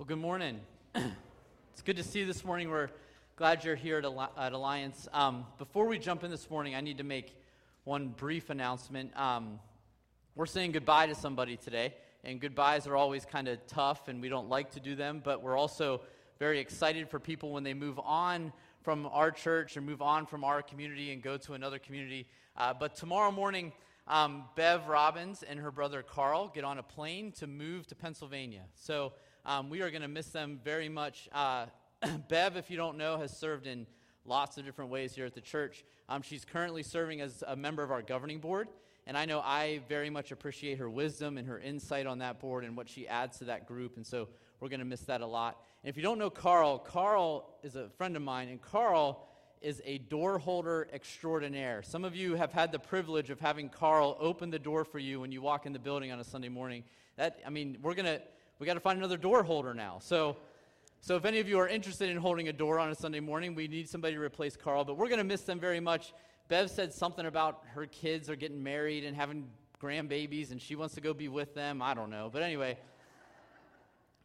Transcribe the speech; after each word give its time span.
Well, 0.00 0.06
good 0.06 0.16
morning. 0.16 0.60
it's 0.94 1.82
good 1.84 1.98
to 1.98 2.02
see 2.02 2.20
you 2.20 2.24
this 2.24 2.42
morning. 2.42 2.70
We're 2.70 2.88
glad 3.36 3.64
you're 3.64 3.76
here 3.76 3.98
at, 3.98 4.52
Alliance. 4.54 5.06
Um, 5.12 5.44
before 5.58 5.86
we 5.86 5.98
jump 5.98 6.24
in 6.24 6.30
this 6.30 6.48
morning, 6.48 6.74
I 6.74 6.80
need 6.80 6.96
to 6.96 7.04
make 7.04 7.36
one 7.84 8.14
brief 8.16 8.48
announcement. 8.48 9.14
Um, 9.14 9.60
we're 10.36 10.46
saying 10.46 10.72
goodbye 10.72 11.08
to 11.08 11.14
somebody 11.14 11.58
today, 11.58 11.92
and 12.24 12.40
goodbyes 12.40 12.86
are 12.86 12.96
always 12.96 13.26
kind 13.26 13.46
of 13.46 13.58
tough, 13.66 14.08
and 14.08 14.22
we 14.22 14.30
don't 14.30 14.48
like 14.48 14.70
to 14.70 14.80
do 14.80 14.96
them, 14.96 15.20
but 15.22 15.42
we're 15.42 15.58
also 15.58 16.00
very 16.38 16.60
excited 16.60 17.10
for 17.10 17.20
people 17.20 17.52
when 17.52 17.62
they 17.62 17.74
move 17.74 17.98
on 18.02 18.54
from 18.80 19.04
our 19.04 19.30
church 19.30 19.76
or 19.76 19.82
move 19.82 20.00
on 20.00 20.24
from 20.24 20.44
our 20.44 20.62
community 20.62 21.12
and 21.12 21.22
go 21.22 21.36
to 21.36 21.52
another 21.52 21.78
community. 21.78 22.26
Uh, 22.56 22.72
but 22.72 22.96
tomorrow 22.96 23.30
morning, 23.30 23.70
um, 24.08 24.44
Bev 24.56 24.88
Robbins 24.88 25.42
and 25.42 25.60
her 25.60 25.70
brother 25.70 26.02
Carl 26.02 26.50
get 26.54 26.64
on 26.64 26.78
a 26.78 26.82
plane 26.82 27.32
to 27.32 27.46
move 27.46 27.86
to 27.88 27.94
Pennsylvania. 27.94 28.62
So 28.74 29.12
um, 29.44 29.70
we 29.70 29.82
are 29.82 29.90
going 29.90 30.02
to 30.02 30.08
miss 30.08 30.26
them 30.28 30.60
very 30.62 30.88
much. 30.88 31.28
Uh, 31.32 31.66
Bev, 32.28 32.56
if 32.56 32.70
you 32.70 32.76
don't 32.76 32.96
know, 32.96 33.18
has 33.18 33.36
served 33.36 33.66
in 33.66 33.86
lots 34.24 34.58
of 34.58 34.64
different 34.64 34.90
ways 34.90 35.14
here 35.14 35.26
at 35.26 35.34
the 35.34 35.40
church. 35.40 35.84
Um, 36.08 36.22
she's 36.22 36.44
currently 36.44 36.82
serving 36.82 37.20
as 37.20 37.42
a 37.46 37.56
member 37.56 37.82
of 37.82 37.90
our 37.90 38.02
governing 38.02 38.38
board, 38.38 38.68
and 39.06 39.16
I 39.16 39.24
know 39.24 39.40
I 39.40 39.80
very 39.88 40.10
much 40.10 40.30
appreciate 40.30 40.78
her 40.78 40.90
wisdom 40.90 41.38
and 41.38 41.48
her 41.48 41.58
insight 41.58 42.06
on 42.06 42.18
that 42.18 42.40
board 42.40 42.64
and 42.64 42.76
what 42.76 42.88
she 42.88 43.08
adds 43.08 43.38
to 43.38 43.44
that 43.44 43.66
group, 43.66 43.96
and 43.96 44.06
so 44.06 44.28
we're 44.60 44.68
going 44.68 44.80
to 44.80 44.86
miss 44.86 45.00
that 45.02 45.20
a 45.20 45.26
lot. 45.26 45.62
And 45.82 45.88
if 45.88 45.96
you 45.96 46.02
don't 46.02 46.18
know 46.18 46.30
Carl, 46.30 46.78
Carl 46.78 47.58
is 47.62 47.76
a 47.76 47.88
friend 47.90 48.16
of 48.16 48.22
mine, 48.22 48.48
and 48.48 48.60
Carl 48.60 49.26
is 49.60 49.82
a 49.84 49.98
door 49.98 50.38
holder 50.38 50.88
extraordinaire. 50.92 51.82
Some 51.82 52.04
of 52.04 52.16
you 52.16 52.34
have 52.34 52.52
had 52.52 52.72
the 52.72 52.78
privilege 52.78 53.30
of 53.30 53.40
having 53.40 53.68
Carl 53.68 54.16
open 54.18 54.50
the 54.50 54.58
door 54.58 54.84
for 54.84 54.98
you 54.98 55.20
when 55.20 55.32
you 55.32 55.42
walk 55.42 55.66
in 55.66 55.72
the 55.72 55.78
building 55.78 56.12
on 56.12 56.18
a 56.18 56.24
Sunday 56.24 56.48
morning. 56.48 56.84
That 57.16 57.40
I 57.46 57.50
mean, 57.50 57.78
we're 57.82 57.94
going 57.94 58.06
to 58.06 58.22
we 58.60 58.66
got 58.66 58.74
to 58.74 58.80
find 58.80 58.98
another 58.98 59.16
door 59.16 59.42
holder 59.42 59.72
now. 59.72 59.96
So, 60.00 60.36
so 61.00 61.16
if 61.16 61.24
any 61.24 61.40
of 61.40 61.48
you 61.48 61.58
are 61.58 61.66
interested 61.66 62.10
in 62.10 62.18
holding 62.18 62.48
a 62.48 62.52
door 62.52 62.78
on 62.78 62.90
a 62.90 62.94
Sunday 62.94 63.18
morning, 63.18 63.54
we 63.54 63.66
need 63.66 63.88
somebody 63.88 64.14
to 64.14 64.20
replace 64.20 64.54
Carl. 64.54 64.84
But 64.84 64.98
we're 64.98 65.08
going 65.08 65.18
to 65.18 65.24
miss 65.24 65.40
them 65.40 65.58
very 65.58 65.80
much. 65.80 66.12
Bev 66.48 66.70
said 66.70 66.92
something 66.92 67.24
about 67.24 67.62
her 67.74 67.86
kids 67.86 68.28
are 68.28 68.36
getting 68.36 68.62
married 68.62 69.04
and 69.04 69.16
having 69.16 69.48
grandbabies, 69.82 70.50
and 70.50 70.60
she 70.60 70.76
wants 70.76 70.94
to 70.96 71.00
go 71.00 71.14
be 71.14 71.28
with 71.28 71.54
them. 71.54 71.80
I 71.80 71.94
don't 71.94 72.10
know, 72.10 72.28
but 72.30 72.42
anyway. 72.42 72.76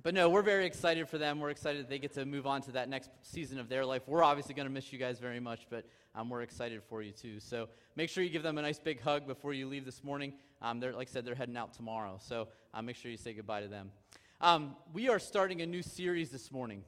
But 0.03 0.13
no, 0.13 0.29
we're 0.29 0.41
very 0.41 0.65
excited 0.65 1.07
for 1.07 1.17
them. 1.17 1.39
We're 1.39 1.49
excited 1.49 1.81
that 1.83 1.89
they 1.89 1.97
get 1.97 2.13
to 2.15 2.25
move 2.25 2.45
on 2.45 2.61
to 2.63 2.73
that 2.73 2.89
next 2.89 3.09
season 3.21 3.57
of 3.57 3.69
their 3.69 3.85
life. 3.85 4.01
We're 4.05 4.21
obviously 4.21 4.53
going 4.53 4.67
to 4.67 4.73
miss 4.73 4.91
you 4.91 4.99
guys 4.99 5.17
very 5.17 5.39
much, 5.39 5.65
but 5.69 5.85
um, 6.13 6.29
we're 6.29 6.41
excited 6.41 6.83
for 6.83 7.01
you 7.01 7.11
too. 7.11 7.39
So 7.39 7.69
make 7.95 8.09
sure 8.09 8.23
you 8.23 8.29
give 8.29 8.43
them 8.43 8.57
a 8.57 8.61
nice 8.61 8.79
big 8.79 9.01
hug 9.01 9.25
before 9.25 9.53
you 9.53 9.67
leave 9.67 9.85
this 9.85 10.03
morning. 10.03 10.33
Um, 10.61 10.79
they're, 10.79 10.93
like 10.93 11.07
I 11.09 11.11
said, 11.11 11.25
they're 11.25 11.35
heading 11.35 11.57
out 11.57 11.73
tomorrow. 11.73 12.19
So 12.21 12.49
uh, 12.73 12.81
make 12.81 12.97
sure 12.97 13.09
you 13.09 13.17
say 13.17 13.33
goodbye 13.33 13.61
to 13.61 13.67
them. 13.67 13.91
Um, 14.41 14.75
we 14.91 15.07
are 15.07 15.17
starting 15.17 15.61
a 15.61 15.65
new 15.65 15.81
series 15.81 16.29
this 16.29 16.51
morning 16.51 16.83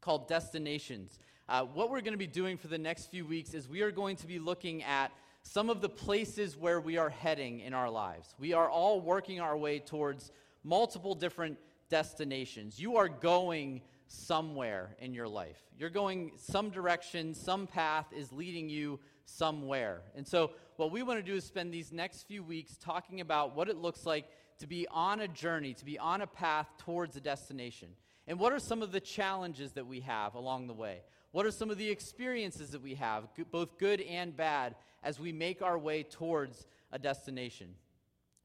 called 0.00 0.26
Destinations. 0.26 1.20
Uh, 1.48 1.62
what 1.62 1.88
we're 1.88 2.00
going 2.00 2.14
to 2.14 2.18
be 2.18 2.26
doing 2.26 2.58
for 2.58 2.66
the 2.66 2.78
next 2.78 3.12
few 3.12 3.24
weeks 3.24 3.54
is 3.54 3.68
we 3.68 3.82
are 3.82 3.92
going 3.92 4.16
to 4.16 4.26
be 4.26 4.40
looking 4.40 4.82
at 4.82 5.12
some 5.42 5.70
of 5.70 5.80
the 5.80 5.88
places 5.88 6.56
where 6.56 6.80
we 6.80 6.96
are 6.96 7.10
heading 7.10 7.60
in 7.60 7.74
our 7.74 7.88
lives. 7.88 8.34
We 8.40 8.54
are 8.54 8.68
all 8.68 9.00
working 9.00 9.40
our 9.40 9.56
way 9.56 9.78
towards 9.78 10.32
multiple 10.64 11.14
different 11.14 11.58
destinations. 11.90 12.80
You 12.80 12.96
are 12.96 13.08
going 13.08 13.80
somewhere 14.08 14.96
in 14.98 15.14
your 15.14 15.28
life. 15.28 15.62
You're 15.78 15.90
going 15.90 16.32
some 16.36 16.70
direction, 16.70 17.34
some 17.34 17.68
path 17.68 18.06
is 18.12 18.32
leading 18.32 18.68
you 18.68 18.98
somewhere. 19.26 20.02
And 20.16 20.26
so, 20.26 20.50
what 20.76 20.90
we 20.90 21.04
want 21.04 21.24
to 21.24 21.30
do 21.30 21.36
is 21.36 21.44
spend 21.44 21.72
these 21.72 21.92
next 21.92 22.24
few 22.24 22.42
weeks 22.42 22.76
talking 22.76 23.20
about 23.20 23.54
what 23.54 23.68
it 23.68 23.76
looks 23.76 24.04
like 24.04 24.26
to 24.64 24.68
be 24.68 24.86
on 24.90 25.20
a 25.20 25.28
journey, 25.28 25.74
to 25.74 25.84
be 25.84 25.98
on 25.98 26.22
a 26.22 26.26
path 26.26 26.66
towards 26.78 27.14
a 27.16 27.20
destination. 27.20 27.88
And 28.26 28.38
what 28.38 28.50
are 28.50 28.58
some 28.58 28.80
of 28.80 28.92
the 28.92 29.00
challenges 29.00 29.72
that 29.72 29.86
we 29.86 30.00
have 30.00 30.34
along 30.34 30.68
the 30.68 30.72
way? 30.72 31.02
What 31.32 31.44
are 31.44 31.50
some 31.50 31.68
of 31.68 31.76
the 31.76 31.90
experiences 31.90 32.70
that 32.70 32.80
we 32.80 32.94
have, 32.94 33.28
both 33.50 33.76
good 33.76 34.00
and 34.00 34.34
bad, 34.34 34.74
as 35.02 35.20
we 35.20 35.32
make 35.32 35.60
our 35.60 35.76
way 35.76 36.02
towards 36.02 36.64
a 36.90 36.98
destination? 36.98 37.74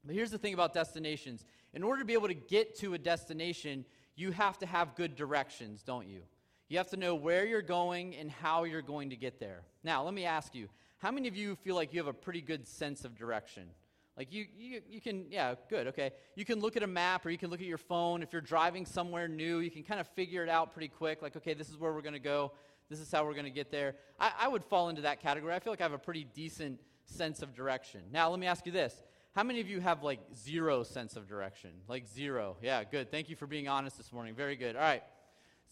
But 0.04 0.14
here's 0.14 0.30
the 0.30 0.36
thing 0.36 0.52
about 0.52 0.74
destinations 0.74 1.46
in 1.72 1.82
order 1.82 2.00
to 2.00 2.04
be 2.06 2.12
able 2.12 2.28
to 2.28 2.34
get 2.34 2.78
to 2.80 2.92
a 2.92 2.98
destination, 2.98 3.86
you 4.14 4.30
have 4.32 4.58
to 4.58 4.66
have 4.66 4.96
good 4.96 5.16
directions, 5.16 5.82
don't 5.82 6.06
you? 6.06 6.20
You 6.68 6.76
have 6.76 6.90
to 6.90 6.98
know 6.98 7.14
where 7.14 7.46
you're 7.46 7.62
going 7.62 8.14
and 8.14 8.30
how 8.30 8.64
you're 8.64 8.82
going 8.82 9.08
to 9.08 9.16
get 9.16 9.40
there. 9.40 9.62
Now, 9.82 10.04
let 10.04 10.12
me 10.12 10.26
ask 10.26 10.54
you 10.54 10.68
how 10.98 11.12
many 11.12 11.28
of 11.28 11.36
you 11.36 11.56
feel 11.56 11.76
like 11.76 11.94
you 11.94 12.00
have 12.00 12.08
a 12.08 12.12
pretty 12.12 12.42
good 12.42 12.68
sense 12.68 13.06
of 13.06 13.16
direction? 13.16 13.70
Like 14.20 14.34
you, 14.34 14.44
you, 14.58 14.82
you 14.86 15.00
can, 15.00 15.24
yeah, 15.30 15.54
good, 15.70 15.86
okay. 15.86 16.10
You 16.36 16.44
can 16.44 16.60
look 16.60 16.76
at 16.76 16.82
a 16.82 16.86
map 16.86 17.24
or 17.24 17.30
you 17.30 17.38
can 17.38 17.48
look 17.48 17.62
at 17.62 17.66
your 17.66 17.78
phone. 17.78 18.22
If 18.22 18.34
you're 18.34 18.42
driving 18.42 18.84
somewhere 18.84 19.26
new, 19.28 19.60
you 19.60 19.70
can 19.70 19.82
kind 19.82 19.98
of 19.98 20.06
figure 20.08 20.42
it 20.42 20.50
out 20.50 20.74
pretty 20.74 20.88
quick. 20.88 21.22
Like, 21.22 21.36
okay, 21.36 21.54
this 21.54 21.70
is 21.70 21.78
where 21.78 21.94
we're 21.94 22.02
going 22.02 22.12
to 22.12 22.18
go. 22.18 22.52
This 22.90 23.00
is 23.00 23.10
how 23.10 23.24
we're 23.24 23.32
going 23.32 23.46
to 23.46 23.50
get 23.50 23.70
there. 23.70 23.94
I, 24.18 24.32
I 24.40 24.48
would 24.48 24.62
fall 24.62 24.90
into 24.90 25.00
that 25.00 25.22
category. 25.22 25.54
I 25.54 25.58
feel 25.58 25.72
like 25.72 25.80
I 25.80 25.84
have 25.84 25.94
a 25.94 25.98
pretty 25.98 26.24
decent 26.34 26.80
sense 27.06 27.40
of 27.40 27.54
direction. 27.54 28.02
Now, 28.12 28.28
let 28.28 28.38
me 28.38 28.46
ask 28.46 28.66
you 28.66 28.72
this. 28.72 28.94
How 29.34 29.42
many 29.42 29.62
of 29.62 29.70
you 29.70 29.80
have 29.80 30.02
like 30.02 30.20
zero 30.36 30.82
sense 30.82 31.16
of 31.16 31.26
direction? 31.26 31.70
Like 31.88 32.06
zero. 32.06 32.58
Yeah, 32.60 32.84
good. 32.84 33.10
Thank 33.10 33.30
you 33.30 33.36
for 33.36 33.46
being 33.46 33.68
honest 33.68 33.96
this 33.96 34.12
morning. 34.12 34.34
Very 34.34 34.56
good. 34.56 34.76
All 34.76 34.82
right. 34.82 35.02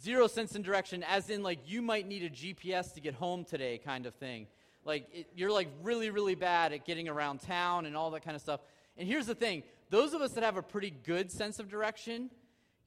Zero 0.03 0.26
sense 0.26 0.56
in 0.56 0.62
direction, 0.62 1.03
as 1.03 1.28
in 1.28 1.42
like 1.42 1.59
you 1.66 1.82
might 1.82 2.09
need 2.09 2.22
a 2.22 2.30
GPS 2.30 2.94
to 2.94 3.03
get 3.03 3.12
home 3.12 3.44
today, 3.44 3.76
kind 3.76 4.06
of 4.06 4.15
thing. 4.15 4.47
Like, 4.88 5.06
it, 5.12 5.26
you're 5.37 5.53
like 5.53 5.69
really, 5.82 6.09
really 6.09 6.34
bad 6.34 6.72
at 6.72 6.87
getting 6.87 7.09
around 7.09 7.43
town 7.43 7.84
and 7.84 7.94
all 7.94 8.10
that 8.12 8.25
kind 8.25 8.34
of 8.34 8.41
stuff. 8.41 8.60
And 8.97 9.06
here's 9.06 9.26
the 9.26 9.34
thing 9.34 9.62
those 9.91 10.15
of 10.15 10.22
us 10.22 10.32
that 10.32 10.43
have 10.43 10.56
a 10.56 10.62
pretty 10.62 10.91
good 10.91 11.31
sense 11.31 11.60
of 11.60 11.69
direction 11.69 12.31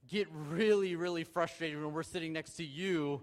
get 0.10 0.28
really, 0.50 0.96
really 0.96 1.24
frustrated 1.24 1.80
when 1.80 1.94
we're 1.94 2.04
sitting 2.04 2.34
next 2.34 2.54
to 2.54 2.66
you 2.66 3.22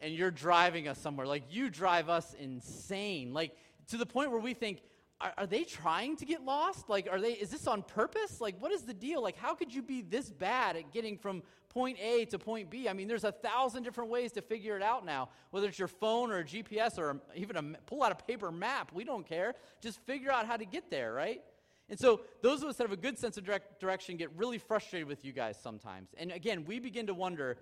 and 0.00 0.14
you're 0.14 0.30
driving 0.30 0.86
us 0.86 0.98
somewhere. 0.98 1.26
Like, 1.26 1.42
you 1.50 1.68
drive 1.68 2.08
us 2.08 2.34
insane. 2.38 3.34
Like, 3.34 3.56
to 3.88 3.96
the 3.96 4.06
point 4.06 4.30
where 4.30 4.40
we 4.40 4.54
think, 4.54 4.80
are, 5.20 5.32
are, 5.38 5.46
they 5.46 5.64
trying 5.64 6.16
to 6.16 6.24
get 6.24 6.44
lost? 6.44 6.88
Like, 6.88 7.08
are 7.10 7.20
they, 7.20 7.32
is 7.32 7.50
this 7.50 7.66
on 7.66 7.82
purpose? 7.82 8.40
Like, 8.40 8.60
what 8.60 8.72
is 8.72 8.82
the 8.82 8.94
deal? 8.94 9.22
Like, 9.22 9.36
how 9.36 9.54
could 9.54 9.74
you 9.74 9.82
be 9.82 10.02
this 10.02 10.30
bad 10.30 10.76
at 10.76 10.92
getting 10.92 11.16
from 11.16 11.42
point 11.68 11.98
A 12.00 12.24
to 12.26 12.38
point 12.38 12.70
B? 12.70 12.88
I 12.88 12.92
mean, 12.92 13.08
there's 13.08 13.24
a 13.24 13.32
thousand 13.32 13.84
different 13.84 14.10
ways 14.10 14.32
to 14.32 14.42
figure 14.42 14.76
it 14.76 14.82
out 14.82 15.06
now, 15.06 15.28
whether 15.50 15.68
it's 15.68 15.78
your 15.78 15.88
phone 15.88 16.30
or 16.30 16.38
a 16.38 16.44
GPS 16.44 16.98
or 16.98 17.20
even 17.34 17.56
a, 17.56 17.62
pull 17.86 18.02
out 18.02 18.12
a 18.12 18.16
paper 18.16 18.50
map. 18.50 18.90
We 18.92 19.04
don't 19.04 19.26
care. 19.26 19.54
Just 19.80 20.00
figure 20.00 20.30
out 20.30 20.46
how 20.46 20.56
to 20.56 20.64
get 20.64 20.90
there, 20.90 21.12
right? 21.12 21.42
And 21.88 21.98
so, 21.98 22.22
those 22.40 22.62
of 22.62 22.68
us 22.68 22.76
that 22.76 22.84
have 22.84 22.92
a 22.92 23.00
good 23.00 23.18
sense 23.18 23.36
of 23.36 23.44
direct 23.44 23.78
direction 23.78 24.16
get 24.16 24.30
really 24.36 24.58
frustrated 24.58 25.06
with 25.06 25.24
you 25.24 25.32
guys 25.32 25.58
sometimes. 25.62 26.08
And 26.16 26.32
again, 26.32 26.64
we 26.64 26.80
begin 26.80 27.06
to 27.08 27.14
wonder 27.14 27.58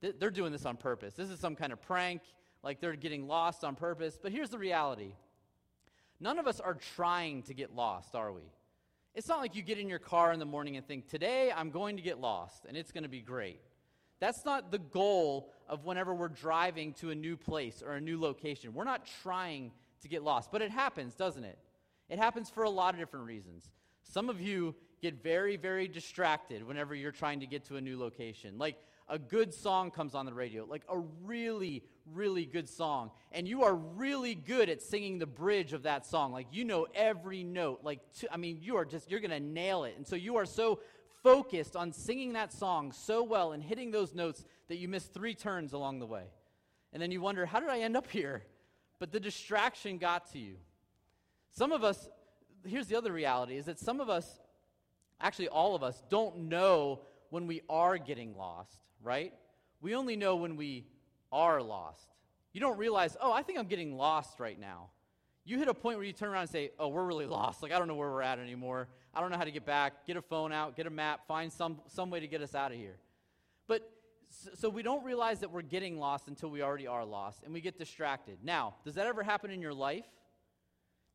th- 0.00 0.14
they're 0.18 0.30
doing 0.30 0.52
this 0.52 0.64
on 0.64 0.76
purpose. 0.76 1.14
This 1.14 1.28
is 1.28 1.40
some 1.40 1.56
kind 1.56 1.72
of 1.72 1.82
prank, 1.82 2.22
like 2.62 2.80
they're 2.80 2.94
getting 2.94 3.26
lost 3.26 3.64
on 3.64 3.74
purpose. 3.74 4.16
But 4.20 4.30
here's 4.30 4.50
the 4.50 4.58
reality 4.58 5.14
None 6.24 6.38
of 6.38 6.46
us 6.46 6.58
are 6.58 6.78
trying 6.96 7.42
to 7.42 7.52
get 7.52 7.76
lost, 7.76 8.14
are 8.14 8.32
we? 8.32 8.40
It's 9.14 9.28
not 9.28 9.40
like 9.40 9.54
you 9.54 9.60
get 9.60 9.78
in 9.78 9.90
your 9.90 9.98
car 9.98 10.32
in 10.32 10.38
the 10.38 10.46
morning 10.46 10.78
and 10.78 10.88
think, 10.88 11.06
today 11.06 11.52
I'm 11.54 11.68
going 11.68 11.98
to 11.98 12.02
get 12.02 12.18
lost 12.18 12.64
and 12.66 12.78
it's 12.78 12.92
going 12.92 13.02
to 13.02 13.10
be 13.10 13.20
great. 13.20 13.60
That's 14.20 14.42
not 14.46 14.72
the 14.72 14.78
goal 14.78 15.52
of 15.68 15.84
whenever 15.84 16.14
we're 16.14 16.28
driving 16.28 16.94
to 16.94 17.10
a 17.10 17.14
new 17.14 17.36
place 17.36 17.82
or 17.86 17.92
a 17.92 18.00
new 18.00 18.18
location. 18.18 18.72
We're 18.72 18.84
not 18.84 19.06
trying 19.22 19.70
to 20.00 20.08
get 20.08 20.24
lost, 20.24 20.50
but 20.50 20.62
it 20.62 20.70
happens, 20.70 21.14
doesn't 21.14 21.44
it? 21.44 21.58
It 22.08 22.18
happens 22.18 22.48
for 22.48 22.62
a 22.62 22.70
lot 22.70 22.94
of 22.94 23.00
different 23.00 23.26
reasons. 23.26 23.70
Some 24.02 24.30
of 24.30 24.40
you 24.40 24.74
get 25.02 25.22
very, 25.22 25.58
very 25.58 25.88
distracted 25.88 26.66
whenever 26.66 26.94
you're 26.94 27.12
trying 27.12 27.40
to 27.40 27.46
get 27.46 27.66
to 27.66 27.76
a 27.76 27.82
new 27.82 27.98
location. 27.98 28.56
Like, 28.56 28.76
a 29.08 29.18
good 29.18 29.52
song 29.52 29.90
comes 29.90 30.14
on 30.14 30.26
the 30.26 30.32
radio, 30.32 30.64
like 30.64 30.82
a 30.88 30.98
really, 30.98 31.82
really 32.12 32.46
good 32.46 32.68
song, 32.68 33.10
and 33.32 33.46
you 33.46 33.62
are 33.62 33.74
really 33.74 34.34
good 34.34 34.68
at 34.68 34.80
singing 34.80 35.18
the 35.18 35.26
bridge 35.26 35.72
of 35.72 35.82
that 35.82 36.06
song. 36.06 36.32
Like 36.32 36.46
you 36.52 36.64
know 36.64 36.86
every 36.94 37.42
note. 37.42 37.80
Like 37.82 38.00
I 38.30 38.36
mean, 38.36 38.58
you 38.62 38.76
are 38.76 38.84
just 38.84 39.10
you're 39.10 39.20
gonna 39.20 39.40
nail 39.40 39.84
it, 39.84 39.94
and 39.96 40.06
so 40.06 40.16
you 40.16 40.36
are 40.36 40.46
so 40.46 40.80
focused 41.22 41.76
on 41.76 41.92
singing 41.92 42.32
that 42.34 42.52
song 42.52 42.92
so 42.92 43.22
well 43.22 43.52
and 43.52 43.62
hitting 43.62 43.90
those 43.90 44.14
notes 44.14 44.44
that 44.68 44.76
you 44.76 44.88
miss 44.88 45.04
three 45.04 45.34
turns 45.34 45.72
along 45.72 45.98
the 45.98 46.06
way, 46.06 46.24
and 46.92 47.02
then 47.02 47.10
you 47.10 47.20
wonder, 47.20 47.44
how 47.44 47.60
did 47.60 47.68
I 47.68 47.80
end 47.80 47.96
up 47.96 48.10
here? 48.10 48.42
But 48.98 49.12
the 49.12 49.20
distraction 49.20 49.98
got 49.98 50.32
to 50.32 50.38
you. 50.38 50.56
Some 51.50 51.72
of 51.72 51.84
us. 51.84 52.08
Here's 52.66 52.86
the 52.86 52.96
other 52.96 53.12
reality: 53.12 53.56
is 53.56 53.66
that 53.66 53.78
some 53.78 54.00
of 54.00 54.08
us, 54.08 54.40
actually 55.20 55.48
all 55.48 55.74
of 55.74 55.82
us, 55.82 56.02
don't 56.08 56.48
know 56.48 57.02
when 57.28 57.46
we 57.46 57.60
are 57.68 57.98
getting 57.98 58.34
lost 58.36 58.78
right? 59.04 59.32
We 59.80 59.94
only 59.94 60.16
know 60.16 60.36
when 60.36 60.56
we 60.56 60.86
are 61.30 61.62
lost. 61.62 62.08
You 62.52 62.60
don't 62.60 62.78
realize, 62.78 63.16
oh, 63.20 63.32
I 63.32 63.42
think 63.42 63.58
I'm 63.58 63.66
getting 63.66 63.96
lost 63.96 64.40
right 64.40 64.58
now. 64.58 64.88
You 65.44 65.58
hit 65.58 65.68
a 65.68 65.74
point 65.74 65.98
where 65.98 66.06
you 66.06 66.12
turn 66.12 66.30
around 66.30 66.42
and 66.42 66.50
say, 66.50 66.70
oh, 66.78 66.88
we're 66.88 67.04
really 67.04 67.26
lost. 67.40 67.62
Like, 67.62 67.72
I 67.72 67.78
don't 67.78 67.86
know 67.86 67.94
where 67.94 68.10
we're 68.10 68.22
at 68.22 68.38
anymore. 68.38 68.88
I 69.12 69.20
don't 69.20 69.30
know 69.30 69.36
how 69.36 69.44
to 69.44 69.52
get 69.52 69.66
back. 69.66 70.06
Get 70.06 70.16
a 70.16 70.22
phone 70.22 70.52
out, 70.52 70.76
get 70.76 70.86
a 70.86 70.90
map, 70.90 71.26
find 71.28 71.52
some, 71.52 71.80
some 71.86 72.10
way 72.10 72.20
to 72.20 72.26
get 72.26 72.40
us 72.40 72.54
out 72.54 72.72
of 72.72 72.78
here. 72.78 72.96
But 73.68 73.88
so 74.54 74.68
we 74.68 74.82
don't 74.82 75.04
realize 75.04 75.40
that 75.40 75.50
we're 75.50 75.62
getting 75.62 75.98
lost 75.98 76.28
until 76.28 76.48
we 76.48 76.62
already 76.62 76.86
are 76.86 77.04
lost 77.04 77.44
and 77.44 77.52
we 77.52 77.60
get 77.60 77.78
distracted. 77.78 78.38
Now, 78.42 78.74
does 78.84 78.94
that 78.94 79.06
ever 79.06 79.22
happen 79.22 79.50
in 79.50 79.60
your 79.60 79.74
life? 79.74 80.06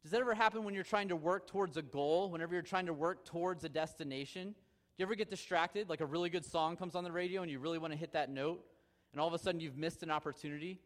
Does 0.03 0.11
that 0.11 0.21
ever 0.21 0.33
happen 0.33 0.63
when 0.63 0.73
you're 0.73 0.83
trying 0.83 1.09
to 1.09 1.15
work 1.15 1.47
towards 1.47 1.75
a 1.75 1.81
goal, 1.81 2.29
whenever 2.29 2.53
you're 2.53 2.61
trying 2.61 2.85
to 2.85 2.93
work 2.93 3.25
towards 3.25 3.63
a 3.65 3.69
destination? 3.69 4.55
You 4.99 5.05
ever 5.05 5.15
get 5.15 5.29
distracted? 5.29 5.89
Like 5.89 6.01
a 6.01 6.05
really 6.05 6.29
good 6.29 6.45
song 6.45 6.75
comes 6.75 6.93
on 6.93 7.03
the 7.03 7.11
radio 7.11 7.41
and 7.41 7.49
you 7.49 7.59
really 7.59 7.77
want 7.77 7.93
to 7.93 7.99
hit 7.99 8.13
that 8.13 8.29
note, 8.29 8.63
and 9.11 9.21
all 9.21 9.27
of 9.27 9.33
a 9.33 9.39
sudden 9.39 9.61
you've 9.61 9.77
missed 9.77 10.03
an 10.03 10.11
opportunity? 10.11 10.79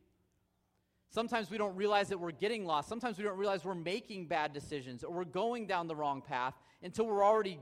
Sometimes 1.09 1.51
we 1.51 1.57
don't 1.57 1.75
realize 1.75 2.09
that 2.09 2.19
we're 2.19 2.31
getting 2.31 2.65
lost. 2.65 2.89
Sometimes 2.89 3.17
we 3.17 3.23
don't 3.23 3.37
realize 3.37 3.65
we're 3.65 3.75
making 3.75 4.27
bad 4.27 4.53
decisions 4.53 5.03
or 5.03 5.13
we're 5.13 5.25
going 5.25 5.67
down 5.67 5.87
the 5.87 5.95
wrong 5.95 6.21
path 6.21 6.55
until 6.81 7.05
we're 7.05 7.23
already 7.23 7.59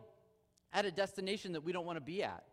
at 0.73 0.85
a 0.85 0.91
destination 0.91 1.53
that 1.53 1.61
we 1.61 1.71
don't 1.71 1.85
want 1.85 1.97
to 1.97 2.01
be 2.01 2.23
at. 2.23 2.43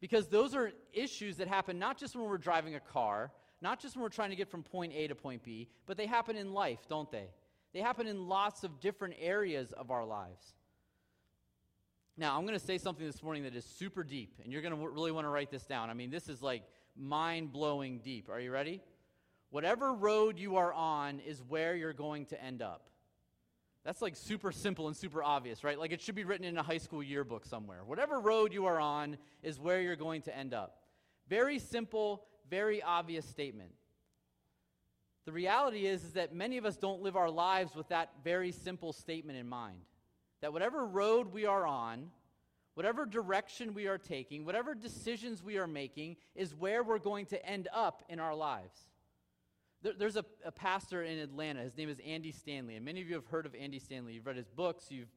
Because 0.00 0.26
those 0.28 0.54
are 0.54 0.72
issues 0.92 1.36
that 1.36 1.48
happen 1.48 1.78
not 1.78 1.96
just 1.96 2.14
when 2.14 2.26
we're 2.26 2.36
driving 2.36 2.74
a 2.74 2.80
car, 2.80 3.32
not 3.62 3.80
just 3.80 3.96
when 3.96 4.02
we're 4.02 4.10
trying 4.10 4.30
to 4.30 4.36
get 4.36 4.50
from 4.50 4.62
point 4.62 4.92
A 4.94 5.08
to 5.08 5.14
point 5.14 5.42
B, 5.42 5.68
but 5.86 5.96
they 5.96 6.06
happen 6.06 6.36
in 6.36 6.52
life, 6.52 6.80
don't 6.88 7.10
they? 7.10 7.28
They 7.72 7.80
happen 7.80 8.06
in 8.06 8.28
lots 8.28 8.62
of 8.62 8.80
different 8.80 9.14
areas 9.18 9.72
of 9.72 9.90
our 9.90 10.04
lives. 10.04 10.54
Now, 12.16 12.36
I'm 12.36 12.46
going 12.46 12.58
to 12.58 12.64
say 12.64 12.78
something 12.78 13.04
this 13.04 13.22
morning 13.22 13.42
that 13.42 13.56
is 13.56 13.64
super 13.64 14.04
deep, 14.04 14.38
and 14.42 14.52
you're 14.52 14.62
going 14.62 14.76
to 14.76 14.88
really 14.88 15.10
want 15.10 15.24
to 15.24 15.30
write 15.30 15.50
this 15.50 15.64
down. 15.66 15.90
I 15.90 15.94
mean, 15.94 16.10
this 16.10 16.28
is 16.28 16.40
like 16.40 16.62
mind 16.96 17.52
blowing 17.52 17.98
deep. 17.98 18.28
Are 18.28 18.38
you 18.38 18.52
ready? 18.52 18.80
Whatever 19.50 19.92
road 19.92 20.38
you 20.38 20.56
are 20.56 20.72
on 20.72 21.20
is 21.20 21.42
where 21.48 21.74
you're 21.74 21.92
going 21.92 22.26
to 22.26 22.42
end 22.42 22.62
up. 22.62 22.88
That's 23.84 24.00
like 24.00 24.16
super 24.16 24.50
simple 24.52 24.86
and 24.86 24.96
super 24.96 25.22
obvious, 25.22 25.62
right? 25.62 25.78
Like 25.78 25.92
it 25.92 26.00
should 26.00 26.14
be 26.14 26.24
written 26.24 26.46
in 26.46 26.56
a 26.56 26.62
high 26.62 26.78
school 26.78 27.02
yearbook 27.02 27.44
somewhere. 27.44 27.84
Whatever 27.84 28.18
road 28.20 28.52
you 28.52 28.66
are 28.66 28.80
on 28.80 29.18
is 29.42 29.60
where 29.60 29.80
you're 29.80 29.96
going 29.96 30.22
to 30.22 30.36
end 30.36 30.54
up. 30.54 30.78
Very 31.28 31.58
simple, 31.58 32.24
very 32.48 32.82
obvious 32.82 33.26
statement. 33.26 33.72
The 35.26 35.32
reality 35.32 35.86
is, 35.86 36.04
is 36.04 36.12
that 36.12 36.34
many 36.34 36.58
of 36.58 36.64
us 36.64 36.76
don't 36.76 37.02
live 37.02 37.16
our 37.16 37.30
lives 37.30 37.74
with 37.74 37.88
that 37.88 38.10
very 38.22 38.52
simple 38.52 38.92
statement 38.92 39.38
in 39.38 39.48
mind. 39.48 39.80
That 40.44 40.52
whatever 40.52 40.84
road 40.84 41.32
we 41.32 41.46
are 41.46 41.66
on, 41.66 42.10
whatever 42.74 43.06
direction 43.06 43.72
we 43.72 43.86
are 43.86 43.96
taking, 43.96 44.44
whatever 44.44 44.74
decisions 44.74 45.42
we 45.42 45.56
are 45.56 45.66
making, 45.66 46.16
is 46.34 46.54
where 46.54 46.82
we're 46.82 46.98
going 46.98 47.24
to 47.28 47.46
end 47.46 47.66
up 47.72 48.02
in 48.10 48.20
our 48.20 48.34
lives. 48.34 48.78
There, 49.80 49.94
there's 49.98 50.16
a, 50.16 50.24
a 50.44 50.52
pastor 50.52 51.02
in 51.02 51.16
Atlanta. 51.16 51.60
His 51.60 51.74
name 51.78 51.88
is 51.88 51.96
Andy 52.06 52.30
Stanley. 52.30 52.76
And 52.76 52.84
many 52.84 53.00
of 53.00 53.08
you 53.08 53.14
have 53.14 53.24
heard 53.28 53.46
of 53.46 53.54
Andy 53.54 53.78
Stanley. 53.78 54.12
You've 54.12 54.26
read 54.26 54.36
his 54.36 54.50
books, 54.50 54.90
you've 54.90 55.08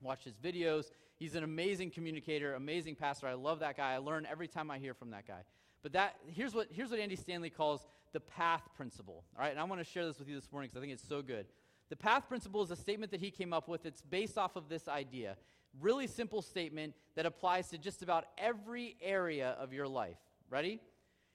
watched 0.00 0.24
his 0.24 0.36
videos. 0.36 0.92
He's 1.18 1.34
an 1.34 1.42
amazing 1.42 1.90
communicator, 1.90 2.54
amazing 2.54 2.94
pastor. 2.94 3.26
I 3.26 3.34
love 3.34 3.58
that 3.58 3.76
guy. 3.76 3.94
I 3.94 3.98
learn 3.98 4.24
every 4.30 4.46
time 4.46 4.70
I 4.70 4.78
hear 4.78 4.94
from 4.94 5.10
that 5.10 5.26
guy. 5.26 5.42
But 5.82 5.94
that 5.94 6.14
here's 6.28 6.54
what 6.54 6.68
here's 6.70 6.92
what 6.92 7.00
Andy 7.00 7.16
Stanley 7.16 7.50
calls 7.50 7.84
the 8.12 8.20
path 8.20 8.62
principle. 8.76 9.24
All 9.36 9.42
right, 9.42 9.50
and 9.50 9.58
I 9.58 9.64
want 9.64 9.80
to 9.80 9.84
share 9.84 10.06
this 10.06 10.20
with 10.20 10.28
you 10.28 10.36
this 10.36 10.52
morning 10.52 10.70
because 10.70 10.80
I 10.80 10.82
think 10.82 10.92
it's 10.92 11.08
so 11.08 11.22
good. 11.22 11.46
The 11.90 11.96
path 11.96 12.28
principle 12.28 12.62
is 12.62 12.70
a 12.70 12.76
statement 12.76 13.10
that 13.10 13.20
he 13.20 13.30
came 13.30 13.52
up 13.52 13.68
with. 13.68 13.84
It's 13.84 14.00
based 14.00 14.38
off 14.38 14.56
of 14.56 14.68
this 14.68 14.88
idea. 14.88 15.36
Really 15.80 16.06
simple 16.06 16.40
statement 16.40 16.94
that 17.16 17.26
applies 17.26 17.68
to 17.70 17.78
just 17.78 18.02
about 18.02 18.26
every 18.38 18.96
area 19.02 19.56
of 19.58 19.72
your 19.72 19.88
life. 19.88 20.18
Ready? 20.48 20.80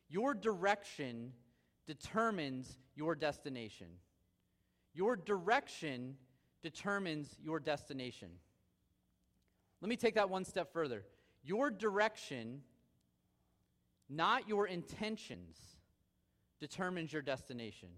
Your 0.09 0.33
direction 0.33 1.33
determines 1.85 2.77
your 2.95 3.15
destination. 3.15 3.87
Your 4.93 5.17
direction 5.17 6.15
determines 6.63 7.35
your 7.43 7.59
destination. 7.59 8.29
Let 9.81 9.89
me 9.89 9.97
take 9.97 10.15
that 10.15 10.29
one 10.29 10.45
step 10.45 10.71
further. 10.71 11.03
Your 11.43 11.69
direction, 11.69 12.61
not 14.09 14.47
your 14.47 14.67
intentions, 14.67 15.57
determines 16.59 17.11
your 17.11 17.21
destination. 17.21 17.89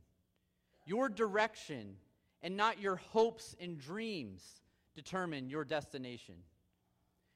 Your 0.86 1.08
direction 1.08 1.98
and 2.42 2.56
not 2.56 2.80
your 2.80 2.96
hopes 2.96 3.56
and 3.60 3.80
dreams 3.80 4.62
determine 4.96 5.50
your 5.50 5.64
destination. 5.64 6.36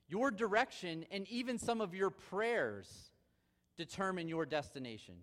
Your 0.08 0.32
direction 0.32 1.06
and 1.12 1.28
even 1.30 1.58
some 1.58 1.82
of 1.82 1.96
your 1.96 2.10
prayers 2.10 3.12
determine 3.78 4.28
your 4.28 4.46
destination. 4.46 5.16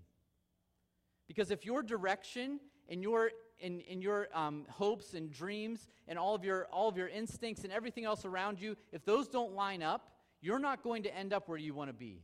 Because 1.27 1.51
if 1.51 1.67
your 1.67 1.83
direction 1.83 2.59
and 2.89 3.03
your, 3.03 3.31
and, 3.63 3.83
and 3.91 4.03
your 4.03 4.29
um, 4.33 4.65
hopes 4.71 5.15
and 5.15 5.31
dreams 5.31 5.87
and 6.07 6.19
all 6.19 6.35
of, 6.35 6.45
your, 6.45 6.67
all 6.73 6.89
of 6.89 6.97
your 6.97 7.09
instincts 7.09 7.65
and 7.65 7.73
everything 7.73 8.05
else 8.05 8.25
around 8.25 8.61
you, 8.61 8.77
if 8.93 9.05
those 9.05 9.29
don't 9.29 9.55
line 9.55 9.83
up, 9.83 10.11
you're 10.41 10.59
not 10.59 10.83
going 10.83 11.03
to 11.03 11.15
end 11.15 11.33
up 11.33 11.49
where 11.49 11.59
you 11.59 11.75
want 11.75 11.91
to 11.91 11.95
be. 11.95 12.23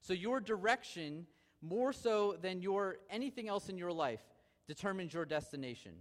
So 0.00 0.12
your 0.12 0.40
direction, 0.40 1.26
more 1.62 1.92
so 1.92 2.36
than 2.40 2.60
your 2.60 2.96
anything 3.08 3.48
else 3.48 3.68
in 3.68 3.78
your 3.78 3.92
life, 3.92 4.20
determines 4.66 5.12
your 5.12 5.24
destination. 5.24 5.92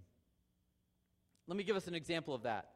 Let 1.48 1.58
me 1.58 1.64
give 1.64 1.76
us 1.76 1.88
an 1.88 1.96
example 1.96 2.34
of 2.34 2.44
that. 2.44 2.70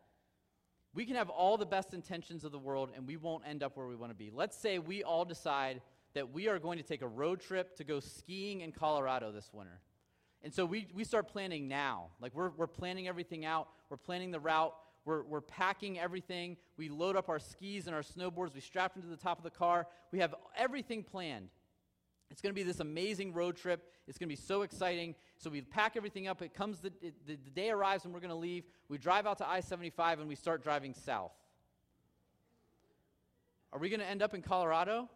We 0.93 1.05
can 1.05 1.15
have 1.15 1.29
all 1.29 1.57
the 1.57 1.65
best 1.65 1.93
intentions 1.93 2.43
of 2.43 2.51
the 2.51 2.59
world 2.59 2.91
and 2.95 3.05
we 3.07 3.17
won't 3.17 3.43
end 3.47 3.63
up 3.63 3.77
where 3.77 3.87
we 3.87 3.95
want 3.95 4.11
to 4.11 4.15
be. 4.15 4.31
Let's 4.33 4.57
say 4.57 4.79
we 4.79 5.03
all 5.03 5.25
decide 5.25 5.81
that 6.13 6.33
we 6.33 6.47
are 6.47 6.59
going 6.59 6.77
to 6.77 6.83
take 6.83 7.01
a 7.01 7.07
road 7.07 7.39
trip 7.39 7.75
to 7.77 7.83
go 7.83 7.99
skiing 7.99 8.61
in 8.61 8.71
Colorado 8.71 9.31
this 9.31 9.49
winter. 9.53 9.79
And 10.43 10.53
so 10.53 10.65
we, 10.65 10.87
we 10.93 11.03
start 11.03 11.27
planning 11.27 11.67
now. 11.67 12.07
Like 12.19 12.33
we're, 12.33 12.49
we're 12.49 12.67
planning 12.67 13.07
everything 13.07 13.45
out, 13.45 13.67
we're 13.89 13.97
planning 13.97 14.31
the 14.31 14.39
route, 14.39 14.73
we're, 15.05 15.23
we're 15.23 15.41
packing 15.41 15.97
everything. 15.99 16.57
We 16.77 16.89
load 16.89 17.15
up 17.15 17.29
our 17.29 17.39
skis 17.39 17.87
and 17.87 17.95
our 17.95 18.01
snowboards, 18.01 18.53
we 18.53 18.61
strap 18.61 18.93
them 18.93 19.03
to 19.03 19.07
the 19.09 19.15
top 19.15 19.37
of 19.37 19.43
the 19.43 19.49
car. 19.49 19.87
We 20.11 20.19
have 20.19 20.35
everything 20.55 21.03
planned. 21.03 21.49
It's 22.29 22.41
going 22.41 22.53
to 22.53 22.55
be 22.55 22.63
this 22.63 22.79
amazing 22.79 23.33
road 23.33 23.55
trip. 23.55 23.91
It's 24.07 24.17
going 24.17 24.27
to 24.27 24.35
be 24.35 24.41
so 24.41 24.61
exciting. 24.61 25.15
So 25.37 25.49
we 25.49 25.61
pack 25.61 25.95
everything 25.95 26.27
up. 26.27 26.41
It 26.41 26.53
comes 26.53 26.79
the, 26.79 26.91
it, 27.01 27.15
the, 27.25 27.35
the 27.35 27.51
day 27.51 27.69
arrives 27.69 28.03
when 28.03 28.13
we're 28.13 28.19
going 28.19 28.29
to 28.29 28.35
leave. 28.35 28.65
We 28.89 28.97
drive 28.97 29.25
out 29.25 29.37
to 29.39 29.49
I 29.49 29.61
75 29.61 30.19
and 30.19 30.27
we 30.27 30.35
start 30.35 30.61
driving 30.61 30.93
south. 30.93 31.31
Are 33.71 33.79
we 33.79 33.89
going 33.89 33.99
to 33.99 34.05
end 34.05 34.21
up 34.21 34.33
in 34.33 34.41
Colorado? 34.41 35.09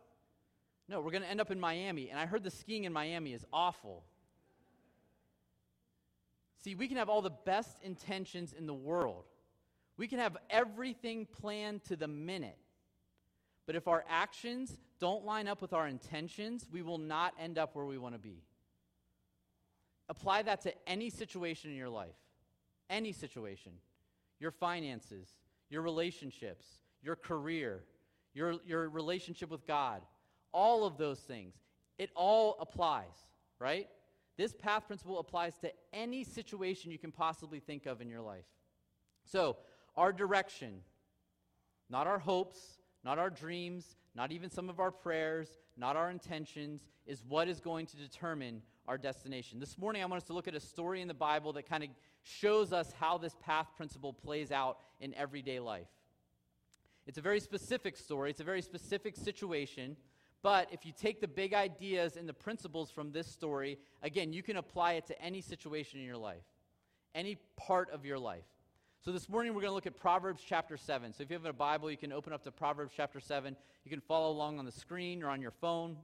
No, 0.88 1.02
we're 1.02 1.12
going 1.12 1.24
to 1.24 1.30
end 1.30 1.42
up 1.42 1.52
in 1.52 1.60
Miami. 1.60 2.10
And 2.10 2.20
I 2.20 2.26
heard 2.26 2.44
the 2.44 2.52
skiing 2.52 2.86
in 2.86 2.94
Miami 2.94 3.34
is 3.34 3.46
awful. 3.52 4.04
See, 6.64 6.76
we 6.76 6.88
can 6.88 6.98
have 6.98 7.10
all 7.10 7.22
the 7.22 7.30
best 7.30 7.78
intentions 7.82 8.54
in 8.54 8.68
the 8.68 8.74
world. 8.74 9.26
We 9.98 10.08
can 10.08 10.20
have 10.20 10.38
everything 10.50 11.26
planned 11.26 11.84
to 11.86 11.96
the 11.96 12.08
minute. 12.08 12.58
But 13.72 13.78
if 13.78 13.88
our 13.88 14.04
actions 14.10 14.78
don't 15.00 15.24
line 15.24 15.48
up 15.48 15.62
with 15.62 15.72
our 15.72 15.88
intentions, 15.88 16.68
we 16.74 16.82
will 16.82 16.98
not 16.98 17.34
end 17.40 17.58
up 17.58 17.74
where 17.74 17.86
we 17.86 17.98
want 17.98 18.16
to 18.16 18.20
be. 18.20 18.44
Apply 20.10 20.42
that 20.42 20.60
to 20.64 20.74
any 20.86 21.10
situation 21.10 21.72
in 21.72 21.78
your 21.78 21.88
life. 21.88 22.18
Any 22.90 23.14
situation. 23.14 23.72
Your 24.42 24.52
finances, 24.52 25.30
your 25.70 25.84
relationships, 25.84 26.66
your 27.02 27.16
career, 27.16 27.86
your, 28.34 28.56
your 28.66 28.90
relationship 28.90 29.50
with 29.50 29.66
God, 29.66 30.02
all 30.52 30.84
of 30.84 30.98
those 30.98 31.20
things. 31.20 31.56
It 31.98 32.10
all 32.14 32.58
applies, 32.60 33.16
right? 33.58 33.88
This 34.36 34.54
path 34.54 34.86
principle 34.86 35.18
applies 35.18 35.58
to 35.60 35.72
any 35.94 36.26
situation 36.26 36.92
you 36.92 37.00
can 37.00 37.14
possibly 37.14 37.62
think 37.62 37.86
of 37.86 38.02
in 38.02 38.10
your 38.10 38.22
life. 38.22 38.44
So, 39.24 39.56
our 39.96 40.12
direction, 40.12 40.82
not 41.90 42.06
our 42.06 42.20
hopes, 42.20 42.81
not 43.04 43.18
our 43.18 43.30
dreams, 43.30 43.96
not 44.16 44.32
even 44.32 44.50
some 44.50 44.70
of 44.70 44.80
our 44.80 44.92
prayers, 44.92 45.58
not 45.78 45.96
our 45.96 46.10
intentions, 46.10 46.86
is 47.06 47.24
what 47.28 47.48
is 47.48 47.60
going 47.60 47.86
to 47.88 47.98
determine 47.98 48.62
our 48.88 48.98
destination. 48.98 49.60
This 49.60 49.78
morning, 49.78 50.02
I 50.02 50.06
want 50.06 50.22
us 50.22 50.28
to 50.28 50.34
look 50.34 50.48
at 50.48 50.56
a 50.56 50.60
story 50.60 51.02
in 51.02 51.08
the 51.08 51.14
Bible 51.14 51.54
that 51.54 51.68
kind 51.68 51.84
of 51.84 51.90
shows 52.24 52.74
us 52.74 52.92
how 53.00 53.18
this 53.18 53.36
path 53.40 53.68
principle 53.76 54.14
plays 54.14 54.52
out 54.52 54.78
in 55.00 55.14
everyday 55.16 55.60
life. 55.60 55.88
It's 57.08 57.18
a 57.18 57.22
very 57.22 57.40
specific 57.40 57.98
story, 57.98 58.30
it's 58.30 58.42
a 58.42 58.46
very 58.46 58.62
specific 58.62 59.16
situation. 59.16 59.98
But 60.44 60.70
if 60.72 60.86
you 60.88 60.92
take 60.92 61.22
the 61.22 61.28
big 61.28 61.54
ideas 61.54 62.18
and 62.18 62.28
the 62.28 62.34
principles 62.34 62.90
from 62.90 63.12
this 63.12 63.28
story, 63.28 63.78
again, 64.02 64.34
you 64.34 64.42
can 64.42 64.58
apply 64.58 64.94
it 64.94 65.06
to 65.08 65.22
any 65.22 65.40
situation 65.40 66.00
in 66.00 66.06
your 66.06 66.18
life, 66.18 66.44
any 67.14 67.38
part 67.58 67.92
of 67.92 68.06
your 68.06 68.18
life. 68.18 68.46
So 69.04 69.12
this 69.12 69.28
morning 69.28 69.56
we're 69.56 69.62
going 69.62 69.72
to 69.72 69.74
look 69.74 69.88
at 69.88 70.00
Proverbs 70.00 70.44
chapter 70.46 70.78
7. 70.78 71.12
So 71.12 71.24
if 71.24 71.32
you 71.32 71.34
have 71.36 71.44
a 71.46 71.52
Bible, 71.52 71.90
you 71.90 71.98
can 71.98 72.12
open 72.12 72.34
up 72.34 72.44
to 72.44 72.52
Proverbs 72.52 72.94
chapter 72.96 73.20
7. 73.20 73.56
You 73.84 73.90
can 73.90 74.00
follow 74.00 74.30
along 74.32 74.60
on 74.60 74.66
the 74.66 74.72
screen 74.72 75.24
or 75.24 75.30
on 75.30 75.42
your 75.42 75.50
phone. 75.50 75.98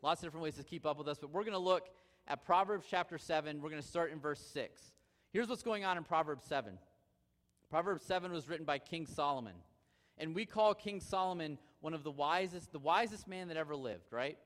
Lots 0.00 0.22
of 0.22 0.28
different 0.28 0.44
ways 0.44 0.54
to 0.54 0.62
keep 0.62 0.86
up 0.86 0.96
with 0.96 1.08
us, 1.08 1.18
but 1.18 1.30
we're 1.30 1.42
going 1.42 1.52
to 1.52 1.58
look 1.58 1.90
at 2.26 2.42
Proverbs 2.42 2.86
chapter 2.90 3.18
7. 3.18 3.60
We're 3.60 3.68
going 3.68 3.82
to 3.82 3.86
start 3.86 4.12
in 4.12 4.18
verse 4.18 4.40
6. 4.40 4.80
Here's 5.30 5.46
what's 5.46 5.62
going 5.62 5.84
on 5.84 5.98
in 5.98 6.04
Proverbs 6.04 6.46
7. 6.46 6.78
Proverbs 7.68 8.02
7 8.06 8.32
was 8.32 8.48
written 8.48 8.64
by 8.64 8.78
King 8.78 9.04
Solomon. 9.04 9.56
And 10.16 10.34
we 10.34 10.46
call 10.46 10.72
King 10.72 11.00
Solomon 11.00 11.58
one 11.82 11.92
of 11.92 12.02
the 12.02 12.10
wisest, 12.10 12.72
the 12.72 12.78
wisest 12.78 13.28
man 13.28 13.48
that 13.48 13.58
ever 13.58 13.76
lived, 13.76 14.10
right? 14.10 14.38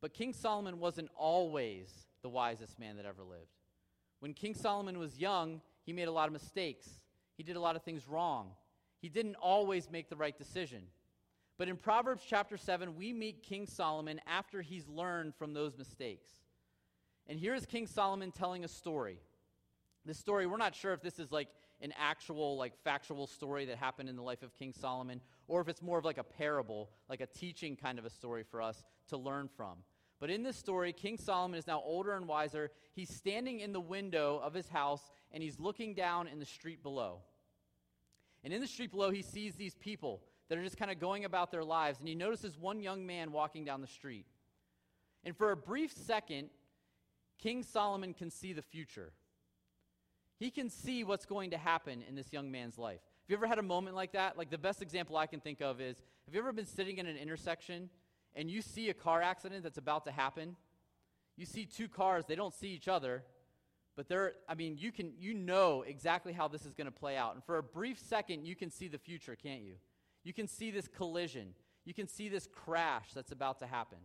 But 0.00 0.14
King 0.14 0.32
Solomon 0.32 0.78
wasn't 0.78 1.10
always 1.16 2.06
the 2.22 2.28
wisest 2.28 2.78
man 2.78 2.98
that 2.98 3.04
ever 3.04 3.24
lived. 3.24 3.50
When 4.20 4.32
King 4.32 4.54
Solomon 4.54 5.00
was 5.00 5.18
young, 5.18 5.60
he 5.84 5.92
made 5.92 6.08
a 6.08 6.12
lot 6.12 6.26
of 6.26 6.32
mistakes. 6.32 6.88
He 7.36 7.42
did 7.42 7.56
a 7.56 7.60
lot 7.60 7.76
of 7.76 7.82
things 7.82 8.08
wrong. 8.08 8.50
He 9.00 9.08
didn't 9.08 9.36
always 9.36 9.90
make 9.90 10.08
the 10.08 10.16
right 10.16 10.36
decision. 10.36 10.82
But 11.58 11.68
in 11.68 11.76
Proverbs 11.76 12.24
chapter 12.26 12.56
7, 12.56 12.96
we 12.96 13.12
meet 13.12 13.42
King 13.42 13.66
Solomon 13.66 14.20
after 14.26 14.62
he's 14.62 14.88
learned 14.88 15.34
from 15.34 15.54
those 15.54 15.76
mistakes. 15.76 16.30
And 17.26 17.38
here 17.38 17.54
is 17.54 17.66
King 17.66 17.86
Solomon 17.86 18.32
telling 18.32 18.64
a 18.64 18.68
story. 18.68 19.18
This 20.04 20.18
story, 20.18 20.46
we're 20.46 20.56
not 20.56 20.74
sure 20.74 20.92
if 20.92 21.02
this 21.02 21.18
is 21.18 21.30
like 21.30 21.48
an 21.80 21.92
actual, 21.98 22.56
like, 22.56 22.72
factual 22.84 23.26
story 23.26 23.64
that 23.66 23.76
happened 23.76 24.08
in 24.08 24.16
the 24.16 24.22
life 24.22 24.42
of 24.42 24.54
King 24.54 24.72
Solomon, 24.72 25.20
or 25.48 25.60
if 25.60 25.68
it's 25.68 25.82
more 25.82 25.98
of 25.98 26.04
like 26.04 26.18
a 26.18 26.24
parable, 26.24 26.90
like 27.08 27.20
a 27.20 27.26
teaching 27.26 27.76
kind 27.76 27.98
of 27.98 28.04
a 28.04 28.10
story 28.10 28.44
for 28.44 28.62
us 28.62 28.84
to 29.08 29.16
learn 29.16 29.48
from. 29.56 29.78
But 30.22 30.30
in 30.30 30.44
this 30.44 30.56
story, 30.56 30.92
King 30.92 31.18
Solomon 31.18 31.58
is 31.58 31.66
now 31.66 31.82
older 31.84 32.12
and 32.12 32.28
wiser. 32.28 32.70
He's 32.94 33.12
standing 33.12 33.58
in 33.58 33.72
the 33.72 33.80
window 33.80 34.40
of 34.40 34.54
his 34.54 34.68
house 34.68 35.10
and 35.32 35.42
he's 35.42 35.58
looking 35.58 35.94
down 35.94 36.28
in 36.28 36.38
the 36.38 36.46
street 36.46 36.80
below. 36.80 37.22
And 38.44 38.52
in 38.52 38.60
the 38.60 38.68
street 38.68 38.92
below, 38.92 39.10
he 39.10 39.20
sees 39.20 39.56
these 39.56 39.74
people 39.74 40.22
that 40.48 40.56
are 40.56 40.62
just 40.62 40.76
kind 40.76 40.92
of 40.92 41.00
going 41.00 41.24
about 41.24 41.50
their 41.50 41.64
lives. 41.64 41.98
And 41.98 42.06
he 42.06 42.14
notices 42.14 42.56
one 42.56 42.80
young 42.80 43.04
man 43.04 43.32
walking 43.32 43.64
down 43.64 43.80
the 43.80 43.88
street. 43.88 44.26
And 45.24 45.36
for 45.36 45.50
a 45.50 45.56
brief 45.56 45.92
second, 45.92 46.50
King 47.40 47.64
Solomon 47.64 48.14
can 48.14 48.30
see 48.30 48.52
the 48.52 48.62
future. 48.62 49.10
He 50.38 50.52
can 50.52 50.70
see 50.70 51.02
what's 51.02 51.26
going 51.26 51.50
to 51.50 51.58
happen 51.58 52.00
in 52.08 52.14
this 52.14 52.32
young 52.32 52.48
man's 52.48 52.78
life. 52.78 53.00
Have 53.24 53.30
you 53.30 53.36
ever 53.36 53.48
had 53.48 53.58
a 53.58 53.62
moment 53.62 53.96
like 53.96 54.12
that? 54.12 54.38
Like 54.38 54.50
the 54.50 54.58
best 54.58 54.82
example 54.82 55.16
I 55.16 55.26
can 55.26 55.40
think 55.40 55.60
of 55.60 55.80
is 55.80 56.00
have 56.26 56.34
you 56.34 56.40
ever 56.40 56.52
been 56.52 56.64
sitting 56.64 56.98
in 56.98 57.06
an 57.06 57.16
intersection 57.16 57.90
and 58.34 58.50
you 58.50 58.62
see 58.62 58.88
a 58.88 58.94
car 58.94 59.22
accident 59.22 59.62
that's 59.62 59.78
about 59.78 60.04
to 60.04 60.12
happen? 60.12 60.56
You 61.36 61.46
see 61.46 61.66
two 61.66 61.88
cars, 61.88 62.24
they 62.26 62.34
don't 62.34 62.54
see 62.54 62.68
each 62.68 62.88
other, 62.88 63.24
but 63.96 64.08
they're 64.08 64.34
I 64.48 64.54
mean, 64.54 64.76
you 64.78 64.92
can 64.92 65.12
you 65.18 65.34
know 65.34 65.82
exactly 65.82 66.32
how 66.32 66.48
this 66.48 66.64
is 66.64 66.74
going 66.74 66.86
to 66.86 66.92
play 66.92 67.16
out. 67.16 67.34
And 67.34 67.44
for 67.44 67.58
a 67.58 67.62
brief 67.62 67.98
second 67.98 68.44
you 68.44 68.56
can 68.56 68.70
see 68.70 68.88
the 68.88 68.98
future, 68.98 69.36
can't 69.36 69.62
you? 69.62 69.74
You 70.24 70.32
can 70.32 70.46
see 70.46 70.70
this 70.70 70.88
collision. 70.88 71.54
You 71.84 71.94
can 71.94 72.06
see 72.06 72.28
this 72.28 72.46
crash 72.46 73.12
that's 73.14 73.32
about 73.32 73.58
to 73.58 73.66
happen. 73.66 73.98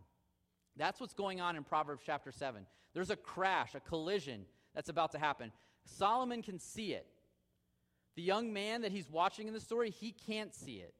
That's 0.76 1.00
what's 1.00 1.14
going 1.14 1.40
on 1.40 1.56
in 1.56 1.64
Proverbs 1.64 2.02
chapter 2.04 2.32
7. 2.32 2.66
There's 2.94 3.10
a 3.10 3.16
crash, 3.16 3.74
a 3.74 3.80
collision 3.80 4.46
that's 4.74 4.88
about 4.88 5.12
to 5.12 5.18
happen. 5.18 5.52
Solomon 5.84 6.42
can 6.42 6.58
see 6.58 6.92
it. 6.92 7.06
The 8.16 8.22
young 8.22 8.52
man 8.52 8.82
that 8.82 8.92
he's 8.92 9.08
watching 9.08 9.46
in 9.48 9.54
the 9.54 9.60
story, 9.60 9.90
he 9.90 10.12
can't 10.12 10.54
see 10.54 10.76
it 10.76 10.94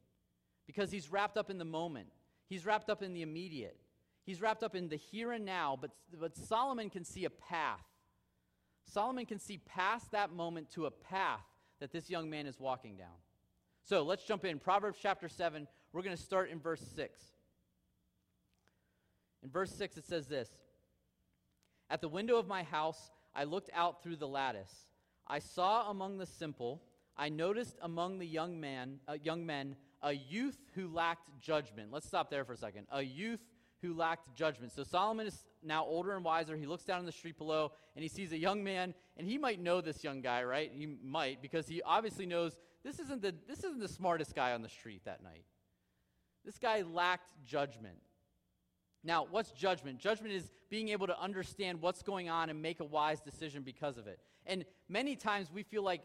because 0.67 0.91
he's 0.91 1.11
wrapped 1.11 1.37
up 1.37 1.51
in 1.51 1.59
the 1.59 1.65
moment. 1.65 2.09
He's 2.49 2.65
wrapped 2.65 2.91
up 2.91 3.03
in 3.03 3.13
the 3.13 3.23
immediate. 3.23 3.77
He's 4.25 4.41
wrapped 4.41 4.63
up 4.63 4.75
in 4.75 4.89
the 4.89 4.97
here 4.97 5.33
and 5.33 5.45
now, 5.45 5.79
but, 5.81 5.91
but 6.19 6.37
Solomon 6.37 6.91
can 6.91 7.05
see 7.05 7.25
a 7.25 7.31
path. 7.31 7.85
Solomon 8.85 9.27
can 9.27 9.39
see 9.39 9.59
past 9.59 10.11
that 10.13 10.33
moment 10.33 10.71
to 10.73 10.87
a 10.87 10.91
path 10.91 11.45
that 11.81 11.93
this 11.93 12.11
young 12.11 12.29
man 12.29 12.47
is 12.47 12.59
walking 12.59 12.97
down. 12.97 13.17
So 13.85 14.03
let's 14.03 14.25
jump 14.25 14.45
in. 14.45 14.59
Proverbs 14.59 14.99
chapter 15.01 15.29
7, 15.29 15.67
we're 15.93 16.03
going 16.03 16.17
to 16.17 16.23
start 16.23 16.51
in 16.51 16.59
verse 16.59 16.83
6. 16.95 17.23
In 19.43 19.51
verse 19.51 19.73
6, 19.73 19.99
it 19.99 20.07
says 20.07 20.27
this 20.27 20.49
At 21.91 22.01
the 22.01 22.09
window 22.09 22.39
of 22.39 22.47
my 22.47 22.63
house, 22.63 23.11
I 23.35 23.45
looked 23.45 23.71
out 23.75 24.03
through 24.03 24.17
the 24.17 24.29
lattice. 24.29 24.87
I 25.27 25.39
saw 25.39 25.91
among 25.91 26.19
the 26.19 26.27
simple, 26.27 26.83
I 27.17 27.29
noticed 27.29 27.77
among 27.83 28.19
the 28.19 28.27
young, 28.27 28.61
man, 28.61 29.01
uh, 29.07 29.17
young 29.23 29.45
men 29.45 29.77
a 30.03 30.13
youth 30.13 30.59
who 30.75 30.89
lacked 30.89 31.31
judgment. 31.41 31.93
Let's 31.93 32.07
stop 32.07 32.31
there 32.31 32.45
for 32.45 32.53
a 32.53 32.57
second. 32.57 32.87
A 32.91 33.03
youth 33.03 33.41
who 33.83 33.95
lacked 33.95 34.35
judgment. 34.35 34.73
So 34.73 34.83
Solomon 34.83 35.27
is 35.27 35.45
now 35.63 35.85
older 35.85 36.15
and 36.15 36.25
wiser. 36.25 36.57
He 36.57 36.67
looks 36.67 36.85
down 36.85 37.01
in 37.01 37.07
the 37.07 37.13
street 37.13 37.39
below 37.39 37.73
and 37.95 38.03
he 38.03 38.09
sees 38.09 38.33
a 38.33 38.39
young 38.39 38.63
man, 38.63 38.95
and 39.17 39.27
he 39.27 39.39
might 39.39 39.61
know 39.61 39.81
this 39.81 40.05
young 40.05 40.21
guy, 40.21 40.45
right? 40.45 40.71
He 40.73 40.87
might, 40.87 41.43
because 41.43 41.67
he 41.67 41.83
obviously 41.83 42.27
knows 42.27 42.57
this 42.85 42.99
isn't 43.01 43.23
the, 43.23 43.35
this 43.49 43.59
isn't 43.59 43.81
the 43.81 43.89
smartest 43.89 44.35
guy 44.35 44.53
on 44.53 44.63
the 44.63 44.69
street 44.69 45.03
that 45.05 45.23
night. 45.23 45.45
This 46.45 46.59
guy 46.59 46.83
lacked 46.83 47.33
judgment. 47.45 47.99
Now, 49.05 49.27
what's 49.31 49.51
judgment? 49.53 49.99
Judgment 49.99 50.33
is 50.33 50.51
being 50.71 50.89
able 50.89 51.07
to 51.07 51.21
understand 51.21 51.81
what's 51.81 52.03
going 52.03 52.29
on 52.29 52.51
and 52.51 52.61
make 52.61 52.81
a 52.81 52.85
wise 52.85 53.21
decision 53.21 53.63
because 53.63 53.97
of 53.97 54.07
it. 54.07 54.19
And 54.47 54.65
many 54.89 55.15
times 55.15 55.51
we 55.53 55.63
feel 55.63 55.83
like 55.83 56.03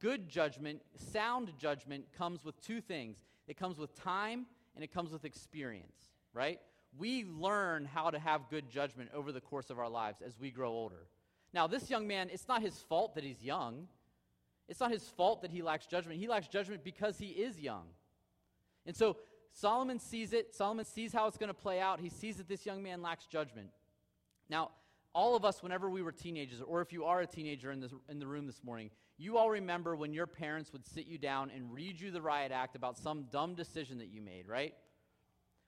good 0.00 0.28
judgment, 0.28 0.82
sound 0.96 1.52
judgment, 1.58 2.06
comes 2.16 2.44
with 2.44 2.60
two 2.60 2.80
things 2.80 3.18
it 3.46 3.56
comes 3.56 3.78
with 3.78 3.94
time 3.94 4.46
and 4.74 4.84
it 4.84 4.92
comes 4.92 5.12
with 5.12 5.24
experience, 5.24 5.96
right? 6.32 6.60
We 6.98 7.24
learn 7.24 7.84
how 7.84 8.10
to 8.10 8.18
have 8.18 8.48
good 8.50 8.70
judgment 8.70 9.10
over 9.14 9.32
the 9.32 9.40
course 9.40 9.70
of 9.70 9.78
our 9.78 9.88
lives 9.88 10.22
as 10.24 10.38
we 10.38 10.50
grow 10.50 10.70
older. 10.70 11.08
Now, 11.52 11.66
this 11.66 11.90
young 11.90 12.06
man, 12.06 12.28
it's 12.32 12.48
not 12.48 12.62
his 12.62 12.78
fault 12.88 13.14
that 13.14 13.24
he's 13.24 13.42
young. 13.42 13.88
It's 14.68 14.80
not 14.80 14.90
his 14.90 15.08
fault 15.08 15.42
that 15.42 15.50
he 15.50 15.62
lacks 15.62 15.86
judgment. 15.86 16.18
He 16.18 16.28
lacks 16.28 16.48
judgment 16.48 16.82
because 16.84 17.18
he 17.18 17.28
is 17.28 17.58
young. 17.58 17.84
And 18.84 18.96
so 18.96 19.16
Solomon 19.52 19.98
sees 19.98 20.32
it. 20.32 20.54
Solomon 20.54 20.84
sees 20.84 21.12
how 21.12 21.26
it's 21.28 21.38
going 21.38 21.48
to 21.48 21.54
play 21.54 21.80
out. 21.80 22.00
He 22.00 22.10
sees 22.10 22.36
that 22.36 22.48
this 22.48 22.66
young 22.66 22.82
man 22.82 23.00
lacks 23.00 23.26
judgment. 23.26 23.68
Now, 24.48 24.70
all 25.16 25.34
of 25.34 25.46
us, 25.46 25.62
whenever 25.62 25.88
we 25.88 26.02
were 26.02 26.12
teenagers, 26.12 26.60
or 26.60 26.82
if 26.82 26.92
you 26.92 27.06
are 27.06 27.22
a 27.22 27.26
teenager 27.26 27.72
in, 27.72 27.80
this, 27.80 27.90
in 28.10 28.18
the 28.18 28.26
room 28.26 28.46
this 28.46 28.62
morning, 28.62 28.90
you 29.16 29.38
all 29.38 29.48
remember 29.48 29.96
when 29.96 30.12
your 30.12 30.26
parents 30.26 30.74
would 30.74 30.84
sit 30.84 31.06
you 31.06 31.16
down 31.16 31.50
and 31.56 31.72
read 31.72 31.98
you 31.98 32.10
the 32.10 32.20
riot 32.20 32.52
act 32.52 32.76
about 32.76 32.98
some 32.98 33.24
dumb 33.32 33.54
decision 33.54 33.96
that 33.96 34.08
you 34.08 34.20
made, 34.20 34.46
right? 34.46 34.74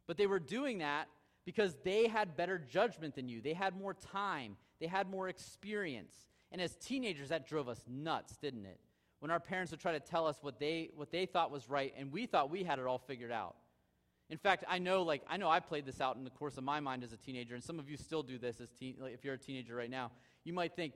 But 0.06 0.18
they 0.18 0.26
were 0.26 0.38
doing 0.38 0.78
that 0.78 1.08
because 1.46 1.78
they 1.82 2.08
had 2.08 2.36
better 2.36 2.58
judgment 2.58 3.14
than 3.14 3.26
you. 3.26 3.40
They 3.40 3.54
had 3.54 3.74
more 3.74 3.94
time, 3.94 4.58
they 4.80 4.86
had 4.86 5.08
more 5.08 5.30
experience. 5.30 6.14
And 6.52 6.60
as 6.60 6.76
teenagers, 6.76 7.30
that 7.30 7.48
drove 7.48 7.70
us 7.70 7.80
nuts, 7.88 8.36
didn't 8.36 8.66
it? 8.66 8.78
When 9.20 9.30
our 9.30 9.40
parents 9.40 9.70
would 9.70 9.80
try 9.80 9.92
to 9.92 10.00
tell 10.00 10.26
us 10.26 10.36
what 10.42 10.60
they, 10.60 10.90
what 10.94 11.10
they 11.10 11.24
thought 11.24 11.50
was 11.50 11.70
right, 11.70 11.94
and 11.96 12.12
we 12.12 12.26
thought 12.26 12.50
we 12.50 12.64
had 12.64 12.78
it 12.78 12.84
all 12.84 12.98
figured 12.98 13.32
out. 13.32 13.56
In 14.30 14.38
fact, 14.38 14.64
I 14.68 14.78
know, 14.78 15.02
like, 15.02 15.22
I 15.28 15.38
know 15.38 15.48
I 15.48 15.60
played 15.60 15.86
this 15.86 16.00
out 16.00 16.16
in 16.16 16.24
the 16.24 16.30
course 16.30 16.58
of 16.58 16.64
my 16.64 16.80
mind 16.80 17.02
as 17.02 17.12
a 17.12 17.16
teenager, 17.16 17.54
and 17.54 17.64
some 17.64 17.78
of 17.78 17.88
you 17.88 17.96
still 17.96 18.22
do 18.22 18.38
this 18.38 18.60
as 18.60 18.70
teen, 18.70 18.96
like, 19.00 19.14
if 19.14 19.24
you're 19.24 19.34
a 19.34 19.38
teenager 19.38 19.74
right 19.74 19.90
now. 19.90 20.10
You 20.44 20.52
might 20.52 20.76
think, 20.76 20.94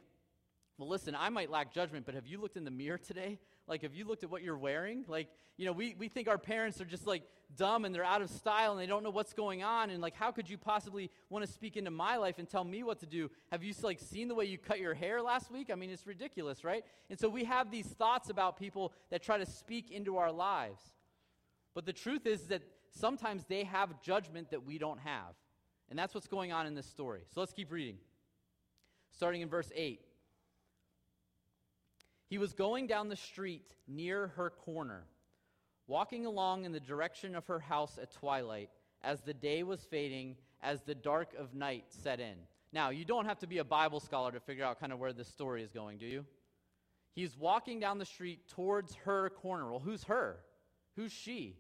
well, 0.79 0.89
listen, 0.89 1.15
I 1.19 1.29
might 1.31 1.51
lack 1.51 1.73
judgment, 1.73 2.05
but 2.05 2.15
have 2.15 2.27
you 2.27 2.41
looked 2.41 2.57
in 2.57 2.65
the 2.65 2.71
mirror 2.71 2.99
today? 2.99 3.39
Like, 3.67 3.83
have 3.83 3.95
you 3.95 4.05
looked 4.05 4.25
at 4.25 4.31
what 4.31 4.43
you're 4.43 4.59
wearing? 4.59 5.05
Like, 5.07 5.29
you 5.57 5.65
know, 5.65 5.73
we, 5.73 5.95
we 5.99 6.09
think 6.09 6.29
our 6.29 6.39
parents 6.39 6.81
are 6.81 6.85
just 6.85 7.07
like 7.07 7.23
dumb 7.57 7.85
and 7.85 7.95
they're 7.95 8.05
out 8.05 8.23
of 8.23 8.31
style 8.31 8.73
and 8.73 8.81
they 8.81 8.87
don't 8.87 9.05
know 9.05 9.11
what's 9.11 9.33
going 9.33 9.63
on. 9.63 9.91
And 9.91 10.03
like, 10.03 10.15
how 10.15 10.31
could 10.33 10.49
you 10.51 10.59
possibly 10.59 11.11
want 11.31 11.47
to 11.47 11.51
speak 11.51 11.77
into 11.77 11.91
my 11.91 12.17
life 12.17 12.39
and 12.39 12.49
tell 12.49 12.65
me 12.65 12.83
what 12.83 12.99
to 13.01 13.07
do? 13.07 13.31
Have 13.51 13.63
you 13.63 13.75
like 13.83 14.01
seen 14.01 14.29
the 14.29 14.35
way 14.35 14.47
you 14.47 14.59
cut 14.59 14.81
your 14.81 14.95
hair 14.95 15.23
last 15.23 15.51
week? 15.51 15.71
I 15.71 15.75
mean, 15.75 15.91
it's 15.91 16.07
ridiculous, 16.07 16.65
right? 16.65 16.85
And 17.11 17.19
so 17.19 17.29
we 17.29 17.45
have 17.45 17.71
these 17.71 17.87
thoughts 17.87 18.31
about 18.31 18.57
people 18.57 18.93
that 19.11 19.23
try 19.23 19.39
to 19.39 19.47
speak 19.47 19.91
into 19.91 20.17
our 20.17 20.33
lives. 20.33 20.81
But 21.75 21.87
the 21.87 21.93
truth 21.93 22.27
is 22.27 22.47
that 22.47 22.63
sometimes 22.91 23.45
they 23.49 23.65
have 23.65 24.03
judgment 24.03 24.51
that 24.51 24.65
we 24.65 24.79
don't 24.79 25.01
have. 25.01 25.35
And 25.89 25.99
that's 25.99 26.15
what's 26.15 26.27
going 26.27 26.53
on 26.53 26.67
in 26.67 26.75
this 26.75 26.87
story. 26.87 27.23
So 27.35 27.41
let's 27.41 27.53
keep 27.53 27.71
reading. 27.71 27.97
Starting 29.11 29.43
in 29.43 29.49
verse 29.49 29.71
8. 29.75 30.01
He 32.29 32.39
was 32.39 32.55
going 32.55 32.87
down 32.87 33.09
the 33.09 33.17
street 33.17 33.75
near 33.87 34.29
her 34.29 34.49
corner, 34.49 35.05
walking 35.87 36.25
along 36.25 36.65
in 36.65 36.73
the 36.73 36.81
direction 36.81 37.35
of 37.35 37.47
her 37.47 37.59
house 37.59 37.99
at 38.01 38.11
twilight, 38.11 38.71
as 39.03 39.21
the 39.21 39.35
day 39.35 39.63
was 39.63 39.81
fading, 39.81 40.37
as 40.63 40.81
the 40.81 40.95
dark 40.95 41.35
of 41.39 41.55
night 41.55 41.85
set 41.89 42.21
in. 42.21 42.37
Now, 42.73 42.89
you 42.89 43.05
don't 43.05 43.27
have 43.27 43.39
to 43.41 43.47
be 43.47 43.59
a 43.59 43.65
Bible 43.65 44.01
scholar 44.01 44.33
to 44.33 44.41
figure 44.41 44.65
out 44.65 44.81
kind 44.81 44.95
of 44.95 44.99
where 44.99 45.13
this 45.13 45.29
story 45.29 45.63
is 45.63 45.73
going, 45.73 45.99
do 45.99 46.07
you? 46.07 46.25
He's 47.15 47.37
walking 47.37 47.81
down 47.81 47.99
the 47.99 48.07
street 48.07 48.49
towards 48.49 48.95
her 49.05 49.29
corner. 49.29 49.71
Well, 49.71 49.81
who's 49.81 50.05
her? 50.05 50.39
Who's 50.97 51.13
she? 51.13 51.59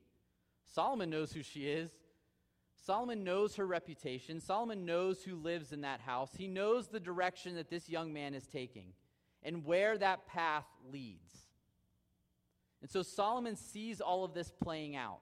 Solomon 0.67 1.11
knows 1.11 1.33
who 1.33 1.43
she 1.43 1.69
is. 1.69 1.91
Solomon 2.85 3.23
knows 3.23 3.57
her 3.57 3.67
reputation. 3.67 4.41
Solomon 4.41 4.85
knows 4.85 5.23
who 5.23 5.37
lives 5.37 5.73
in 5.73 5.83
that 5.83 6.01
house. 6.01 6.31
He 6.37 6.49
knows 6.49 6.89
the 6.89 7.01
direction 7.01 7.55
that 7.55 7.71
this 7.71 7.89
young 7.89 8.13
man 8.13 8.35
is 8.35 8.47
taking 8.47 8.93
and 9.43 9.65
where 9.65 9.97
that 9.99 10.27
path 10.27 10.67
leads. 10.91 11.33
And 12.81 12.91
so 12.91 13.03
Solomon 13.03 13.57
sees 13.57 14.01
all 14.01 14.25
of 14.25 14.35
this 14.35 14.51
playing 14.51 14.97
out. 14.97 15.21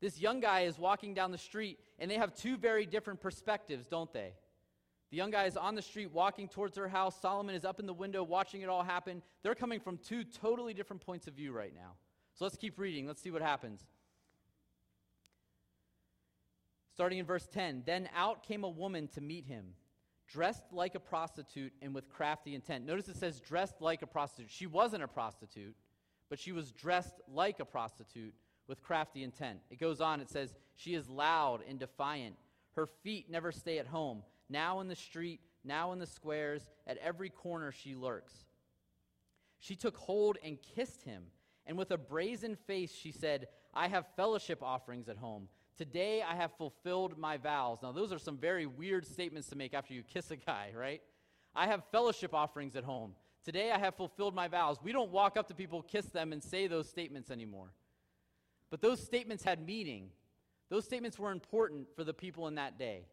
This 0.00 0.20
young 0.20 0.40
guy 0.40 0.62
is 0.62 0.78
walking 0.78 1.14
down 1.14 1.30
the 1.30 1.38
street, 1.38 1.78
and 1.98 2.10
they 2.10 2.16
have 2.16 2.34
two 2.34 2.56
very 2.56 2.84
different 2.84 3.20
perspectives, 3.20 3.86
don't 3.86 4.12
they? 4.12 4.34
The 5.10 5.16
young 5.16 5.30
guy 5.30 5.44
is 5.44 5.56
on 5.56 5.74
the 5.74 5.82
street 5.82 6.12
walking 6.12 6.48
towards 6.48 6.76
her 6.76 6.88
house. 6.88 7.18
Solomon 7.20 7.54
is 7.54 7.64
up 7.64 7.78
in 7.78 7.86
the 7.86 7.94
window 7.94 8.22
watching 8.22 8.62
it 8.62 8.68
all 8.68 8.82
happen. 8.82 9.22
They're 9.42 9.54
coming 9.54 9.80
from 9.80 9.98
two 9.98 10.24
totally 10.24 10.74
different 10.74 11.00
points 11.06 11.28
of 11.28 11.34
view 11.34 11.52
right 11.52 11.72
now. 11.74 11.92
So 12.36 12.44
let's 12.44 12.56
keep 12.56 12.78
reading. 12.78 13.06
Let's 13.06 13.22
see 13.22 13.30
what 13.30 13.40
happens. 13.40 13.80
Starting 16.92 17.18
in 17.18 17.26
verse 17.26 17.48
10 17.50 17.82
Then 17.86 18.08
out 18.14 18.42
came 18.42 18.62
a 18.62 18.68
woman 18.68 19.08
to 19.08 19.22
meet 19.22 19.46
him, 19.46 19.64
dressed 20.28 20.64
like 20.70 20.94
a 20.94 21.00
prostitute 21.00 21.72
and 21.80 21.94
with 21.94 22.10
crafty 22.10 22.54
intent. 22.54 22.84
Notice 22.84 23.08
it 23.08 23.16
says 23.16 23.40
dressed 23.40 23.80
like 23.80 24.02
a 24.02 24.06
prostitute. 24.06 24.50
She 24.50 24.66
wasn't 24.66 25.02
a 25.02 25.08
prostitute, 25.08 25.74
but 26.28 26.38
she 26.38 26.52
was 26.52 26.72
dressed 26.72 27.20
like 27.26 27.58
a 27.58 27.64
prostitute 27.64 28.34
with 28.68 28.82
crafty 28.82 29.22
intent. 29.22 29.60
It 29.70 29.80
goes 29.80 30.02
on, 30.02 30.20
it 30.20 30.28
says, 30.28 30.54
She 30.74 30.94
is 30.94 31.08
loud 31.08 31.60
and 31.66 31.78
defiant. 31.78 32.36
Her 32.74 32.86
feet 32.86 33.30
never 33.30 33.50
stay 33.50 33.78
at 33.78 33.86
home. 33.86 34.22
Now 34.50 34.80
in 34.80 34.88
the 34.88 34.96
street, 34.96 35.40
now 35.64 35.92
in 35.92 35.98
the 35.98 36.06
squares, 36.06 36.68
at 36.86 36.98
every 36.98 37.30
corner 37.30 37.72
she 37.72 37.94
lurks. 37.94 38.34
She 39.58 39.74
took 39.74 39.96
hold 39.96 40.36
and 40.44 40.58
kissed 40.60 41.02
him 41.02 41.22
and 41.66 41.76
with 41.76 41.90
a 41.90 41.98
brazen 41.98 42.56
face, 42.66 42.94
she 42.94 43.10
said, 43.12 43.48
I 43.74 43.88
have 43.88 44.06
fellowship 44.16 44.62
offerings 44.62 45.08
at 45.08 45.16
home. 45.16 45.48
Today 45.76 46.22
I 46.22 46.34
have 46.34 46.52
fulfilled 46.52 47.18
my 47.18 47.36
vows. 47.36 47.78
Now, 47.82 47.92
those 47.92 48.12
are 48.12 48.18
some 48.18 48.38
very 48.38 48.66
weird 48.66 49.06
statements 49.06 49.48
to 49.48 49.56
make 49.56 49.74
after 49.74 49.92
you 49.92 50.02
kiss 50.02 50.30
a 50.30 50.36
guy, 50.36 50.70
right? 50.74 51.02
I 51.54 51.66
have 51.66 51.82
fellowship 51.90 52.32
offerings 52.32 52.76
at 52.76 52.84
home. 52.84 53.14
Today 53.44 53.70
I 53.70 53.78
have 53.78 53.94
fulfilled 53.94 54.34
my 54.34 54.48
vows. 54.48 54.78
We 54.82 54.92
don't 54.92 55.10
walk 55.10 55.36
up 55.36 55.48
to 55.48 55.54
people, 55.54 55.82
kiss 55.82 56.06
them, 56.06 56.32
and 56.32 56.42
say 56.42 56.66
those 56.66 56.88
statements 56.88 57.30
anymore. 57.30 57.72
But 58.70 58.80
those 58.80 59.02
statements 59.02 59.44
had 59.44 59.64
meaning. 59.64 60.10
Those 60.68 60.84
statements 60.84 61.18
were 61.18 61.30
important 61.30 61.88
for 61.94 62.04
the 62.04 62.14
people 62.14 62.48
in 62.48 62.56
that 62.56 62.78
day. 62.78 63.06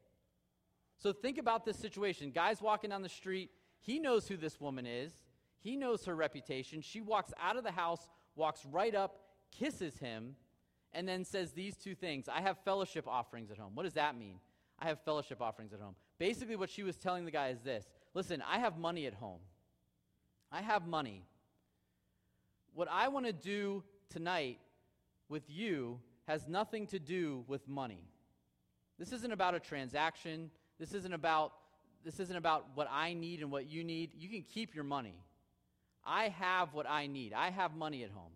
So 0.97 1.11
think 1.11 1.37
about 1.37 1.65
this 1.65 1.77
situation. 1.77 2.31
Guy's 2.31 2.61
walking 2.61 2.89
down 2.91 3.01
the 3.01 3.09
street. 3.09 3.51
He 3.81 3.99
knows 3.99 4.27
who 4.27 4.37
this 4.37 4.59
woman 4.61 4.85
is, 4.85 5.11
he 5.59 5.77
knows 5.77 6.05
her 6.05 6.15
reputation. 6.15 6.81
She 6.81 6.99
walks 6.99 7.31
out 7.39 7.55
of 7.55 7.63
the 7.63 7.71
house, 7.71 8.09
walks 8.35 8.65
right 8.65 8.95
up, 8.95 9.19
kisses 9.51 9.97
him, 9.97 10.35
and 10.93 11.07
then 11.07 11.23
says 11.25 11.51
these 11.51 11.75
two 11.75 11.95
things 11.95 12.27
I 12.29 12.41
have 12.41 12.57
fellowship 12.59 13.07
offerings 13.07 13.51
at 13.51 13.57
home. 13.57 13.71
What 13.75 13.83
does 13.83 13.93
that 13.93 14.17
mean? 14.17 14.39
I 14.79 14.87
have 14.87 14.99
fellowship 15.01 15.41
offerings 15.41 15.73
at 15.73 15.79
home. 15.79 15.95
Basically, 16.17 16.55
what 16.55 16.69
she 16.69 16.83
was 16.83 16.97
telling 16.97 17.25
the 17.25 17.31
guy 17.31 17.49
is 17.49 17.61
this 17.61 17.85
listen, 18.13 18.43
I 18.47 18.59
have 18.59 18.77
money 18.77 19.05
at 19.07 19.13
home. 19.13 19.39
I 20.51 20.61
have 20.61 20.87
money. 20.87 21.23
What 22.73 22.87
I 22.91 23.07
want 23.07 23.25
to 23.25 23.33
do 23.33 23.83
tonight 24.09 24.59
with 25.29 25.49
you 25.49 25.99
has 26.27 26.47
nothing 26.47 26.87
to 26.87 26.99
do 26.99 27.43
with 27.47 27.67
money. 27.67 28.03
This 28.99 29.11
isn't 29.11 29.33
about 29.33 29.55
a 29.55 29.59
transaction. 29.59 30.51
This 30.79 30.93
isn't 30.93 31.13
about 31.13 31.53
this 32.03 32.19
isn't 32.19 32.35
about 32.35 32.67
what 32.75 32.87
I 32.91 33.13
need 33.13 33.41
and 33.41 33.51
what 33.51 33.69
you 33.69 33.83
need. 33.83 34.11
You 34.13 34.29
can 34.29 34.41
keep 34.41 34.75
your 34.75 34.83
money. 34.83 35.15
I 36.05 36.29
have 36.29 36.73
what 36.73 36.89
I 36.89 37.07
need. 37.07 37.33
I 37.33 37.49
have 37.49 37.75
money 37.75 38.03
at 38.03 38.11
home. 38.11 38.31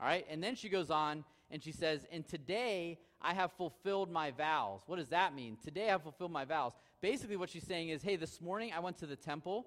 All 0.00 0.06
right? 0.06 0.26
And 0.30 0.42
then 0.42 0.54
she 0.54 0.68
goes 0.68 0.90
on 0.90 1.24
and 1.50 1.62
she 1.62 1.72
says, 1.72 2.06
And 2.12 2.26
today 2.26 2.98
I 3.20 3.34
have 3.34 3.52
fulfilled 3.52 4.10
my 4.10 4.30
vows. 4.30 4.82
What 4.86 4.96
does 4.96 5.08
that 5.08 5.34
mean? 5.34 5.56
Today 5.62 5.88
I 5.88 5.92
have 5.92 6.02
fulfilled 6.02 6.32
my 6.32 6.44
vows. 6.44 6.72
Basically, 7.00 7.36
what 7.36 7.50
she's 7.50 7.66
saying 7.66 7.90
is, 7.90 8.02
Hey, 8.02 8.16
this 8.16 8.40
morning 8.40 8.72
I 8.74 8.80
went 8.80 8.98
to 8.98 9.06
the 9.06 9.16
temple 9.16 9.66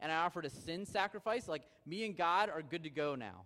and 0.00 0.10
I 0.10 0.16
offered 0.16 0.44
a 0.44 0.50
sin 0.50 0.86
sacrifice. 0.86 1.48
Like, 1.48 1.62
me 1.86 2.04
and 2.04 2.16
God 2.16 2.50
are 2.50 2.62
good 2.62 2.84
to 2.84 2.90
go 2.90 3.14
now. 3.14 3.44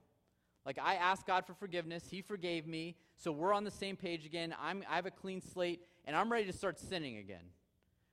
Like, 0.64 0.78
I 0.80 0.94
asked 0.94 1.26
God 1.26 1.46
for 1.46 1.54
forgiveness. 1.54 2.04
He 2.10 2.22
forgave 2.22 2.66
me. 2.66 2.96
So 3.16 3.32
we're 3.32 3.52
on 3.52 3.64
the 3.64 3.70
same 3.70 3.96
page 3.96 4.24
again. 4.24 4.54
I'm, 4.60 4.82
I 4.88 4.96
have 4.96 5.06
a 5.06 5.10
clean 5.10 5.40
slate, 5.40 5.82
and 6.04 6.16
I'm 6.16 6.32
ready 6.32 6.46
to 6.46 6.52
start 6.52 6.78
sinning 6.78 7.18
again. 7.18 7.44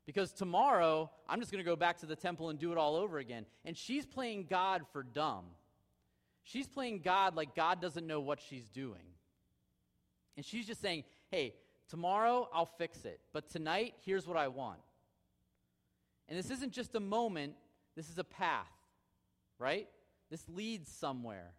Because 0.05 0.31
tomorrow, 0.31 1.09
I'm 1.29 1.39
just 1.39 1.51
going 1.51 1.63
to 1.63 1.69
go 1.69 1.75
back 1.75 1.99
to 1.99 2.05
the 2.05 2.15
temple 2.15 2.49
and 2.49 2.57
do 2.57 2.71
it 2.71 2.77
all 2.77 2.95
over 2.95 3.19
again. 3.19 3.45
And 3.65 3.77
she's 3.77 4.05
playing 4.05 4.47
God 4.49 4.81
for 4.91 5.03
dumb. 5.03 5.45
She's 6.43 6.67
playing 6.67 7.01
God 7.01 7.35
like 7.35 7.55
God 7.55 7.81
doesn't 7.81 8.07
know 8.07 8.19
what 8.19 8.41
she's 8.41 8.67
doing. 8.69 9.13
And 10.35 10.45
she's 10.45 10.65
just 10.65 10.81
saying, 10.81 11.03
hey, 11.29 11.53
tomorrow 11.87 12.49
I'll 12.51 12.65
fix 12.65 13.05
it. 13.05 13.19
But 13.31 13.49
tonight, 13.49 13.93
here's 14.05 14.27
what 14.27 14.37
I 14.37 14.47
want. 14.47 14.79
And 16.27 16.37
this 16.37 16.49
isn't 16.49 16.73
just 16.73 16.95
a 16.95 16.99
moment, 16.99 17.53
this 17.95 18.09
is 18.09 18.17
a 18.17 18.23
path, 18.23 18.71
right? 19.59 19.87
This 20.29 20.43
leads 20.49 20.89
somewhere. 20.89 21.51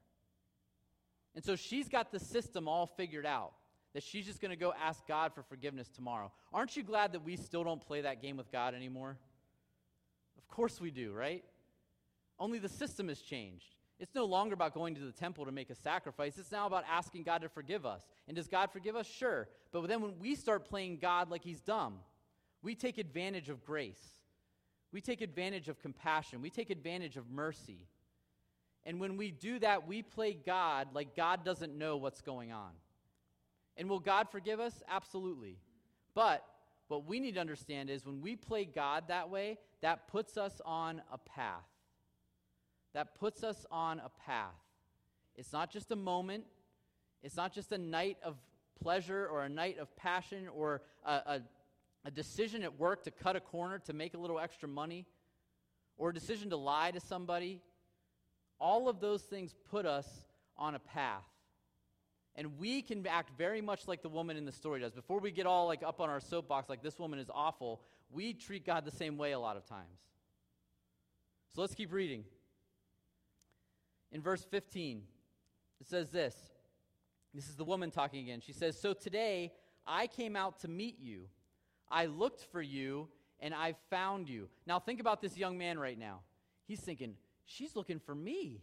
And 1.35 1.45
so 1.45 1.57
she's 1.57 1.89
got 1.89 2.11
the 2.11 2.19
system 2.19 2.67
all 2.67 2.87
figured 2.87 3.27
out 3.27 3.53
that 3.95 4.03
she's 4.03 4.27
just 4.27 4.41
going 4.41 4.51
to 4.51 4.57
go 4.57 4.73
ask 4.83 5.07
God 5.07 5.35
for 5.35 5.43
forgiveness 5.43 5.89
tomorrow. 5.89 6.33
Aren't 6.53 6.77
you 6.77 6.83
glad 6.83 7.13
that 7.13 7.25
we 7.25 7.37
still 7.37 7.65
don't 7.65 7.81
play 7.81 8.01
that 8.03 8.23
game 8.23 8.37
with 8.37 8.51
God 8.51 8.75
anymore? 8.75 9.19
Of 10.39 10.49
course 10.49 10.81
we 10.81 10.91
do, 10.91 11.13
right? 11.13 11.45
Only 12.39 12.59
the 12.59 12.69
system 12.69 13.09
has 13.09 13.21
changed. 13.21 13.77
It's 13.99 14.15
no 14.15 14.25
longer 14.25 14.55
about 14.55 14.75
going 14.75 14.95
to 14.97 15.01
the 15.01 15.13
temple 15.13 15.45
to 15.45 15.53
make 15.53 15.71
a 15.71 15.75
sacrifice. 15.75 16.37
It's 16.37 16.51
now 16.51 16.67
about 16.67 16.85
asking 16.91 17.23
God 17.23 17.43
to 17.43 17.49
forgive 17.49 17.87
us. 17.87 18.03
And 18.27 18.37
does 18.37 18.49
God 18.49 18.71
forgive 18.73 18.97
us? 18.97 19.07
Sure. 19.07 19.49
But 19.71 19.87
then 19.87 20.01
when 20.01 20.19
we 20.19 20.35
start 20.35 20.65
playing 20.65 20.99
God 20.99 21.31
like 21.31 21.45
he's 21.45 21.61
dumb, 21.61 21.99
we 22.63 22.75
take 22.75 22.99
advantage 22.99 23.49
of 23.49 23.65
grace. 23.65 24.03
We 24.91 25.01
take 25.01 25.21
advantage 25.21 25.69
of 25.69 25.81
compassion. 25.81 26.43
We 26.43 26.51
take 26.51 26.71
advantage 26.71 27.17
of 27.17 27.31
mercy. 27.31 27.87
And 28.85 28.99
when 28.99 29.17
we 29.17 29.31
do 29.31 29.59
that, 29.61 29.87
we 29.87 30.03
play 30.03 30.35
God 30.35 30.89
like 30.95 31.15
God 31.15 31.45
doesn't 31.45 31.77
know 31.77 31.97
what's 31.97 32.21
going 32.21 32.51
on. 32.51 32.71
And 33.77 33.89
will 33.89 34.01
God 34.01 34.29
forgive 34.31 34.61
us? 34.61 34.83
Absolutely. 34.89 35.59
But 36.15 36.45
what 36.89 37.07
we 37.07 37.21
need 37.21 37.35
to 37.35 37.41
understand 37.41 37.89
is 37.91 38.05
when 38.05 38.21
we 38.21 38.37
play 38.37 38.65
God 38.65 39.05
that 39.09 39.31
way, 39.31 39.59
that 39.81 40.09
puts 40.09 40.37
us 40.37 40.61
on 40.65 41.03
a 41.11 41.19
path 41.19 41.65
that 42.95 43.15
puts 43.15 43.43
us 43.43 43.65
on 43.71 44.01
a 44.01 44.11
path. 44.27 44.55
It's 45.37 45.53
not 45.53 45.71
just 45.71 45.91
a 45.91 45.97
moment, 45.97 46.45
it's 47.23 47.37
not 47.37 47.53
just 47.53 47.73
a 47.73 47.79
night 47.79 48.19
of 48.23 48.37
pleasure 48.81 49.27
or 49.27 49.45
a 49.45 49.49
night 49.49 49.79
of 49.79 49.95
passion 49.97 50.49
or 50.49 50.83
a, 51.05 51.13
a, 51.13 51.43
a, 52.05 52.11
decision 52.11 52.63
at 52.65 52.79
work 52.79 53.05
to 53.05 53.11
cut 53.11 53.37
a 53.37 53.41
corner 53.41 53.79
to 53.79 53.93
make 53.93 54.15
a 54.15 54.19
little 54.19 54.41
extra 54.41 54.69
money 54.69 55.07
or 55.97 56.11
a 56.11 56.15
decision 56.15 56.51
to 56.51 56.57
lie 56.57 56.91
to 56.91 56.99
somebody. 56.99 57.61
All 58.61 58.89
of 58.89 59.01
those 59.01 59.23
things 59.23 59.55
put 59.71 59.87
us 59.87 60.25
on 60.59 60.75
a 60.75 60.81
path. 60.81 61.25
And 62.35 62.59
we 62.59 62.83
can 62.83 63.07
act 63.07 63.31
very 63.37 63.61
much 63.61 63.87
like 63.87 64.03
the 64.03 64.09
woman 64.09 64.37
in 64.37 64.45
the 64.45 64.53
story 64.53 64.81
does. 64.81 64.93
Before 64.93 65.21
we 65.21 65.31
get 65.31 65.47
all 65.47 65.67
like 65.67 65.83
up 65.83 66.01
on 66.01 66.09
our 66.09 66.21
soapbox 66.21 66.69
like 66.69 66.83
this 66.83 66.99
woman 66.99 67.19
is 67.19 67.31
awful, 67.33 67.83
we 68.11 68.33
treat 68.33 68.65
God 68.65 68.85
the 68.85 68.91
same 68.91 69.19
way 69.19 69.33
a 69.33 69.39
lot 69.39 69.57
of 69.57 69.67
times. 69.67 70.01
So 71.55 71.61
let's 71.61 71.75
keep 71.75 71.93
reading 71.93 72.25
in 74.13 74.21
verse 74.21 74.45
15, 74.51 75.03
it 75.81 75.89
says 75.89 76.11
this. 76.11 76.37
This 77.35 77.49
is 77.49 77.57
the 77.57 77.65
woman 77.65 77.91
talking 77.91 78.21
again. 78.21 78.41
She 78.41 78.53
says, 78.53 78.79
So 78.79 78.93
today 78.93 79.53
I 79.87 80.07
came 80.07 80.37
out 80.37 80.61
to 80.61 80.69
meet 80.69 81.01
you. 81.01 81.29
I 81.91 82.07
looked 82.07 82.45
for 82.53 82.61
you 82.61 83.09
and 83.41 83.55
I 83.55 83.75
found 83.91 84.29
you. 84.29 84.49
Now 84.67 84.79
think 84.79 85.01
about 85.01 85.23
this 85.23 85.37
young 85.37 85.57
man 85.57 85.79
right 85.79 85.99
now. 85.99 86.21
He's 86.67 86.81
thinking, 86.81 87.15
She's 87.47 87.75
looking 87.75 87.99
for 87.99 88.15
me. 88.15 88.61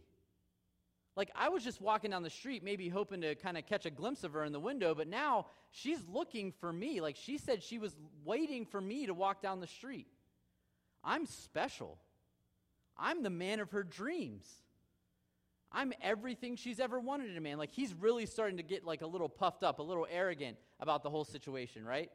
Like 1.20 1.32
I 1.34 1.50
was 1.50 1.62
just 1.62 1.82
walking 1.82 2.12
down 2.12 2.22
the 2.22 2.30
street, 2.30 2.64
maybe 2.64 2.88
hoping 2.88 3.20
to 3.20 3.34
kind 3.34 3.58
of 3.58 3.66
catch 3.66 3.84
a 3.84 3.90
glimpse 3.90 4.24
of 4.24 4.32
her 4.32 4.42
in 4.42 4.52
the 4.54 4.58
window, 4.58 4.94
but 4.94 5.06
now 5.06 5.48
she's 5.70 5.98
looking 6.10 6.50
for 6.50 6.72
me. 6.72 7.02
Like 7.02 7.14
she 7.14 7.36
said 7.36 7.62
she 7.62 7.76
was 7.76 7.94
waiting 8.24 8.64
for 8.64 8.80
me 8.80 9.04
to 9.04 9.12
walk 9.12 9.42
down 9.42 9.60
the 9.60 9.66
street. 9.66 10.06
I'm 11.04 11.26
special. 11.26 11.98
I'm 12.96 13.22
the 13.22 13.28
man 13.28 13.60
of 13.60 13.72
her 13.72 13.82
dreams. 13.82 14.46
I'm 15.70 15.92
everything 16.00 16.56
she's 16.56 16.80
ever 16.80 16.98
wanted 16.98 17.28
in 17.28 17.36
a 17.36 17.40
man. 17.42 17.58
Like 17.58 17.72
he's 17.72 17.92
really 17.92 18.24
starting 18.24 18.56
to 18.56 18.62
get 18.62 18.86
like 18.86 19.02
a 19.02 19.06
little 19.06 19.28
puffed 19.28 19.62
up, 19.62 19.78
a 19.78 19.82
little 19.82 20.06
arrogant 20.10 20.56
about 20.80 21.02
the 21.02 21.10
whole 21.10 21.26
situation, 21.26 21.84
right? 21.84 22.10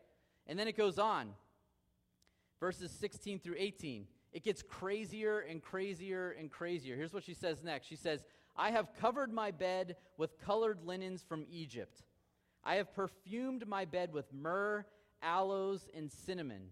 And 0.48 0.58
then 0.58 0.68
it 0.68 0.76
goes 0.76 0.98
on. 0.98 1.30
Verses 2.60 2.90
16 2.90 3.38
through 3.38 3.58
18. 3.60 4.08
It 4.34 4.44
gets 4.44 4.64
crazier 4.64 5.42
and 5.42 5.62
crazier 5.62 6.32
and 6.40 6.50
crazier. 6.50 6.96
Here's 6.96 7.14
what 7.14 7.24
she 7.24 7.36
says 7.36 7.64
next. 7.64 7.86
She 7.86 7.96
says, 7.96 8.26
I 8.56 8.72
have 8.72 8.94
covered 9.00 9.32
my 9.32 9.52
bed 9.52 9.98
with 10.18 10.40
colored 10.40 10.80
linens 10.84 11.24
from 11.28 11.46
Egypt. 11.50 12.04
I 12.64 12.76
have 12.76 12.94
perfumed 12.94 13.68
my 13.68 13.86
bed 13.86 14.14
with 14.14 14.34
myrrh, 14.34 14.86
aloes, 15.22 15.88
and 15.96 16.12
cinnamon. 16.12 16.70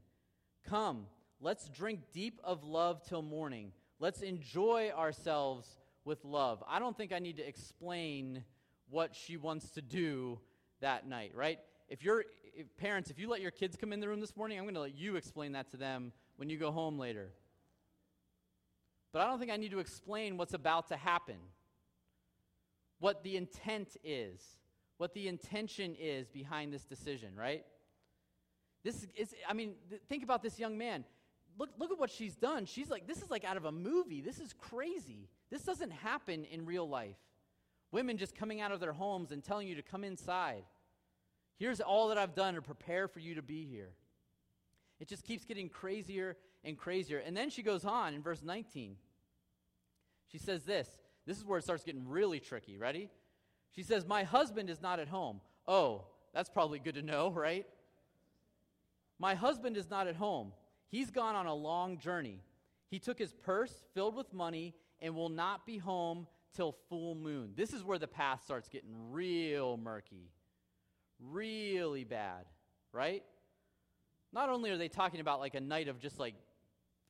Come, 0.68 1.08
let's 1.42 1.70
drink 1.70 2.00
deep 2.14 2.40
of 2.44 2.64
love 2.64 3.04
till 3.08 3.22
morning. 3.22 3.72
Let's 4.00 4.22
enjoy 4.22 4.92
ourselves 4.96 5.78
with 6.06 6.24
love. 6.26 6.64
I 6.68 6.80
don't 6.80 6.98
think 6.98 7.14
I 7.14 7.20
need 7.20 7.38
to 7.38 7.48
explain 7.48 8.44
what 8.90 9.16
she 9.16 9.38
wants 9.38 9.72
to 9.72 9.82
do 9.82 10.40
that 10.82 11.08
night, 11.08 11.32
right? 11.36 11.60
If 11.90 12.04
you're 12.04 12.26
if 12.56 12.76
parents, 12.78 13.10
if 13.10 13.20
you 13.20 13.30
let 13.30 13.42
your 13.42 13.52
kids 13.52 13.76
come 13.76 13.94
in 13.94 14.00
the 14.00 14.08
room 14.08 14.20
this 14.20 14.38
morning, 14.38 14.58
I'm 14.58 14.66
going 14.66 14.76
to 14.76 14.82
let 14.82 14.96
you 14.96 15.16
explain 15.16 15.54
that 15.54 15.72
to 15.72 15.78
them 15.78 16.12
when 16.38 16.50
you 16.50 16.58
go 16.58 16.72
home 16.72 17.00
later. 17.00 17.32
But 19.12 19.22
I 19.22 19.28
don't 19.28 19.40
think 19.40 19.52
I 19.52 19.58
need 19.58 19.72
to 19.72 19.80
explain 19.80 20.38
what's 20.38 20.54
about 20.54 20.90
to 20.90 20.98
happen. 20.98 21.38
What 23.04 23.22
the 23.22 23.36
intent 23.36 23.98
is, 24.02 24.40
what 24.96 25.14
the 25.14 25.28
intention 25.28 25.94
is 26.00 26.30
behind 26.30 26.72
this 26.72 26.86
decision, 26.86 27.36
right? 27.36 27.66
This 28.82 29.06
is, 29.18 29.36
I 29.46 29.52
mean, 29.52 29.74
th- 29.90 30.02
think 30.08 30.24
about 30.24 30.42
this 30.42 30.58
young 30.58 30.78
man. 30.78 31.04
Look, 31.60 31.72
look 31.78 31.92
at 31.92 32.00
what 32.00 32.10
she's 32.10 32.38
done. 32.38 32.66
She's 32.66 32.90
like, 32.90 33.06
this 33.06 33.22
is 33.22 33.30
like 33.30 33.44
out 33.44 33.58
of 33.58 33.66
a 33.66 33.74
movie. 33.74 34.22
This 34.22 34.40
is 34.40 34.54
crazy. 34.54 35.28
This 35.52 35.64
doesn't 35.64 35.92
happen 35.92 36.46
in 36.46 36.66
real 36.66 36.88
life. 36.88 37.18
Women 37.92 38.16
just 38.16 38.38
coming 38.38 38.62
out 38.62 38.72
of 38.72 38.80
their 38.80 38.94
homes 38.94 39.34
and 39.34 39.44
telling 39.44 39.68
you 39.68 39.76
to 39.76 39.82
come 39.82 40.06
inside. 40.06 40.64
Here's 41.60 41.82
all 41.82 42.08
that 42.08 42.18
I've 42.18 42.36
done 42.36 42.54
to 42.54 42.62
prepare 42.62 43.10
for 43.10 43.20
you 43.20 43.36
to 43.36 43.42
be 43.42 43.66
here. 43.66 43.90
It 45.02 45.10
just 45.10 45.26
keeps 45.26 45.44
getting 45.44 45.68
crazier 45.68 46.38
and 46.64 46.78
crazier. 46.78 47.18
And 47.18 47.36
then 47.36 47.50
she 47.50 47.64
goes 47.64 47.84
on 47.84 48.14
in 48.14 48.22
verse 48.22 48.42
19. 48.42 48.96
She 50.32 50.38
says 50.38 50.64
this. 50.64 50.88
This 51.26 51.38
is 51.38 51.46
where 51.46 51.60
it 51.60 51.64
starts 51.64 51.84
getting 51.84 52.08
really 52.08 52.40
tricky. 52.40 52.78
Ready? 52.78 53.10
She 53.76 53.84
says, 53.84 54.06
My 54.06 54.24
husband 54.24 54.70
is 54.70 54.82
not 54.82 55.00
at 55.00 55.08
home. 55.08 55.42
Oh, 55.68 56.06
that's 56.34 56.50
probably 56.50 56.80
good 56.80 56.96
to 56.96 57.02
know, 57.02 57.30
right? 57.36 57.66
My 59.20 59.36
husband 59.36 59.78
is 59.78 59.90
not 59.90 60.08
at 60.08 60.16
home. 60.16 60.52
He's 60.90 61.12
gone 61.12 61.36
on 61.36 61.46
a 61.46 61.54
long 61.54 61.98
journey. 61.98 62.42
He 62.90 63.00
took 63.00 63.18
his 63.18 63.34
purse 63.34 63.84
filled 63.94 64.16
with 64.16 64.34
money 64.34 64.76
and 65.02 65.16
will 65.16 65.30
not 65.30 65.66
be 65.66 65.78
home 65.78 66.28
till 66.56 66.76
full 66.90 67.16
moon. 67.16 67.54
This 67.56 67.74
is 67.74 67.84
where 67.84 67.98
the 67.98 68.08
path 68.08 68.44
starts 68.44 68.70
getting 68.70 69.12
real 69.12 69.78
murky, 69.78 70.30
really 71.20 72.04
bad, 72.04 72.46
right? 72.92 73.24
Not 74.32 74.50
only 74.50 74.70
are 74.70 74.78
they 74.78 74.88
talking 74.88 75.20
about 75.20 75.40
like 75.40 75.56
a 75.56 75.62
night 75.62 75.88
of 75.88 76.00
just 76.00 76.20
like 76.20 76.36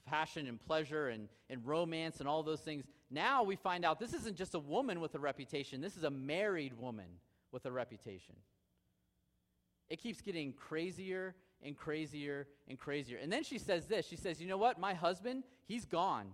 passion 0.06 0.48
and 0.48 0.60
pleasure 0.60 1.10
and, 1.10 1.28
and 1.50 1.66
romance 1.66 2.20
and 2.20 2.28
all 2.28 2.44
those 2.44 2.60
things. 2.60 2.84
Now 3.10 3.44
we 3.44 3.56
find 3.56 3.86
out 3.86 4.00
this 4.00 4.14
isn't 4.14 4.38
just 4.38 4.56
a 4.56 4.60
woman 4.60 5.00
with 5.00 5.16
a 5.16 5.20
reputation, 5.20 5.82
this 5.82 5.98
is 5.98 6.04
a 6.04 6.10
married 6.10 6.74
woman 6.80 7.08
with 7.52 7.66
a 7.66 7.72
reputation. 7.72 8.36
It 9.90 9.98
keeps 10.00 10.22
getting 10.22 10.54
crazier 10.54 11.36
and 11.62 11.78
crazier 11.78 12.48
and 12.68 12.80
crazier. 12.80 13.18
And 13.22 13.32
then 13.32 13.44
she 13.44 13.58
says 13.58 13.86
this 13.86 14.08
She 14.08 14.16
says, 14.16 14.42
You 14.42 14.48
know 14.48 14.58
what? 14.58 14.80
My 14.80 14.94
husband, 14.94 15.44
he's 15.66 15.86
gone. 15.86 16.28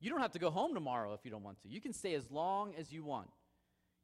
You 0.00 0.10
don't 0.10 0.20
have 0.20 0.32
to 0.32 0.38
go 0.38 0.50
home 0.50 0.74
tomorrow 0.74 1.12
if 1.14 1.24
you 1.24 1.30
don't 1.30 1.42
want 1.42 1.60
to. 1.62 1.68
You 1.68 1.80
can 1.80 1.92
stay 1.92 2.14
as 2.14 2.30
long 2.30 2.74
as 2.78 2.92
you 2.92 3.04
want. 3.04 3.28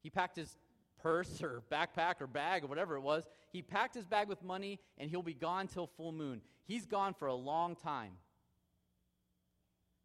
He 0.02 0.10
packed 0.10 0.36
his 0.36 0.56
purse 1.00 1.42
or 1.42 1.62
backpack 1.70 2.20
or 2.20 2.26
bag 2.26 2.64
or 2.64 2.66
whatever 2.66 2.96
it 2.96 3.00
was. 3.00 3.24
He 3.52 3.62
packed 3.62 3.94
his 3.94 4.06
bag 4.06 4.28
with 4.28 4.42
money 4.42 4.80
and 4.98 5.08
he'll 5.08 5.22
be 5.22 5.34
gone 5.34 5.68
till 5.68 5.86
full 5.86 6.12
moon. 6.12 6.40
He's 6.64 6.86
gone 6.86 7.14
for 7.14 7.28
a 7.28 7.34
long 7.34 7.76
time. 7.76 8.12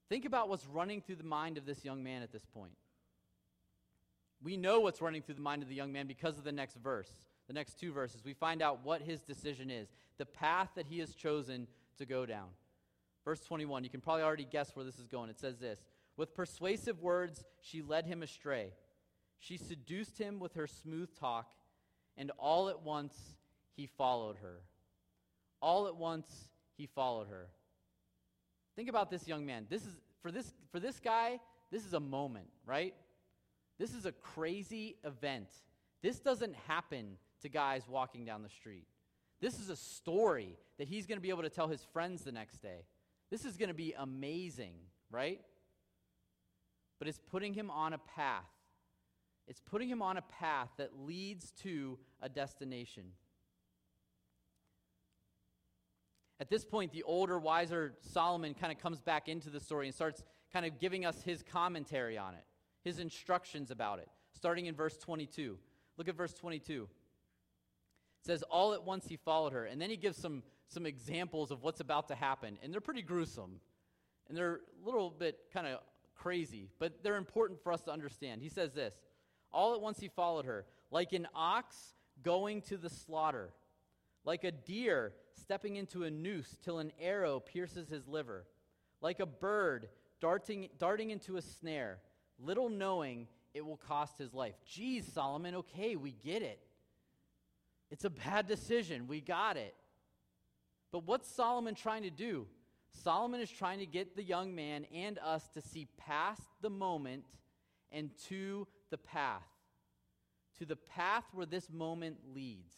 Think 0.10 0.26
about 0.26 0.50
what's 0.50 0.65
running 0.65 1.02
through 1.02 1.17
the 1.17 1.24
mind 1.24 1.58
of 1.58 1.65
this 1.65 1.86
young 1.86 2.04
man 2.04 2.24
at 2.24 2.32
this 2.32 2.45
point. 2.45 2.74
We 4.41 4.58
know 4.58 4.80
what's 4.80 5.02
running 5.02 5.22
through 5.22 5.36
the 5.36 5.41
mind 5.41 5.62
of 5.62 5.69
the 5.69 5.76
young 5.76 5.91
man 5.91 6.08
because 6.08 6.38
of 6.38 6.43
the 6.43 6.52
next 6.52 6.78
verse, 6.78 7.12
the 7.48 7.54
next 7.54 7.80
two 7.80 7.91
verses. 7.91 8.24
We 8.24 8.34
find 8.34 8.62
out 8.62 8.84
what 8.84 9.02
his 9.02 9.22
decision 9.22 9.69
is, 9.69 9.89
the 10.17 10.26
path 10.26 10.69
that 10.76 10.88
he 10.88 11.00
has 11.00 11.13
chosen 11.13 11.67
to 11.98 12.06
go 12.06 12.26
down. 12.26 12.48
Verse 13.26 13.41
21, 13.41 13.84
you 13.84 13.89
can 13.89 14.02
probably 14.02 14.24
already 14.24 14.45
guess 14.45 14.76
where 14.76 14.86
this 14.86 14.98
is 14.98 15.08
going. 15.08 15.30
It 15.30 15.39
says 15.39 15.60
this 15.60 15.80
With 16.17 16.34
persuasive 16.34 17.02
words, 17.02 17.43
she 17.62 17.82
led 17.82 18.06
him 18.06 18.24
astray. 18.24 18.72
She 19.39 19.58
seduced 19.58 20.17
him 20.17 20.39
with 20.39 20.56
her 20.56 20.67
smooth 20.67 21.10
talk, 21.19 21.52
and 22.17 22.32
all 22.39 22.69
at 22.69 22.82
once 22.82 23.15
he 23.76 23.88
followed 23.88 24.38
her. 24.41 24.62
All 25.62 25.88
at 25.88 25.95
once 25.95 26.50
he 26.78 26.88
followed 26.88 27.28
her. 27.28 27.50
Think 28.80 28.88
about 28.88 29.12
this 29.12 29.28
young 29.28 29.46
man. 29.46 29.65
This 29.70 29.86
is 29.86 29.94
for 30.22 30.32
this 30.32 30.54
for 30.72 30.80
this 30.80 31.02
guy, 31.02 31.42
this 31.70 31.86
is 31.86 31.94
a 31.94 32.00
moment, 32.00 32.48
right? 32.65 32.94
This 33.78 33.94
is 33.94 34.06
a 34.06 34.13
crazy 34.13 34.96
event. 35.04 35.50
This 36.02 36.20
doesn't 36.20 36.56
happen 36.65 37.18
to 37.42 37.50
guys 37.50 37.84
walking 37.89 38.24
down 38.24 38.42
the 38.42 38.48
street. 38.48 38.88
This 39.42 39.60
is 39.60 39.70
a 39.70 39.76
story 39.76 40.56
that 40.78 40.88
he's 40.88 41.08
going 41.08 41.18
to 41.18 41.22
be 41.22 41.28
able 41.28 41.42
to 41.42 41.50
tell 41.50 41.68
his 41.68 41.84
friends 41.92 42.22
the 42.22 42.32
next 42.32 42.62
day. 42.62 42.86
This 43.30 43.44
is 43.44 43.58
going 43.58 43.68
to 43.68 43.76
be 43.76 43.96
amazing, 43.98 44.76
right? 45.12 45.42
But 47.00 47.10
it's 47.10 47.20
putting 47.20 47.54
him 47.54 47.70
on 47.70 47.92
a 47.92 47.98
path. 47.98 48.48
It's 49.46 49.60
putting 49.60 49.89
him 49.89 50.02
on 50.02 50.15
a 50.15 50.22
path 50.22 50.70
that 50.78 50.92
leads 51.06 51.52
to 51.63 52.00
a 52.22 52.30
destination. 52.30 53.12
At 56.39 56.49
this 56.49 56.63
point, 56.63 56.91
the 56.91 57.04
older, 57.04 57.38
wiser 57.38 57.93
Solomon 58.02 58.54
kind 58.54 58.71
of 58.71 58.80
comes 58.80 59.02
back 59.02 59.28
into 59.28 59.49
the 59.49 59.60
story 59.60 59.88
and 59.88 59.95
starts 59.95 60.23
kind 60.54 60.65
of 60.65 60.80
giving 60.80 61.06
us 61.06 61.21
his 61.21 61.43
commentary 61.43 62.17
on 62.17 62.34
it, 62.34 62.45
his 62.84 62.99
instructions 62.99 63.71
about 63.71 63.99
it, 63.99 64.08
starting 64.34 64.67
in 64.67 64.75
verse 64.75 64.97
22. 64.97 65.58
Look 65.97 66.08
at 66.08 66.15
verse 66.15 66.34
22. 66.34 66.84
It 66.84 68.25
says, 68.25 68.41
All 68.43 68.73
at 68.73 68.84
once 68.84 69.06
he 69.08 69.17
followed 69.17 69.52
her. 69.52 69.65
And 69.65 69.82
then 69.82 69.89
he 69.89 69.97
gives 69.97 70.17
some, 70.17 70.43
some 70.67 70.86
examples 70.86 71.52
of 71.52 71.62
what's 71.62 71.82
about 71.82 72.08
to 72.08 72.15
happen. 72.15 72.58
And 72.63 72.73
they're 72.73 72.82
pretty 72.82 73.02
gruesome. 73.02 73.60
And 74.30 74.38
they're 74.38 74.62
a 74.82 74.86
little 74.86 75.10
bit 75.10 75.39
kind 75.54 75.67
of 75.67 75.80
crazy, 76.15 76.69
but 76.80 77.04
they're 77.04 77.15
important 77.15 77.62
for 77.63 77.71
us 77.71 77.82
to 77.82 77.91
understand. 77.91 78.41
He 78.41 78.49
says 78.49 78.73
this 78.73 78.93
All 79.52 79.73
at 79.73 79.82
once 79.82 79.99
he 79.99 80.08
followed 80.08 80.45
her, 80.45 80.65
like 80.91 81.12
an 81.12 81.28
ox 81.36 81.75
going 82.23 82.62
to 82.63 82.78
the 82.78 82.89
slaughter 82.89 83.52
like 84.30 84.44
a 84.44 84.52
deer 84.52 85.12
stepping 85.42 85.76
into 85.78 86.04
a 86.04 86.12
noose 86.12 86.56
till 86.63 86.78
an 86.78 86.92
arrow 87.02 87.39
pierces 87.39 87.89
his 87.89 88.08
liver, 88.08 88.46
like 89.02 89.20
a 89.20 89.26
bird 89.26 89.89
darting, 90.22 90.70
darting 90.78 91.10
into 91.10 91.38
a 91.38 91.42
snare, 91.42 91.98
little 92.38 92.70
knowing 92.70 93.28
it 93.56 93.65
will 93.65 93.76
cost 93.76 94.20
his 94.20 94.32
life. 94.32 94.54
Geez, 94.63 95.12
Solomon, 95.12 95.56
okay, 95.56 95.96
we 95.96 96.12
get 96.12 96.44
it. 96.44 96.60
It's 97.89 98.06
a 98.06 98.10
bad 98.12 98.48
decision. 98.48 99.08
We 99.08 99.20
got 99.20 99.58
it. 99.58 99.74
But 100.92 101.08
what's 101.08 101.28
Solomon 101.28 101.74
trying 101.74 102.04
to 102.04 102.12
do? 102.12 102.46
Solomon 102.94 103.42
is 103.42 103.50
trying 103.50 103.80
to 103.80 103.88
get 103.88 104.15
the 104.15 104.24
young 104.24 104.54
man 104.54 104.86
and 104.94 105.18
us 105.18 105.50
to 105.56 105.62
see 105.62 105.88
past 105.98 106.44
the 106.62 106.70
moment 106.70 107.24
and 107.92 108.12
to 108.28 108.68
the 108.92 109.00
path, 109.00 109.50
to 110.60 110.68
the 110.68 110.76
path 110.76 111.24
where 111.34 111.48
this 111.48 111.68
moment 111.72 112.18
leads. 112.32 112.76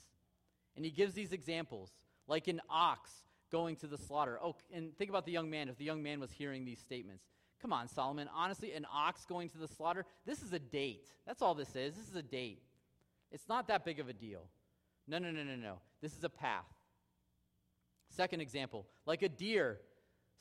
And 0.75 0.85
he 0.85 0.91
gives 0.91 1.13
these 1.13 1.33
examples, 1.33 1.91
like 2.27 2.47
an 2.47 2.61
ox 2.69 3.11
going 3.51 3.75
to 3.77 3.87
the 3.87 3.97
slaughter. 3.97 4.39
Oh, 4.41 4.55
and 4.73 4.95
think 4.97 5.09
about 5.09 5.25
the 5.25 5.31
young 5.31 5.49
man, 5.49 5.69
if 5.69 5.77
the 5.77 5.83
young 5.83 6.01
man 6.01 6.19
was 6.19 6.31
hearing 6.31 6.65
these 6.65 6.79
statements. 6.79 7.25
Come 7.61 7.73
on, 7.73 7.87
Solomon. 7.87 8.27
Honestly, 8.33 8.73
an 8.73 8.87
ox 8.91 9.25
going 9.25 9.49
to 9.49 9.57
the 9.57 9.67
slaughter, 9.67 10.05
this 10.25 10.41
is 10.41 10.53
a 10.53 10.59
date. 10.59 11.11
That's 11.27 11.41
all 11.41 11.53
this 11.53 11.75
is. 11.75 11.95
This 11.95 12.07
is 12.07 12.15
a 12.15 12.23
date. 12.23 12.63
It's 13.31 13.47
not 13.47 13.67
that 13.67 13.85
big 13.85 13.99
of 13.99 14.09
a 14.09 14.13
deal. 14.13 14.47
No, 15.07 15.19
no, 15.19 15.29
no, 15.31 15.43
no, 15.43 15.55
no. 15.55 15.75
This 16.01 16.15
is 16.15 16.23
a 16.23 16.29
path. 16.29 16.65
Second 18.09 18.41
example, 18.41 18.85
like 19.05 19.21
a 19.21 19.29
deer 19.29 19.79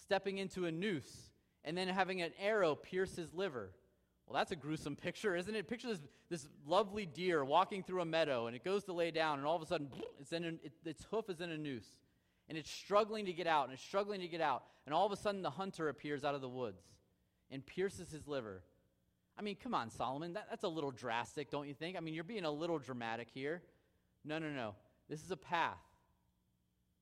stepping 0.01 0.39
into 0.39 0.67
a 0.67 0.73
noose 0.73 1.31
and 1.65 1.77
then 1.77 1.89
having 1.89 2.23
an 2.23 2.33
arrow 2.41 2.75
pierce 2.75 3.17
his 3.17 3.33
liver. 3.35 3.71
Well, 4.31 4.39
that's 4.39 4.53
a 4.53 4.57
gruesome 4.57 4.95
picture, 4.95 5.35
isn't 5.35 5.57
it? 5.57 5.67
Picture 5.67 5.89
this, 5.89 5.99
this 6.29 6.47
lovely 6.65 7.05
deer 7.05 7.45
walking 7.45 7.83
through 7.83 8.01
a 8.01 8.05
meadow, 8.05 8.47
and 8.47 8.55
it 8.55 8.63
goes 8.63 8.85
to 8.85 8.93
lay 8.93 9.11
down, 9.11 9.39
and 9.39 9.47
all 9.47 9.57
of 9.57 9.63
a 9.63 9.67
sudden, 9.67 9.89
it's 10.21 10.31
in 10.33 10.45
it, 10.45 10.73
its 10.85 11.05
hoof 11.11 11.29
is 11.29 11.41
in 11.41 11.51
a 11.51 11.59
noose. 11.59 11.97
And 12.49 12.57
it's 12.57 12.71
struggling 12.71 13.27
to 13.27 13.33
get 13.33 13.49
out, 13.49 13.65
and 13.65 13.73
it's 13.73 13.83
struggling 13.83 14.21
to 14.21 14.29
get 14.29 14.41
out. 14.41 14.63
And 14.87 14.95
all 14.95 15.05
of 15.05 15.11
a 15.11 15.17
sudden, 15.17 15.43
the 15.43 15.51
hunter 15.51 15.89
appears 15.89 16.23
out 16.23 16.37
of 16.37 16.43
the 16.43 16.49
woods 16.49 16.81
and 17.51 17.67
pierces 17.67 18.13
his 18.13 18.29
liver. 18.29 18.63
I 19.37 19.43
mean, 19.43 19.57
come 19.61 19.75
on, 19.75 19.91
Solomon. 19.91 20.35
That, 20.35 20.47
that's 20.49 20.63
a 20.63 20.69
little 20.69 20.93
drastic, 20.93 21.51
don't 21.51 21.67
you 21.67 21.75
think? 21.75 21.97
I 21.97 22.01
mean, 22.01 22.15
you're 22.15 22.23
being 22.23 22.45
a 22.45 22.51
little 22.53 22.79
dramatic 22.79 23.27
here. 23.35 23.63
No, 24.25 24.39
no, 24.39 24.51
no. 24.51 24.77
This 25.09 25.25
is 25.25 25.33
a 25.33 25.37
path. 25.37 25.83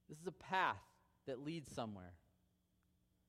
This 0.09 0.19
is 0.19 0.27
a 0.27 0.33
path 0.33 0.81
that 1.27 1.45
leads 1.45 1.71
somewhere. 1.71 2.15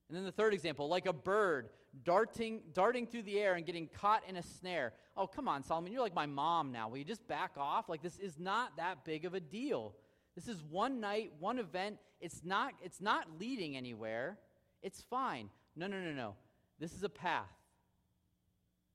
And 0.08 0.18
then 0.18 0.24
the 0.24 0.32
third 0.32 0.54
example, 0.54 0.88
like 0.88 1.06
a 1.06 1.12
bird 1.12 1.70
darting, 2.04 2.62
darting 2.74 3.08
through 3.08 3.24
the 3.24 3.40
air 3.40 3.56
and 3.56 3.66
getting 3.66 3.88
caught 3.88 4.24
in 4.28 4.38
a 4.38 4.44
snare. 4.44 4.94
Oh, 5.18 5.28
come 5.28 5.48
on, 5.48 5.64
Solomon, 5.64 5.92
you're 5.92 6.02
like 6.02 6.16
my 6.16 6.26
mom 6.26 6.72
now. 6.72 6.90
Will 6.90 6.98
you 6.98 7.04
just 7.04 7.28
back 7.28 7.52
off? 7.58 7.90
Like, 7.90 8.02
this 8.02 8.18
is 8.20 8.40
not 8.40 8.78
that 8.78 9.04
big 9.04 9.26
of 9.26 9.34
a 9.34 9.40
deal. 9.40 9.94
This 10.36 10.48
is 10.48 10.64
one 10.64 11.00
night, 11.00 11.32
one 11.40 11.60
event. 11.60 11.98
It's 12.22 12.42
not, 12.44 12.74
it's 12.84 13.02
not 13.02 13.28
leading 13.40 13.76
anywhere. 13.76 14.38
It's 14.82 15.02
fine. 15.02 15.50
No, 15.76 15.88
no, 15.88 16.00
no, 16.00 16.12
no. 16.12 16.36
This 16.80 16.94
is 16.94 17.04
a 17.04 17.10
path. 17.10 17.48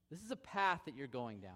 This 0.09 0.21
is 0.21 0.31
a 0.31 0.35
path 0.35 0.81
that 0.85 0.95
you're 0.95 1.07
going 1.07 1.39
down. 1.39 1.51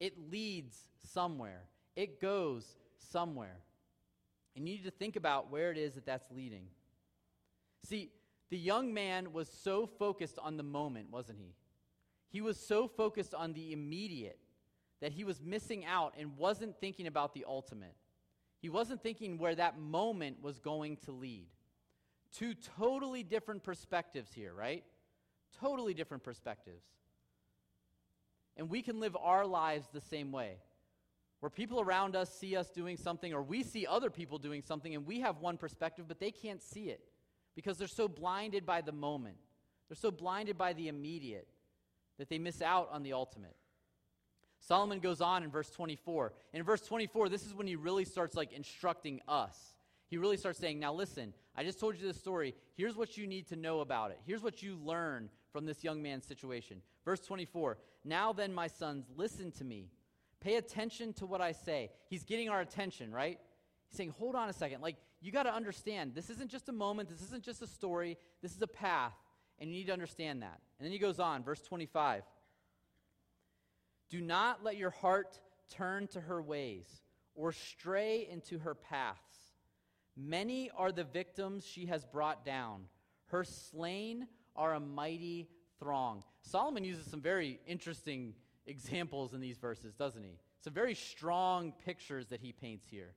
It 0.00 0.14
leads 0.30 0.76
somewhere, 1.12 1.62
it 1.96 2.20
goes 2.20 2.76
somewhere. 2.98 3.58
And 4.56 4.68
you 4.68 4.74
need 4.74 4.84
to 4.84 4.90
think 4.90 5.16
about 5.16 5.50
where 5.50 5.70
it 5.70 5.78
is 5.78 5.94
that 5.94 6.04
that's 6.04 6.30
leading. 6.32 6.64
See, 7.84 8.10
the 8.50 8.58
young 8.58 8.92
man 8.92 9.32
was 9.32 9.48
so 9.48 9.86
focused 9.86 10.38
on 10.38 10.56
the 10.56 10.62
moment, 10.62 11.10
wasn't 11.10 11.38
he? 11.38 11.54
He 12.28 12.40
was 12.40 12.58
so 12.58 12.88
focused 12.88 13.34
on 13.34 13.52
the 13.52 13.72
immediate 13.72 14.38
that 15.00 15.12
he 15.12 15.24
was 15.24 15.40
missing 15.40 15.84
out 15.84 16.14
and 16.18 16.36
wasn't 16.36 16.78
thinking 16.80 17.06
about 17.06 17.32
the 17.32 17.44
ultimate. 17.48 17.94
He 18.60 18.68
wasn't 18.68 19.02
thinking 19.02 19.38
where 19.38 19.54
that 19.54 19.78
moment 19.78 20.42
was 20.42 20.58
going 20.58 20.98
to 21.04 21.12
lead. 21.12 21.46
Two 22.36 22.54
totally 22.78 23.22
different 23.22 23.62
perspectives 23.62 24.32
here, 24.32 24.52
right? 24.52 24.84
Totally 25.60 25.94
different 25.94 26.22
perspectives. 26.22 26.84
And 28.56 28.68
we 28.68 28.82
can 28.82 29.00
live 29.00 29.16
our 29.16 29.46
lives 29.46 29.88
the 29.92 30.00
same 30.00 30.32
way. 30.32 30.58
Where 31.38 31.50
people 31.50 31.80
around 31.80 32.14
us 32.14 32.32
see 32.32 32.56
us 32.56 32.68
doing 32.68 32.98
something, 32.98 33.32
or 33.32 33.42
we 33.42 33.62
see 33.62 33.86
other 33.86 34.10
people 34.10 34.38
doing 34.38 34.62
something, 34.62 34.94
and 34.94 35.06
we 35.06 35.20
have 35.20 35.38
one 35.38 35.56
perspective, 35.56 36.04
but 36.06 36.20
they 36.20 36.30
can't 36.30 36.62
see 36.62 36.90
it 36.90 37.00
because 37.60 37.76
they're 37.76 37.88
so 37.88 38.08
blinded 38.08 38.64
by 38.64 38.80
the 38.80 38.92
moment. 38.92 39.36
They're 39.88 39.96
so 39.96 40.10
blinded 40.10 40.56
by 40.56 40.72
the 40.72 40.88
immediate 40.88 41.46
that 42.18 42.30
they 42.30 42.38
miss 42.38 42.62
out 42.62 42.88
on 42.90 43.02
the 43.02 43.12
ultimate. 43.12 43.54
Solomon 44.60 44.98
goes 44.98 45.20
on 45.20 45.42
in 45.42 45.50
verse 45.50 45.70
24. 45.70 46.32
In 46.54 46.62
verse 46.62 46.80
24, 46.80 47.28
this 47.28 47.44
is 47.44 47.52
when 47.52 47.66
he 47.66 47.76
really 47.76 48.06
starts 48.06 48.34
like 48.34 48.52
instructing 48.52 49.20
us. 49.28 49.74
He 50.08 50.16
really 50.16 50.38
starts 50.38 50.58
saying, 50.58 50.80
"Now 50.80 50.94
listen, 50.94 51.34
I 51.54 51.62
just 51.62 51.78
told 51.78 51.96
you 51.96 52.06
this 52.06 52.18
story. 52.18 52.54
Here's 52.76 52.96
what 52.96 53.18
you 53.18 53.26
need 53.26 53.46
to 53.48 53.56
know 53.56 53.80
about 53.80 54.10
it. 54.10 54.18
Here's 54.24 54.42
what 54.42 54.62
you 54.62 54.76
learn 54.76 55.30
from 55.52 55.66
this 55.66 55.84
young 55.84 56.02
man's 56.02 56.26
situation." 56.26 56.82
Verse 57.04 57.20
24. 57.20 57.78
"Now 58.04 58.32
then, 58.32 58.54
my 58.54 58.68
sons, 58.68 59.10
listen 59.16 59.52
to 59.52 59.64
me. 59.64 59.90
Pay 60.40 60.56
attention 60.56 61.12
to 61.14 61.26
what 61.26 61.42
I 61.42 61.52
say." 61.52 61.90
He's 62.08 62.24
getting 62.24 62.48
our 62.48 62.60
attention, 62.62 63.12
right? 63.12 63.38
He's 63.90 63.96
saying, 63.96 64.10
hold 64.10 64.36
on 64.36 64.48
a 64.48 64.52
second. 64.52 64.82
Like, 64.82 64.96
you 65.20 65.32
got 65.32 65.42
to 65.42 65.54
understand, 65.54 66.14
this 66.14 66.30
isn't 66.30 66.50
just 66.50 66.68
a 66.68 66.72
moment, 66.72 67.08
this 67.08 67.22
isn't 67.22 67.42
just 67.42 67.60
a 67.62 67.66
story, 67.66 68.16
this 68.42 68.54
is 68.54 68.62
a 68.62 68.66
path, 68.66 69.14
and 69.58 69.70
you 69.70 69.76
need 69.76 69.86
to 69.86 69.92
understand 69.92 70.42
that. 70.42 70.60
And 70.78 70.86
then 70.86 70.92
he 70.92 70.98
goes 70.98 71.20
on, 71.20 71.44
verse 71.44 71.60
25. 71.62 72.22
Do 74.08 74.20
not 74.20 74.64
let 74.64 74.76
your 74.76 74.90
heart 74.90 75.38
turn 75.70 76.08
to 76.08 76.20
her 76.20 76.42
ways 76.42 76.86
or 77.34 77.52
stray 77.52 78.26
into 78.30 78.58
her 78.58 78.74
paths. 78.74 79.20
Many 80.16 80.70
are 80.76 80.90
the 80.90 81.04
victims 81.04 81.64
she 81.64 81.86
has 81.86 82.04
brought 82.04 82.44
down. 82.44 82.84
Her 83.26 83.44
slain 83.44 84.26
are 84.56 84.74
a 84.74 84.80
mighty 84.80 85.48
throng. 85.78 86.24
Solomon 86.42 86.84
uses 86.84 87.06
some 87.06 87.20
very 87.20 87.60
interesting 87.66 88.34
examples 88.66 89.34
in 89.34 89.40
these 89.40 89.58
verses, 89.58 89.94
doesn't 89.94 90.22
he? 90.22 90.38
Some 90.62 90.72
very 90.72 90.94
strong 90.94 91.72
pictures 91.84 92.26
that 92.28 92.40
he 92.40 92.52
paints 92.52 92.86
here. 92.88 93.14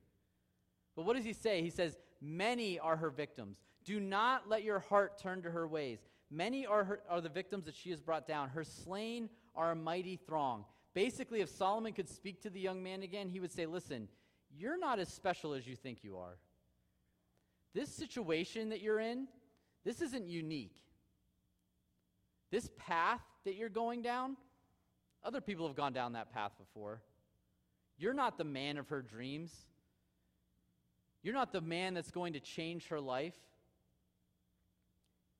But 0.96 1.04
what 1.04 1.16
does 1.16 1.24
he 1.24 1.32
say? 1.32 1.62
He 1.62 1.70
says, 1.70 1.96
Many 2.20 2.78
are 2.78 2.96
her 2.96 3.10
victims. 3.10 3.58
Do 3.84 4.00
not 4.00 4.48
let 4.48 4.62
your 4.62 4.78
heart 4.78 5.18
turn 5.18 5.42
to 5.42 5.50
her 5.50 5.68
ways. 5.68 5.98
Many 6.30 6.64
are, 6.64 6.84
her, 6.84 7.00
are 7.08 7.20
the 7.20 7.28
victims 7.28 7.66
that 7.66 7.74
she 7.74 7.90
has 7.90 8.00
brought 8.00 8.26
down. 8.26 8.48
Her 8.48 8.64
slain 8.64 9.28
are 9.54 9.72
a 9.72 9.76
mighty 9.76 10.16
throng. 10.16 10.64
Basically, 10.94 11.40
if 11.40 11.50
Solomon 11.50 11.92
could 11.92 12.08
speak 12.08 12.40
to 12.42 12.50
the 12.50 12.60
young 12.60 12.82
man 12.82 13.02
again, 13.02 13.28
he 13.28 13.40
would 13.40 13.52
say, 13.52 13.66
Listen, 13.66 14.08
you're 14.56 14.78
not 14.78 14.98
as 14.98 15.08
special 15.08 15.52
as 15.52 15.66
you 15.66 15.76
think 15.76 16.02
you 16.02 16.16
are. 16.16 16.38
This 17.74 17.94
situation 17.94 18.70
that 18.70 18.80
you're 18.80 19.00
in, 19.00 19.26
this 19.84 20.00
isn't 20.00 20.28
unique. 20.28 20.76
This 22.50 22.70
path 22.78 23.20
that 23.44 23.56
you're 23.56 23.68
going 23.68 24.00
down, 24.00 24.36
other 25.24 25.40
people 25.40 25.66
have 25.66 25.76
gone 25.76 25.92
down 25.92 26.12
that 26.12 26.32
path 26.32 26.52
before. 26.58 27.02
You're 27.98 28.14
not 28.14 28.38
the 28.38 28.44
man 28.44 28.78
of 28.78 28.88
her 28.88 29.02
dreams. 29.02 29.52
You're 31.24 31.34
not 31.34 31.52
the 31.52 31.62
man 31.62 31.94
that's 31.94 32.10
going 32.10 32.34
to 32.34 32.40
change 32.40 32.88
her 32.88 33.00
life. 33.00 33.34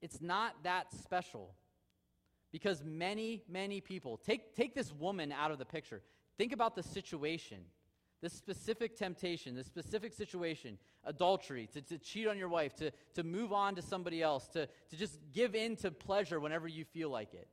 It's 0.01 0.20
not 0.20 0.64
that 0.64 0.92
special. 0.92 1.55
Because 2.51 2.83
many, 2.83 3.42
many 3.49 3.81
people, 3.81 4.16
take, 4.16 4.57
take 4.57 4.75
this 4.75 4.92
woman 4.92 5.31
out 5.31 5.51
of 5.51 5.59
the 5.59 5.64
picture. 5.64 6.01
Think 6.38 6.53
about 6.53 6.75
the 6.75 6.83
situation, 6.83 7.59
the 8.23 8.31
specific 8.31 8.97
temptation, 8.97 9.55
the 9.55 9.64
specific 9.64 10.12
situation 10.14 10.79
adultery, 11.05 11.68
to, 11.75 11.83
to 11.83 11.99
cheat 11.99 12.27
on 12.27 12.38
your 12.38 12.49
wife, 12.49 12.75
to, 12.77 12.90
to 13.14 13.23
move 13.23 13.53
on 13.53 13.75
to 13.75 13.83
somebody 13.83 14.23
else, 14.23 14.49
to, 14.49 14.66
to 14.88 14.97
just 14.97 15.18
give 15.33 15.55
in 15.55 15.77
to 15.77 15.90
pleasure 15.90 16.40
whenever 16.40 16.66
you 16.66 16.85
feel 16.85 17.11
like 17.11 17.35
it. 17.35 17.49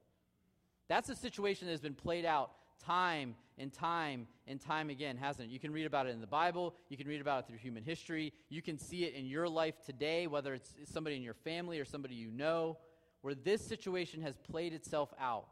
That's 0.87 1.09
a 1.09 1.15
situation 1.15 1.67
that 1.67 1.73
has 1.73 1.81
been 1.81 1.95
played 1.95 2.25
out 2.25 2.51
time 2.85 3.35
and 3.57 3.71
time 3.71 4.27
and 4.47 4.59
time 4.59 4.89
again, 4.89 5.17
hasn't 5.17 5.49
it? 5.49 5.51
You 5.51 5.59
can 5.59 5.71
read 5.71 5.85
about 5.85 6.07
it 6.07 6.09
in 6.09 6.21
the 6.21 6.27
Bible. 6.27 6.75
You 6.89 6.97
can 6.97 7.07
read 7.07 7.21
about 7.21 7.43
it 7.43 7.47
through 7.47 7.57
human 7.57 7.83
history. 7.83 8.33
You 8.49 8.61
can 8.61 8.77
see 8.77 9.03
it 9.05 9.13
in 9.13 9.25
your 9.25 9.47
life 9.47 9.75
today, 9.85 10.27
whether 10.27 10.53
it's 10.53 10.73
somebody 10.85 11.15
in 11.15 11.21
your 11.21 11.33
family 11.33 11.79
or 11.79 11.85
somebody 11.85 12.15
you 12.15 12.31
know, 12.31 12.77
where 13.21 13.35
this 13.35 13.65
situation 13.65 14.21
has 14.21 14.35
played 14.37 14.73
itself 14.73 15.13
out. 15.19 15.47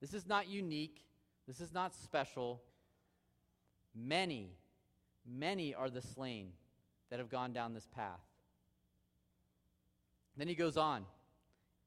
This 0.00 0.14
is 0.14 0.26
not 0.26 0.48
unique. 0.48 1.04
This 1.46 1.60
is 1.60 1.72
not 1.72 1.94
special. 1.94 2.62
Many, 3.94 4.50
many 5.26 5.74
are 5.74 5.90
the 5.90 6.02
slain 6.02 6.52
that 7.10 7.18
have 7.18 7.30
gone 7.30 7.52
down 7.52 7.74
this 7.74 7.88
path. 7.94 8.20
Then 10.36 10.46
he 10.46 10.54
goes 10.54 10.76
on. 10.76 11.04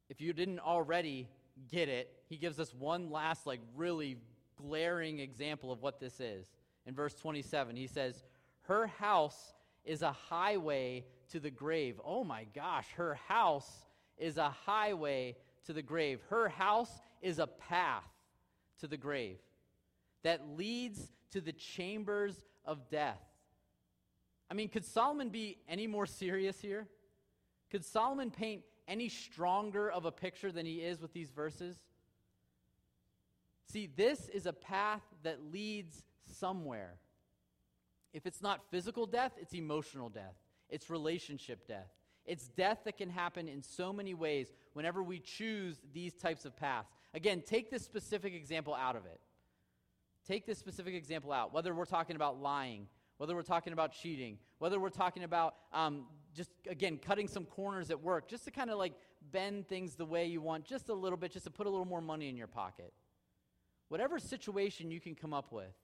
If 0.10 0.20
you 0.20 0.34
didn't 0.34 0.60
already 0.60 1.30
get 1.72 1.88
it, 1.88 2.12
he 2.32 2.38
gives 2.38 2.62
us 2.62 2.74
one 2.74 3.12
last, 3.12 3.46
like, 3.46 3.60
really 3.76 4.16
glaring 4.56 5.20
example 5.20 5.70
of 5.70 5.82
what 5.82 6.00
this 6.00 6.22
is. 6.22 6.48
In 6.86 6.96
verse 6.96 7.14
27, 7.14 7.76
he 7.76 7.88
says, 7.88 8.24
Her 8.62 8.88
house 8.88 9.54
is 9.84 10.02
a 10.02 10.14
highway 10.14 11.04
to 11.32 11.42
the 11.42 11.52
grave. 11.52 12.00
Oh 12.06 12.24
my 12.24 12.46
gosh, 12.56 12.88
her 12.96 13.16
house 13.16 13.70
is 14.18 14.38
a 14.38 14.48
highway 14.48 15.36
to 15.66 15.74
the 15.74 15.82
grave. 15.82 16.22
Her 16.30 16.48
house 16.48 17.02
is 17.22 17.38
a 17.38 17.48
path 17.48 18.10
to 18.80 18.88
the 18.88 18.96
grave 18.96 19.40
that 20.24 20.56
leads 20.56 21.12
to 21.32 21.42
the 21.42 21.52
chambers 21.52 22.46
of 22.64 22.90
death. 22.90 23.20
I 24.50 24.54
mean, 24.54 24.70
could 24.70 24.86
Solomon 24.86 25.32
be 25.32 25.58
any 25.68 25.86
more 25.86 26.06
serious 26.06 26.62
here? 26.62 26.88
Could 27.72 27.84
Solomon 27.84 28.32
paint 28.32 28.62
any 28.88 29.10
stronger 29.10 29.92
of 29.92 30.06
a 30.06 30.12
picture 30.14 30.54
than 30.54 30.66
he 30.66 30.76
is 30.76 31.02
with 31.02 31.12
these 31.12 31.30
verses? 31.30 31.76
See, 33.68 33.88
this 33.96 34.30
is 34.30 34.46
a 34.46 34.54
path 34.54 35.02
that 35.24 35.52
leads 35.52 36.04
somewhere. 36.26 36.96
If 38.14 38.26
it's 38.26 38.42
not 38.42 38.62
physical 38.70 39.06
death, 39.06 39.34
it's 39.40 39.54
emotional 39.54 40.10
death, 40.10 40.36
it's 40.70 40.90
relationship 40.90 41.68
death. 41.68 41.88
It's 42.26 42.48
death 42.50 42.80
that 42.86 42.98
can 42.98 43.10
happen 43.10 43.48
in 43.48 43.64
so 43.64 43.92
many 43.92 44.14
ways 44.14 44.54
whenever 44.74 45.02
we 45.02 45.20
choose 45.20 45.82
these 45.92 46.14
types 46.14 46.46
of 46.46 46.56
paths. 46.56 46.88
Again, 47.14 47.42
take 47.46 47.72
this 47.72 47.84
specific 47.84 48.34
example 48.36 48.76
out 48.76 48.96
of 48.96 49.06
it. 49.06 49.20
Take 50.28 50.46
this 50.46 50.60
specific 50.60 50.94
example 50.94 51.32
out, 51.32 51.52
whether 51.52 51.74
we're 51.74 51.86
talking 51.86 52.16
about 52.16 52.40
lying, 52.40 52.88
whether 53.18 53.36
we're 53.36 53.42
talking 53.42 53.74
about 53.74 53.92
cheating, 53.92 54.38
whether 54.60 54.80
we're 54.80 54.90
talking 54.90 55.24
about 55.24 55.56
um, 55.74 56.06
just, 56.36 56.52
again, 56.70 57.00
cutting 57.04 57.28
some 57.28 57.46
corners 57.46 57.90
at 57.90 58.00
work, 58.00 58.28
just 58.28 58.46
to 58.46 58.52
kind 58.52 58.70
of 58.70 58.78
like 58.78 58.94
bend 59.32 59.68
things 59.68 59.96
the 59.96 60.06
way 60.06 60.28
you 60.28 60.42
want, 60.42 60.64
just 60.64 60.90
a 60.90 60.94
little 60.94 61.18
bit, 61.18 61.32
just 61.32 61.46
to 61.46 61.52
put 61.52 61.66
a 61.66 61.70
little 61.70 61.86
more 61.86 62.02
money 62.02 62.30
in 62.30 62.38
your 62.38 62.48
pocket. 62.48 62.94
Whatever 63.92 64.20
situation 64.20 64.90
you 64.90 65.02
can 65.02 65.16
come 65.16 65.34
up 65.34 65.52
with, 65.52 65.76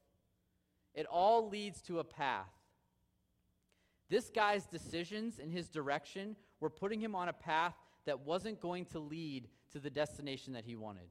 it 0.93 1.05
all 1.07 1.49
leads 1.49 1.81
to 1.81 1.99
a 1.99 2.05
path. 2.05 2.47
This 4.09 4.29
guy's 4.29 4.65
decisions 4.65 5.39
and 5.39 5.51
his 5.51 5.67
direction 5.67 6.37
were 6.61 6.69
putting 6.69 7.01
him 7.01 7.15
on 7.15 7.27
a 7.27 7.33
path 7.33 7.73
that 8.05 8.21
wasn't 8.21 8.61
going 8.61 8.85
to 8.85 8.99
lead 8.99 9.49
to 9.73 9.79
the 9.79 9.89
destination 9.89 10.53
that 10.53 10.63
he 10.63 10.77
wanted. 10.77 11.09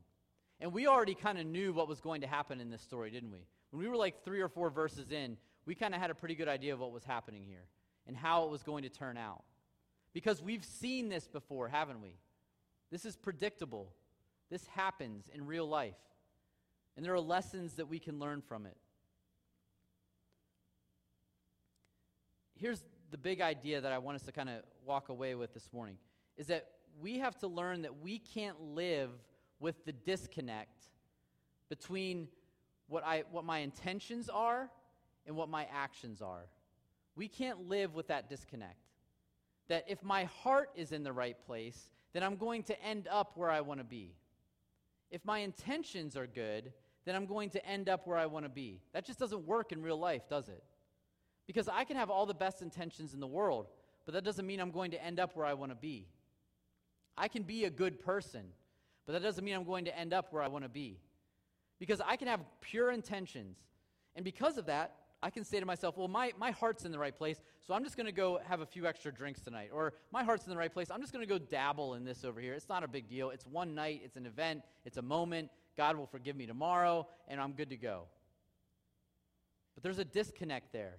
And 0.59 0.73
we 0.73 0.87
already 0.87 1.15
kind 1.15 1.37
of 1.37 1.45
knew 1.45 1.75
what 1.75 1.87
was 1.87 2.01
going 2.01 2.23
to 2.23 2.27
happen 2.27 2.63
in 2.63 2.71
this 2.71 2.81
story, 2.81 3.11
didn't 3.11 3.31
we? 3.31 3.45
When 3.73 3.83
we 3.83 3.91
were 3.91 3.97
like 3.99 4.25
three 4.25 4.41
or 4.41 4.49
four 4.49 4.71
verses 4.71 5.11
in, 5.11 5.37
we 5.67 5.75
kind 5.75 5.95
of 5.95 6.01
had 6.01 6.09
a 6.09 6.15
pretty 6.15 6.35
good 6.35 6.49
idea 6.49 6.73
of 6.73 6.81
what 6.81 6.93
was 6.93 7.05
happening 7.05 7.45
here 7.47 7.67
and 8.07 8.17
how 8.17 8.45
it 8.45 8.51
was 8.51 8.63
going 8.63 8.85
to 8.85 8.89
turn 8.89 9.19
out. 9.19 9.45
Because 10.15 10.41
we've 10.41 10.65
seen 10.65 11.11
this 11.11 11.29
before, 11.29 11.69
haven't 11.69 12.01
we? 12.01 12.15
This 12.91 13.05
is 13.05 13.17
predictable. 13.17 13.93
This 14.49 14.67
happens 14.69 15.29
in 15.35 15.47
real 15.47 15.69
life. 15.69 15.97
And 16.97 17.05
there 17.05 17.13
are 17.13 17.21
lessons 17.21 17.75
that 17.75 17.89
we 17.89 17.99
can 17.99 18.19
learn 18.19 18.41
from 18.41 18.67
it. 18.67 18.77
Here's 22.59 22.83
the 23.11 23.19
big 23.19 23.41
idea 23.41 23.81
that 23.81 23.93
I 23.93 23.99
want 23.99 24.17
us 24.17 24.23
to 24.23 24.33
kind 24.33 24.49
of 24.49 24.63
walk 24.85 25.11
away 25.11 25.35
with 25.35 25.53
this 25.53 25.69
morning 25.73 25.99
is 26.37 26.47
that 26.47 26.69
we 27.01 27.19
have 27.19 27.39
to 27.39 27.49
learn 27.49 27.83
that 27.83 28.01
we 28.01 28.19
can't 28.19 28.61
live 28.75 29.11
with 29.61 29.85
the 29.85 29.93
disconnect 29.93 30.87
between 31.69 32.29
what, 32.89 33.05
I, 33.05 33.25
what 33.31 33.45
my 33.45 33.59
intentions 33.59 34.29
are 34.29 34.71
and 35.27 35.37
what 35.37 35.49
my 35.49 35.67
actions 35.73 36.23
are. 36.23 36.47
We 37.15 37.29
can't 37.29 37.69
live 37.69 37.95
with 37.95 38.09
that 38.09 38.29
disconnect. 38.29 38.79
That 39.69 39.85
if 39.89 40.03
my 40.03 40.25
heart 40.25 40.71
is 40.77 40.93
in 40.93 41.03
the 41.03 41.13
right 41.13 41.37
place, 41.47 41.91
then 42.13 42.23
I'm 42.23 42.37
going 42.37 42.63
to 42.65 42.83
end 42.83 43.09
up 43.11 43.33
where 43.37 43.51
I 43.51 43.61
want 43.61 43.81
to 43.81 43.85
be. 43.85 44.15
If 45.11 45.25
my 45.25 45.41
intentions 45.41 46.17
are 46.17 46.27
good, 46.27 46.73
then 47.07 47.15
I'm 47.15 47.25
going 47.25 47.49
to 47.51 47.65
end 47.65 47.89
up 47.89 48.07
where 48.07 48.19
I 48.19 48.27
want 48.27 48.45
to 48.45 48.51
be. 48.51 48.83
That 48.93 49.07
just 49.07 49.19
doesn't 49.19 49.47
work 49.47 49.73
in 49.73 49.81
real 49.81 49.99
life, 49.99 50.29
does 50.29 50.49
it? 50.49 50.63
Because 51.47 51.69
I 51.69 51.85
can 51.85 51.97
have 51.97 52.11
all 52.11 52.27
the 52.27 52.35
best 52.35 52.61
intentions 52.61 53.15
in 53.15 53.21
the 53.21 53.27
world, 53.27 53.69
but 54.05 54.13
that 54.15 54.25
doesn't 54.25 54.45
mean 54.45 54.61
I'm 54.61 54.73
going 54.73 54.91
to 54.91 55.03
end 55.03 55.19
up 55.19 55.37
where 55.37 55.47
I 55.47 55.55
want 55.55 55.71
to 55.71 55.77
be. 55.77 56.09
I 57.17 57.29
can 57.29 57.45
be 57.45 57.65
a 57.65 57.71
good 57.71 58.01
person, 58.01 58.43
but 59.07 59.13
that 59.13 59.23
doesn't 59.23 59.45
mean 59.45 59.55
I'm 59.55 59.65
going 59.65 59.87
to 59.87 59.97
end 59.97 60.13
up 60.13 60.33
where 60.33 60.43
I 60.43 60.49
want 60.49 60.65
to 60.65 60.69
be. 60.69 60.99
Because 61.79 62.03
I 62.05 62.17
can 62.17 62.27
have 62.29 62.41
pure 62.61 62.91
intentions, 62.91 63.57
and 64.17 64.25
because 64.25 64.59
of 64.59 64.67
that, 64.67 64.97
I 65.23 65.31
can 65.31 65.45
say 65.45 65.61
to 65.61 65.67
myself, 65.67 65.97
well, 65.97 66.09
my, 66.09 66.33
my 66.39 66.51
heart's 66.51 66.85
in 66.85 66.93
the 66.93 66.99
right 66.99 67.17
place, 67.17 67.41
so 67.63 67.73
I'm 67.73 67.85
just 67.85 67.97
going 67.97 68.07
to 68.07 68.13
go 68.13 68.41
have 68.47 68.61
a 68.61 68.67
few 68.67 68.87
extra 68.87 69.13
drinks 69.13 69.41
tonight. 69.41 69.71
Or 69.73 69.95
my 70.13 70.25
heart's 70.25 70.45
in 70.45 70.51
the 70.51 70.57
right 70.57 70.73
place, 70.73 70.91
I'm 70.91 71.01
just 71.01 71.13
going 71.13 71.27
to 71.27 71.29
go 71.29 71.39
dabble 71.39 71.95
in 71.95 72.05
this 72.05 72.25
over 72.25 72.41
here. 72.41 72.55
It's 72.55 72.69
not 72.69 72.83
a 72.83 72.89
big 72.89 73.09
deal. 73.09 73.31
It's 73.31 73.47
one 73.47 73.75
night, 73.75 74.03
it's 74.05 74.17
an 74.17 74.27
event, 74.27 74.63
it's 74.85 74.97
a 74.97 75.03
moment. 75.03 75.51
God 75.77 75.97
will 75.97 76.07
forgive 76.07 76.37
me 76.37 76.47
tomorrow, 76.47 77.07
and 77.29 77.41
I'm 77.41 77.53
good 77.53 77.71
to 77.71 77.77
go. 77.77 78.05
But 79.75 79.83
there's 79.83 79.99
a 79.99 80.05
disconnect 80.05 80.73
there. 80.73 80.99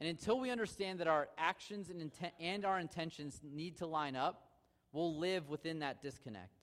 And 0.00 0.08
until 0.08 0.40
we 0.40 0.50
understand 0.50 1.00
that 1.00 1.06
our 1.06 1.28
actions 1.38 1.90
and, 1.90 2.00
inten- 2.00 2.32
and 2.40 2.64
our 2.64 2.78
intentions 2.78 3.40
need 3.42 3.78
to 3.78 3.86
line 3.86 4.16
up, 4.16 4.48
we'll 4.92 5.18
live 5.18 5.48
within 5.48 5.80
that 5.80 6.02
disconnect. 6.02 6.60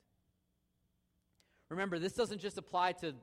Remember, 1.68 1.98
this 1.98 2.12
doesn't 2.12 2.40
just 2.40 2.58
apply 2.58 2.92
to 2.92 3.14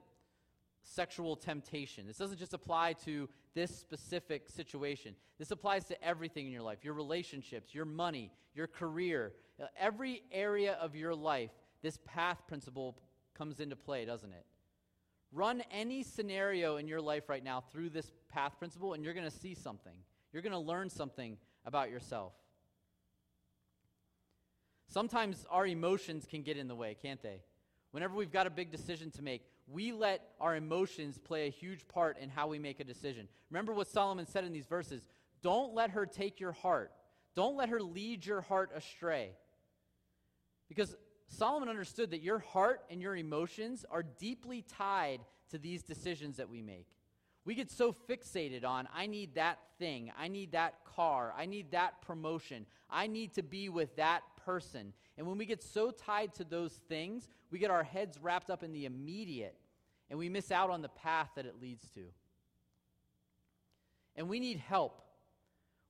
sexual 0.82 1.36
temptation. 1.36 2.08
This 2.08 2.18
doesn't 2.18 2.40
just 2.40 2.54
apply 2.54 2.94
to 3.06 3.30
this 3.54 3.76
specific 3.76 4.50
situation. 4.50 5.16
This 5.38 5.52
applies 5.52 5.86
to 5.86 6.04
everything 6.04 6.46
in 6.46 6.52
your 6.52 6.62
life 6.62 6.84
your 6.84 6.94
relationships, 6.94 7.74
your 7.74 7.86
money, 7.86 8.32
your 8.56 8.68
career. 8.68 9.34
Every 9.78 10.22
area 10.32 10.78
of 10.82 10.96
your 10.96 11.14
life, 11.14 11.52
this 11.82 12.00
path 12.06 12.42
principle 12.48 12.98
comes 13.40 13.62
into 13.62 13.78
play, 13.78 14.04
doesn't 14.04 14.34
it? 14.34 14.46
Run 15.32 15.64
any 15.72 16.04
scenario 16.04 16.76
in 16.76 16.88
your 16.88 17.00
life 17.00 17.30
right 17.30 17.44
now 17.44 17.64
through 17.72 17.90
this 17.90 18.12
path 18.28 18.60
principle, 18.60 18.94
and 18.94 19.04
you're 19.04 19.14
going 19.14 19.30
to 19.30 19.36
see 19.36 19.56
something. 19.56 19.94
You're 20.34 20.42
going 20.42 20.54
to 20.54 20.60
learn 20.60 20.90
something 20.90 21.38
about 21.66 21.90
yourself. 21.90 22.34
Sometimes 24.88 25.46
our 25.50 25.66
emotions 25.66 26.28
can 26.30 26.42
get 26.42 26.58
in 26.58 26.68
the 26.68 26.76
way, 26.76 26.98
can't 27.02 27.22
they? 27.24 27.42
Whenever 27.92 28.16
we've 28.16 28.32
got 28.32 28.46
a 28.46 28.50
big 28.50 28.72
decision 28.72 29.10
to 29.12 29.22
make, 29.22 29.44
we 29.68 29.94
let 29.94 30.22
our 30.42 30.56
emotions 30.56 31.18
play 31.18 31.48
a 31.48 31.52
huge 31.52 31.88
part 31.88 32.18
in 32.20 32.28
how 32.28 32.48
we 32.48 32.60
make 32.60 32.80
a 32.80 32.84
decision. 32.84 33.28
Remember 33.50 33.74
what 33.74 33.88
Solomon 33.88 34.26
said 34.26 34.44
in 34.44 34.52
these 34.52 34.66
verses 34.66 35.08
don't 35.42 35.74
let 35.74 35.92
her 35.92 36.06
take 36.06 36.42
your 36.42 36.52
heart, 36.52 36.92
don't 37.36 37.56
let 37.56 37.70
her 37.70 37.82
lead 37.82 38.26
your 38.26 38.42
heart 38.42 38.72
astray. 38.76 39.32
Because 40.68 40.96
Solomon 41.30 41.70
understood 41.70 42.12
that 42.12 42.22
your 42.22 42.40
heart 42.40 42.82
and 42.90 43.02
your 43.02 43.16
emotions 43.16 43.86
are 43.90 44.04
deeply 44.04 44.64
tied 44.68 45.22
to 45.52 45.58
these 45.58 45.84
decisions 45.84 46.38
that 46.38 46.50
we 46.50 46.62
make. 46.62 46.88
We 47.46 47.56
get 47.56 47.72
so 47.72 47.96
fixated 48.10 48.66
on, 48.66 48.88
I 48.94 49.08
need 49.08 49.36
that 49.36 49.60
thing, 49.78 50.12
I 50.18 50.28
need 50.28 50.52
that 50.52 50.84
car, 50.84 51.34
I 51.38 51.46
need 51.46 51.72
that 51.72 52.02
promotion, 52.02 52.66
I 52.90 53.08
need 53.08 53.34
to 53.36 53.44
be 53.44 53.70
with 53.70 53.96
that 53.96 54.24
person. 54.46 54.94
And 55.18 55.28
when 55.28 55.38
we 55.38 55.46
get 55.46 55.64
so 55.64 55.92
tied 55.92 56.34
to 56.36 56.44
those 56.44 56.74
things, 56.90 57.28
we 57.52 57.60
get 57.60 57.72
our 57.72 57.84
heads 57.84 58.18
wrapped 58.22 58.50
up 58.50 58.64
in 58.64 58.74
the 58.74 58.86
immediate 58.86 59.56
and 60.10 60.18
we 60.18 60.30
miss 60.30 60.52
out 60.52 60.70
on 60.70 60.82
the 60.82 60.90
path 60.90 61.30
that 61.36 61.46
it 61.46 61.62
leads 61.62 61.88
to. 61.92 62.02
And 64.16 64.28
we 64.28 64.40
need 64.40 64.58
help. 64.58 65.02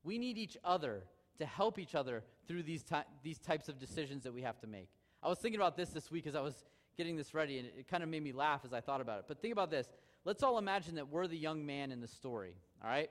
We 0.03 0.17
need 0.17 0.37
each 0.37 0.57
other 0.63 1.03
to 1.39 1.45
help 1.45 1.79
each 1.79 1.95
other 1.95 2.23
through 2.47 2.63
these, 2.63 2.83
ty- 2.83 3.05
these 3.23 3.39
types 3.39 3.69
of 3.69 3.79
decisions 3.79 4.23
that 4.23 4.33
we 4.33 4.41
have 4.41 4.59
to 4.59 4.67
make. 4.67 4.89
I 5.21 5.27
was 5.27 5.39
thinking 5.39 5.59
about 5.59 5.75
this 5.75 5.89
this 5.89 6.09
week 6.09 6.27
as 6.27 6.35
I 6.35 6.41
was 6.41 6.63
getting 6.97 7.15
this 7.15 7.33
ready, 7.33 7.59
and 7.59 7.67
it, 7.77 7.87
kind 7.87 8.03
of 8.03 8.09
made 8.09 8.23
me 8.23 8.31
laugh 8.31 8.61
as 8.65 8.73
I 8.73 8.81
thought 8.81 9.01
about 9.01 9.19
it. 9.19 9.25
But 9.27 9.41
think 9.41 9.51
about 9.51 9.71
this. 9.71 9.87
Let's 10.25 10.43
all 10.43 10.57
imagine 10.57 10.95
that 10.95 11.09
we're 11.09 11.27
the 11.27 11.37
young 11.37 11.65
man 11.65 11.91
in 11.91 12.01
the 12.01 12.07
story, 12.07 12.55
all 12.83 12.89
right? 12.89 13.09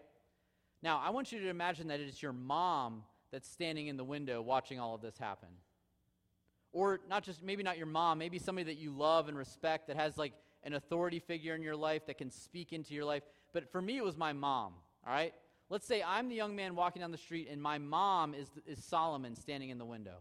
Now, 0.82 1.00
I 1.02 1.10
want 1.10 1.32
you 1.32 1.40
to 1.40 1.48
imagine 1.48 1.88
that 1.88 2.00
it's 2.00 2.22
your 2.22 2.32
mom 2.32 3.02
that's 3.32 3.48
standing 3.48 3.88
in 3.88 3.96
the 3.96 4.04
window 4.04 4.40
watching 4.40 4.78
all 4.78 4.94
of 4.94 5.00
this 5.00 5.18
happen. 5.18 5.48
Or 6.72 7.00
not 7.08 7.24
just, 7.24 7.42
maybe 7.42 7.62
not 7.62 7.78
your 7.78 7.86
mom, 7.86 8.18
maybe 8.18 8.38
somebody 8.38 8.64
that 8.64 8.78
you 8.78 8.90
love 8.90 9.28
and 9.28 9.36
respect 9.36 9.88
that 9.88 9.96
has 9.96 10.18
like 10.18 10.32
an 10.64 10.74
authority 10.74 11.18
figure 11.18 11.54
in 11.54 11.62
your 11.62 11.76
life 11.76 12.06
that 12.06 12.18
can 12.18 12.30
speak 12.30 12.72
into 12.72 12.94
your 12.94 13.04
life. 13.04 13.22
But 13.52 13.72
for 13.72 13.80
me, 13.80 13.96
it 13.96 14.04
was 14.04 14.16
my 14.16 14.32
mom, 14.32 14.74
all 15.06 15.12
right? 15.12 15.32
Let's 15.70 15.86
say 15.86 16.02
I'm 16.02 16.28
the 16.28 16.34
young 16.34 16.54
man 16.54 16.74
walking 16.74 17.00
down 17.00 17.10
the 17.10 17.18
street 17.18 17.48
and 17.50 17.60
my 17.60 17.78
mom 17.78 18.34
is, 18.34 18.48
is 18.66 18.82
Solomon 18.84 19.34
standing 19.34 19.70
in 19.70 19.78
the 19.78 19.84
window. 19.84 20.18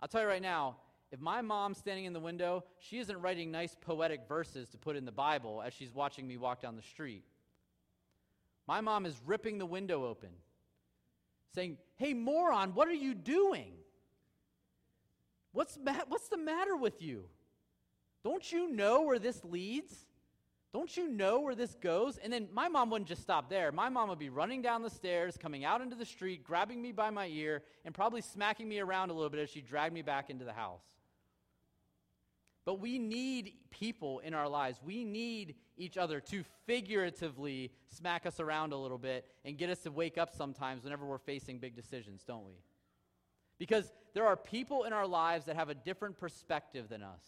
I'll 0.00 0.08
tell 0.08 0.22
you 0.22 0.28
right 0.28 0.42
now, 0.42 0.76
if 1.10 1.20
my 1.20 1.40
mom's 1.40 1.78
standing 1.78 2.04
in 2.04 2.12
the 2.12 2.20
window, 2.20 2.64
she 2.78 2.98
isn't 2.98 3.20
writing 3.20 3.50
nice 3.50 3.74
poetic 3.80 4.28
verses 4.28 4.68
to 4.70 4.78
put 4.78 4.96
in 4.96 5.04
the 5.04 5.12
Bible 5.12 5.62
as 5.64 5.72
she's 5.72 5.94
watching 5.94 6.26
me 6.28 6.36
walk 6.36 6.60
down 6.60 6.76
the 6.76 6.82
street. 6.82 7.24
My 8.66 8.80
mom 8.82 9.06
is 9.06 9.14
ripping 9.24 9.58
the 9.58 9.66
window 9.66 10.04
open, 10.04 10.28
saying, 11.54 11.78
Hey, 11.96 12.12
moron, 12.12 12.74
what 12.74 12.86
are 12.86 12.92
you 12.92 13.14
doing? 13.14 13.72
What's, 15.52 15.78
ma- 15.82 16.04
what's 16.08 16.28
the 16.28 16.36
matter 16.36 16.76
with 16.76 17.00
you? 17.00 17.24
Don't 18.22 18.52
you 18.52 18.70
know 18.70 19.02
where 19.02 19.18
this 19.18 19.42
leads? 19.44 19.94
Don't 20.72 20.94
you 20.96 21.08
know 21.08 21.40
where 21.40 21.54
this 21.54 21.74
goes? 21.76 22.18
And 22.18 22.32
then 22.32 22.48
my 22.52 22.68
mom 22.68 22.90
wouldn't 22.90 23.08
just 23.08 23.22
stop 23.22 23.48
there. 23.48 23.72
My 23.72 23.88
mom 23.88 24.10
would 24.10 24.18
be 24.18 24.28
running 24.28 24.60
down 24.60 24.82
the 24.82 24.90
stairs, 24.90 25.38
coming 25.38 25.64
out 25.64 25.80
into 25.80 25.96
the 25.96 26.04
street, 26.04 26.44
grabbing 26.44 26.82
me 26.82 26.92
by 26.92 27.08
my 27.08 27.26
ear, 27.26 27.62
and 27.86 27.94
probably 27.94 28.20
smacking 28.20 28.68
me 28.68 28.78
around 28.78 29.10
a 29.10 29.14
little 29.14 29.30
bit 29.30 29.40
as 29.40 29.48
she 29.48 29.62
dragged 29.62 29.94
me 29.94 30.02
back 30.02 30.28
into 30.28 30.44
the 30.44 30.52
house. 30.52 30.84
But 32.66 32.80
we 32.80 32.98
need 32.98 33.54
people 33.70 34.18
in 34.18 34.34
our 34.34 34.46
lives. 34.46 34.78
We 34.84 35.02
need 35.02 35.54
each 35.78 35.96
other 35.96 36.20
to 36.20 36.44
figuratively 36.66 37.72
smack 37.88 38.26
us 38.26 38.38
around 38.38 38.74
a 38.74 38.76
little 38.76 38.98
bit 38.98 39.24
and 39.46 39.56
get 39.56 39.70
us 39.70 39.78
to 39.84 39.90
wake 39.90 40.18
up 40.18 40.34
sometimes 40.34 40.84
whenever 40.84 41.06
we're 41.06 41.16
facing 41.16 41.60
big 41.60 41.74
decisions, 41.74 42.24
don't 42.24 42.44
we? 42.44 42.60
Because 43.58 43.90
there 44.12 44.26
are 44.26 44.36
people 44.36 44.84
in 44.84 44.92
our 44.92 45.06
lives 45.06 45.46
that 45.46 45.56
have 45.56 45.70
a 45.70 45.74
different 45.74 46.18
perspective 46.18 46.90
than 46.90 47.02
us. 47.02 47.22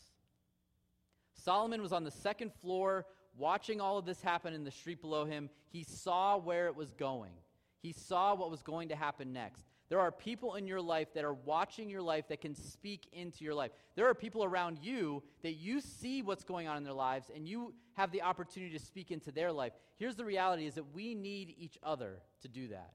Solomon 1.32 1.80
was 1.80 1.94
on 1.94 2.04
the 2.04 2.10
second 2.10 2.52
floor 2.60 3.06
watching 3.40 3.80
all 3.80 3.98
of 3.98 4.04
this 4.04 4.22
happen 4.22 4.54
in 4.54 4.62
the 4.62 4.70
street 4.70 5.00
below 5.00 5.24
him. 5.24 5.50
He 5.70 5.82
saw 5.82 6.36
where 6.36 6.66
it 6.66 6.76
was 6.76 6.92
going, 6.92 7.32
he 7.80 7.92
saw 7.92 8.34
what 8.34 8.50
was 8.50 8.62
going 8.62 8.90
to 8.90 8.96
happen 8.96 9.32
next. 9.32 9.64
There 9.88 9.98
are 9.98 10.12
people 10.12 10.54
in 10.54 10.68
your 10.68 10.80
life 10.80 11.12
that 11.14 11.24
are 11.24 11.34
watching 11.34 11.90
your 11.90 12.00
life 12.00 12.28
that 12.28 12.40
can 12.40 12.54
speak 12.54 13.08
into 13.12 13.42
your 13.42 13.54
life. 13.54 13.72
There 13.96 14.06
are 14.06 14.14
people 14.14 14.44
around 14.44 14.78
you 14.80 15.20
that 15.42 15.54
you 15.54 15.80
see 15.80 16.22
what's 16.22 16.44
going 16.44 16.68
on 16.68 16.76
in 16.76 16.84
their 16.84 16.92
lives 16.92 17.28
and 17.34 17.48
you 17.48 17.74
have 17.94 18.12
the 18.12 18.22
opportunity 18.22 18.78
to 18.78 18.84
speak 18.84 19.10
into 19.10 19.32
their 19.32 19.50
life. 19.50 19.72
Here's 19.96 20.14
the 20.14 20.24
reality 20.24 20.66
is 20.66 20.74
that 20.74 20.94
we 20.94 21.16
need 21.16 21.56
each 21.58 21.76
other 21.82 22.20
to 22.42 22.48
do 22.48 22.68
that. 22.68 22.92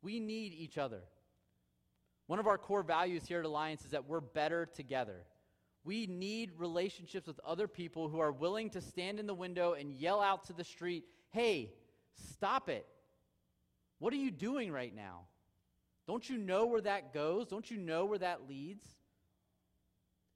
We 0.00 0.18
need 0.18 0.54
each 0.54 0.78
other. 0.78 1.02
One 2.26 2.38
of 2.38 2.46
our 2.46 2.56
core 2.56 2.82
values 2.82 3.26
here 3.26 3.40
at 3.40 3.44
Alliance 3.44 3.84
is 3.84 3.90
that 3.90 4.08
we're 4.08 4.20
better 4.20 4.64
together. 4.64 5.24
We 5.88 6.06
need 6.06 6.50
relationships 6.58 7.26
with 7.26 7.40
other 7.46 7.66
people 7.66 8.10
who 8.10 8.18
are 8.18 8.30
willing 8.30 8.68
to 8.70 8.80
stand 8.82 9.18
in 9.18 9.26
the 9.26 9.32
window 9.32 9.72
and 9.72 9.90
yell 9.90 10.20
out 10.20 10.44
to 10.48 10.52
the 10.52 10.62
street, 10.62 11.06
hey, 11.30 11.72
stop 12.34 12.68
it. 12.68 12.84
What 13.98 14.12
are 14.12 14.16
you 14.16 14.30
doing 14.30 14.70
right 14.70 14.94
now? 14.94 15.20
Don't 16.06 16.28
you 16.28 16.36
know 16.36 16.66
where 16.66 16.82
that 16.82 17.14
goes? 17.14 17.46
Don't 17.46 17.70
you 17.70 17.78
know 17.78 18.04
where 18.04 18.18
that 18.18 18.46
leads? 18.46 18.84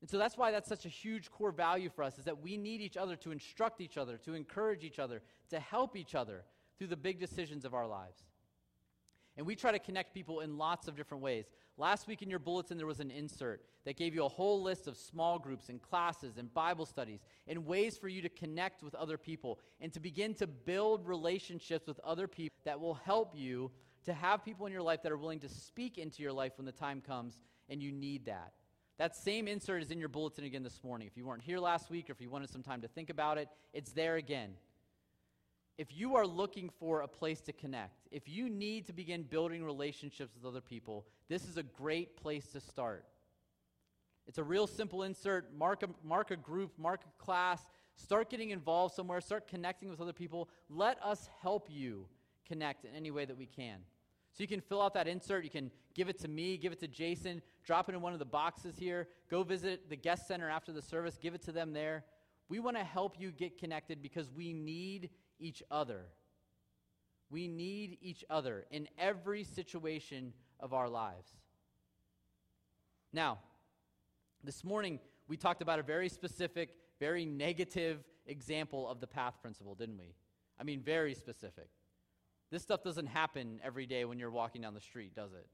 And 0.01 0.09
so 0.09 0.17
that's 0.17 0.39
why 0.39 0.53
that's 0.53 0.71
such 0.71 0.87
a 0.87 0.89
huge 0.89 1.31
core 1.31 1.53
value 1.53 1.91
for 1.91 2.03
us 2.03 2.19
is 2.19 2.25
that 2.25 2.41
we 2.43 2.57
need 2.57 2.81
each 2.81 2.97
other 2.97 3.15
to 3.17 3.31
instruct 3.31 3.83
each 3.83 3.99
other, 3.99 4.17
to 4.25 4.33
encourage 4.33 4.85
each 4.85 4.99
other, 4.99 5.21
to 5.51 5.61
help 5.61 5.97
each 5.97 6.15
other 6.15 6.45
through 6.79 6.87
the 6.87 6.97
big 6.97 7.21
decisions 7.21 7.67
of 7.67 7.75
our 7.75 7.87
lives. 7.87 8.23
And 9.37 9.47
we 9.47 9.57
try 9.57 9.73
to 9.73 9.79
connect 9.79 10.13
people 10.13 10.41
in 10.41 10.59
lots 10.59 10.89
of 10.89 10.97
different 10.97 11.23
ways. 11.23 11.47
Last 11.79 12.07
week 12.07 12.21
in 12.21 12.29
your 12.29 12.39
bulletin, 12.39 12.77
there 12.77 12.87
was 12.87 13.01
an 13.01 13.11
insert 13.11 13.65
that 13.85 13.97
gave 13.97 14.15
you 14.15 14.25
a 14.25 14.29
whole 14.29 14.63
list 14.63 14.87
of 14.87 14.97
small 14.97 15.39
groups 15.39 15.69
and 15.71 15.81
classes 15.81 16.37
and 16.37 16.53
Bible 16.53 16.85
studies 16.85 17.21
and 17.49 17.67
ways 17.67 17.97
for 17.97 18.09
you 18.09 18.21
to 18.23 18.29
connect 18.29 18.83
with 18.83 18.95
other 18.95 19.17
people 19.17 19.59
and 19.81 19.93
to 19.93 20.01
begin 20.01 20.35
to 20.35 20.47
build 20.47 21.07
relationships 21.07 21.87
with 21.87 21.99
other 22.01 22.29
people 22.29 22.55
that 22.65 22.79
will 22.79 22.95
help 22.95 23.33
you 23.35 23.71
to 24.05 24.13
have 24.13 24.45
people 24.45 24.67
in 24.67 24.73
your 24.73 24.83
life 24.83 25.03
that 25.03 25.13
are 25.13 25.17
willing 25.17 25.41
to 25.41 25.49
speak 25.49 25.97
into 25.97 26.23
your 26.23 26.33
life 26.33 26.53
when 26.57 26.67
the 26.67 26.73
time 26.73 27.01
comes 27.01 27.39
and 27.69 27.83
you 27.83 27.91
need 27.91 28.27
that. 28.27 28.53
That 28.99 29.17
same 29.17 29.49
insert 29.49 29.83
is 29.83 29.91
in 29.91 29.99
your 29.99 30.09
bulletin 30.09 30.45
again 30.45 30.63
this 30.63 30.85
morning. 30.85 31.09
If 31.09 31.17
you 31.17 31.27
weren't 31.27 31.43
here 31.43 31.59
last 31.59 31.91
week 31.91 32.11
or 32.11 32.13
if 32.13 32.21
you 32.21 32.31
wanted 32.31 32.51
some 32.51 32.63
time 32.63 32.83
to 32.83 32.89
think 32.89 33.11
about 33.11 33.39
it, 33.39 33.49
it's 33.73 33.93
there 33.93 34.17
again. 34.17 34.51
If 35.79 35.89
you 35.97 36.17
are 36.17 36.27
looking 36.27 36.71
for 36.79 37.01
a 37.01 37.09
place 37.09 37.41
to 37.43 37.53
connect, 37.53 38.07
if 38.11 38.29
you 38.29 38.51
need 38.51 38.87
to 38.87 38.93
begin 38.93 39.23
building 39.23 39.65
relationships 39.65 40.35
with 40.35 40.45
other 40.45 40.61
people, 40.61 41.07
this 41.29 41.49
is 41.49 41.57
a 41.57 41.63
great 41.63 42.17
place 42.17 42.47
to 42.53 42.61
start. 42.61 43.05
It's 44.27 44.39
a 44.39 44.45
real 44.45 44.67
simple 44.67 45.03
insert. 45.03 45.55
Mark 45.57 45.83
a, 45.83 45.89
mark 46.05 46.31
a 46.31 46.37
group, 46.37 46.73
mark 46.79 47.03
a 47.05 47.23
class, 47.23 47.61
start 47.97 48.31
getting 48.31 48.51
involved 48.51 48.95
somewhere, 48.95 49.21
start 49.21 49.49
connecting 49.49 49.89
with 49.89 50.01
other 50.01 50.13
people. 50.13 50.49
Let 50.69 51.03
us 51.03 51.29
help 51.41 51.69
you 51.71 52.07
connect 52.47 52.85
in 52.85 52.95
any 52.95 53.11
way 53.11 53.25
that 53.25 53.37
we 53.37 53.47
can. 53.47 53.79
So 54.33 54.43
you 54.43 54.49
can 54.49 54.61
fill 54.61 54.81
out 54.81 54.95
that 54.95 55.09
insert. 55.09 55.45
You 55.45 55.51
can 55.51 55.71
give 55.95 56.09
it 56.09 56.19
to 56.21 56.29
me, 56.29 56.57
give 56.57 56.73
it 56.73 56.81
to 56.81 56.89
Jason, 56.89 57.43
drop 57.65 57.89
it 57.89 57.95
in 57.95 58.01
one 58.01 58.13
of 58.13 58.19
the 58.19 58.25
boxes 58.25 58.77
here. 58.79 59.09
Go 59.31 59.43
visit 59.43 59.91
the 59.91 59.97
guest 59.97 60.27
center 60.27 60.49
after 60.49 60.73
the 60.73 60.83
service, 60.83 61.19
give 61.21 61.35
it 61.35 61.43
to 61.43 61.53
them 61.53 61.73
there. 61.73 62.05
We 62.49 62.59
want 62.59 62.77
to 62.77 62.85
help 62.85 63.17
you 63.19 63.31
get 63.31 63.59
connected 63.59 64.03
because 64.03 64.31
we 64.31 64.53
need 64.53 65.11
each 65.43 65.63
other. 65.71 66.07
We 67.31 67.49
need 67.49 67.99
each 68.01 68.25
other 68.31 68.65
in 68.71 68.89
every 68.99 69.45
situation 69.45 70.33
of 70.61 70.73
our 70.73 70.89
lives. 70.89 71.31
Now, 73.13 73.39
this 74.45 74.65
morning 74.65 75.01
we 75.29 75.37
talked 75.37 75.63
about 75.63 75.79
a 75.79 75.83
very 75.83 76.09
specific, 76.09 76.71
very 77.01 77.25
negative 77.25 78.05
example 78.27 78.89
of 78.89 79.01
the 79.01 79.07
path 79.07 79.35
principle, 79.43 79.75
didn't 79.75 79.99
we? 79.99 80.15
I 80.61 80.65
mean, 80.65 80.81
very 80.81 81.15
specific. 81.15 81.69
This 82.51 82.63
stuff 82.63 82.83
doesn't 82.83 83.07
happen 83.07 83.61
every 83.65 83.87
day 83.87 84.05
when 84.05 84.19
you're 84.19 84.31
walking 84.31 84.63
down 84.63 84.75
the 84.75 84.81
street, 84.81 85.15
does 85.15 85.33
it? 85.33 85.47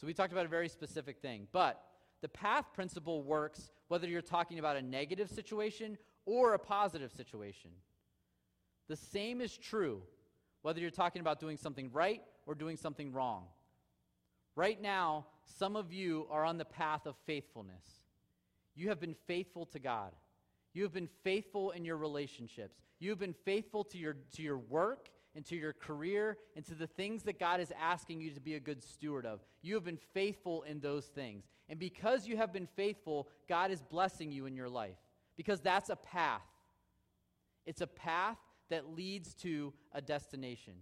So 0.00 0.06
we 0.06 0.14
talked 0.14 0.32
about 0.32 0.46
a 0.46 0.48
very 0.48 0.68
specific 0.68 1.20
thing. 1.20 1.46
But 1.52 1.82
the 2.22 2.28
path 2.28 2.66
principle 2.74 3.22
works 3.22 3.70
whether 3.88 4.06
you're 4.06 4.22
talking 4.22 4.58
about 4.58 4.76
a 4.76 4.82
negative 4.82 5.28
situation 5.28 5.98
or 6.24 6.54
a 6.54 6.58
positive 6.58 7.12
situation. 7.12 7.70
The 8.90 8.96
same 8.96 9.40
is 9.40 9.56
true 9.56 10.02
whether 10.62 10.80
you're 10.80 10.90
talking 10.90 11.20
about 11.20 11.38
doing 11.38 11.56
something 11.56 11.92
right 11.92 12.22
or 12.44 12.56
doing 12.56 12.76
something 12.76 13.12
wrong. 13.12 13.44
Right 14.56 14.82
now, 14.82 15.26
some 15.44 15.76
of 15.76 15.92
you 15.92 16.26
are 16.28 16.44
on 16.44 16.58
the 16.58 16.64
path 16.64 17.06
of 17.06 17.14
faithfulness. 17.24 17.84
You 18.74 18.88
have 18.88 18.98
been 18.98 19.14
faithful 19.28 19.64
to 19.66 19.78
God. 19.78 20.10
You 20.72 20.82
have 20.82 20.92
been 20.92 21.08
faithful 21.22 21.70
in 21.70 21.84
your 21.84 21.98
relationships. 21.98 22.80
You 22.98 23.10
have 23.10 23.20
been 23.20 23.36
faithful 23.44 23.84
to 23.84 23.96
your, 23.96 24.16
to 24.32 24.42
your 24.42 24.58
work 24.58 25.08
and 25.36 25.46
to 25.46 25.54
your 25.54 25.72
career 25.72 26.36
and 26.56 26.64
to 26.66 26.74
the 26.74 26.88
things 26.88 27.22
that 27.22 27.38
God 27.38 27.60
is 27.60 27.72
asking 27.80 28.20
you 28.20 28.32
to 28.32 28.40
be 28.40 28.56
a 28.56 28.60
good 28.60 28.82
steward 28.82 29.24
of. 29.24 29.38
You 29.62 29.74
have 29.74 29.84
been 29.84 30.00
faithful 30.12 30.64
in 30.64 30.80
those 30.80 31.04
things. 31.04 31.44
And 31.68 31.78
because 31.78 32.26
you 32.26 32.36
have 32.38 32.52
been 32.52 32.66
faithful, 32.74 33.28
God 33.48 33.70
is 33.70 33.82
blessing 33.82 34.32
you 34.32 34.46
in 34.46 34.56
your 34.56 34.68
life 34.68 34.98
because 35.36 35.60
that's 35.60 35.90
a 35.90 35.96
path. 35.96 36.42
It's 37.66 37.82
a 37.82 37.86
path 37.86 38.38
that 38.70 38.94
leads 38.96 39.34
to 39.34 39.72
a 39.92 40.00
destination. 40.00 40.74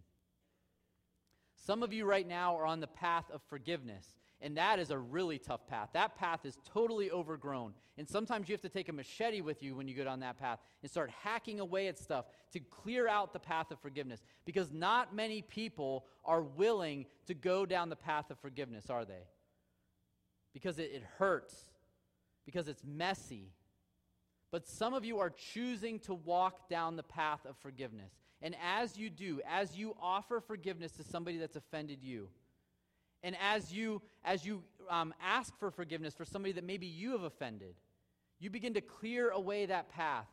Some 1.67 1.83
of 1.83 1.93
you 1.93 2.05
right 2.07 2.27
now 2.27 2.57
are 2.57 2.65
on 2.65 2.81
the 2.81 2.87
path 2.87 3.25
of 3.33 3.43
forgiveness, 3.51 4.15
and 4.41 4.57
that 4.57 4.79
is 4.79 4.91
a 4.91 4.99
really 4.99 5.39
tough 5.39 5.67
path. 5.67 5.91
That 5.93 6.17
path 6.17 6.47
is 6.47 6.57
totally 6.73 7.11
overgrown. 7.11 7.75
And 7.99 8.09
sometimes 8.09 8.49
you 8.49 8.53
have 8.53 8.63
to 8.63 8.69
take 8.69 8.89
a 8.89 8.93
machete 8.93 9.41
with 9.41 9.63
you 9.63 9.75
when 9.75 9.89
you 9.89 9.95
go 9.95 10.05
down 10.05 10.21
that 10.21 10.39
path 10.39 10.61
and 10.83 10.91
start 10.91 11.11
hacking 11.11 11.59
away 11.59 11.89
at 11.89 11.99
stuff 11.99 12.27
to 12.53 12.61
clear 12.61 13.09
out 13.09 13.33
the 13.33 13.41
path 13.41 13.73
of 13.73 13.81
forgiveness. 13.81 14.23
Because 14.45 14.73
not 14.73 15.15
many 15.15 15.43
people 15.43 16.07
are 16.25 16.43
willing 16.43 17.07
to 17.27 17.35
go 17.35 17.67
down 17.67 17.89
the 17.89 17.97
path 17.97 18.31
of 18.31 18.39
forgiveness, 18.39 18.89
are 18.89 19.05
they? 19.05 19.27
because 20.53 20.79
it, 20.79 20.91
it 20.93 21.03
hurts, 21.19 21.55
because 22.45 22.69
it's 22.69 22.83
messy. 22.85 23.53
But 24.51 24.67
some 24.67 24.95
of 24.95 25.05
you 25.05 25.19
are 25.19 25.31
choosing 25.31 25.99
to 26.01 26.15
walk 26.15 26.69
down 26.69 26.97
the 26.97 27.03
path 27.03 27.45
of 27.47 27.57
forgiveness. 27.59 28.13
And 28.41 28.55
as 28.65 28.97
you 28.97 29.11
do, 29.11 29.41
as 29.47 29.77
you 29.77 29.95
offer 30.01 30.41
forgiveness 30.41 30.93
to 30.93 31.03
somebody 31.03 31.39
that's 31.39 31.57
offended 31.57 32.03
you, 32.03 32.29
and 33.23 33.37
as 33.43 33.73
you 33.73 34.01
as 34.25 34.47
you 34.47 34.63
um, 34.89 35.13
ask 35.21 35.59
for 35.59 35.71
forgiveness 35.71 36.15
for 36.15 36.25
somebody 36.25 36.53
that 36.53 36.65
maybe 36.65 36.87
you 36.87 37.13
have 37.13 37.23
offended, 37.23 37.75
you 38.39 38.49
begin 38.49 38.75
to 38.75 38.81
clear 38.81 39.31
away 39.31 39.67
that 39.67 39.91
path. 39.91 40.29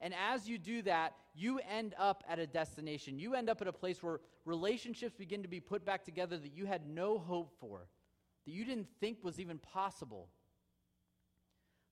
And 0.00 0.14
as 0.30 0.48
you 0.48 0.58
do 0.58 0.82
that, 0.82 1.14
you 1.34 1.58
end 1.68 1.94
up 1.98 2.22
at 2.28 2.38
a 2.38 2.46
destination. 2.46 3.18
You 3.18 3.34
end 3.34 3.50
up 3.50 3.60
at 3.60 3.66
a 3.66 3.72
place 3.72 4.02
where 4.02 4.20
relationships 4.44 5.14
begin 5.16 5.42
to 5.42 5.48
be 5.48 5.58
put 5.58 5.84
back 5.84 6.04
together 6.04 6.36
that 6.36 6.52
you 6.52 6.66
had 6.66 6.86
no 6.86 7.18
hope 7.18 7.52
for, 7.58 7.88
that 8.44 8.52
you 8.52 8.64
didn't 8.64 8.88
think 9.00 9.18
was 9.24 9.40
even 9.40 9.58
possible. 9.58 10.28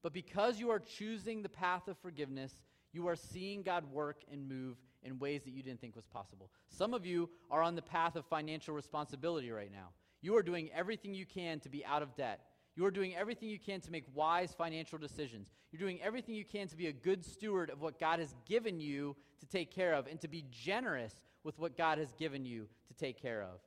But 0.03 0.13
because 0.13 0.59
you 0.59 0.71
are 0.71 0.79
choosing 0.79 1.43
the 1.43 1.49
path 1.49 1.89
of 1.89 1.99
forgiveness, 1.99 2.55
you 2.93 3.09
are 3.09 3.17
seeing 3.17 3.63
God 3.63 3.85
work 3.93 4.23
and 4.31 4.49
move 4.49 4.77
in 5.03 5.19
ways 5.19 5.43
that 5.45 5.53
you 5.53 5.63
didn't 5.63 5.81
think 5.81 5.97
was 5.97 6.07
possible. 6.07 6.51
Some 6.69 6.95
of 6.95 7.05
you 7.05 7.29
are 7.51 7.63
on 7.63 7.77
the 7.77 7.83
path 7.83 8.17
of 8.17 8.25
financial 8.27 8.75
responsibility 8.75 9.51
right 9.51 9.71
now. 9.73 9.89
You 10.23 10.37
are 10.37 10.43
doing 10.43 10.71
everything 10.75 11.15
you 11.15 11.27
can 11.27 11.61
to 11.61 11.69
be 11.69 11.85
out 11.85 12.03
of 12.03 12.17
debt. 12.17 12.41
You 12.75 12.85
are 12.85 12.91
doing 12.91 13.17
everything 13.17 13.49
you 13.49 13.59
can 13.59 13.81
to 13.83 13.91
make 13.91 14.05
wise 14.15 14.53
financial 14.53 14.99
decisions. 14.99 15.49
You're 15.73 15.81
doing 15.81 16.01
everything 16.03 16.35
you 16.35 16.45
can 16.45 16.69
to 16.69 16.77
be 16.77 16.89
a 16.89 16.93
good 16.93 17.25
steward 17.25 17.71
of 17.71 17.81
what 17.81 17.99
God 17.99 18.19
has 18.19 18.35
given 18.47 18.81
you 18.81 19.17
to 19.41 19.47
take 19.47 19.71
care 19.75 19.95
of 19.95 20.07
and 20.07 20.21
to 20.21 20.29
be 20.29 20.45
generous 20.51 21.15
with 21.43 21.59
what 21.59 21.77
God 21.77 21.99
has 21.99 22.13
given 22.13 22.45
you 22.45 22.67
to 22.89 22.95
take 22.95 23.21
care 23.21 23.43
of. 23.43 23.61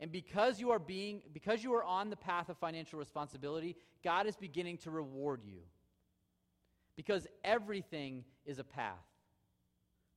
And 0.00 0.10
because 0.10 0.58
you 0.58 0.70
are 0.70 0.78
being 0.78 1.20
because 1.32 1.62
you 1.62 1.74
are 1.74 1.84
on 1.84 2.08
the 2.08 2.16
path 2.16 2.48
of 2.48 2.56
financial 2.56 2.98
responsibility, 2.98 3.76
God 4.02 4.26
is 4.26 4.36
beginning 4.36 4.78
to 4.78 4.90
reward 4.90 5.42
you. 5.44 5.60
Because 6.96 7.26
everything 7.44 8.24
is 8.46 8.58
a 8.58 8.64
path. 8.64 8.94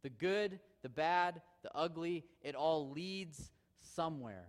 The 0.02 0.10
good, 0.10 0.60
the 0.82 0.90
bad, 0.90 1.42
the 1.62 1.72
ugly, 1.76 2.26
it 2.42 2.56
all 2.56 2.92
leads 2.92 3.52
somewhere. 3.82 4.48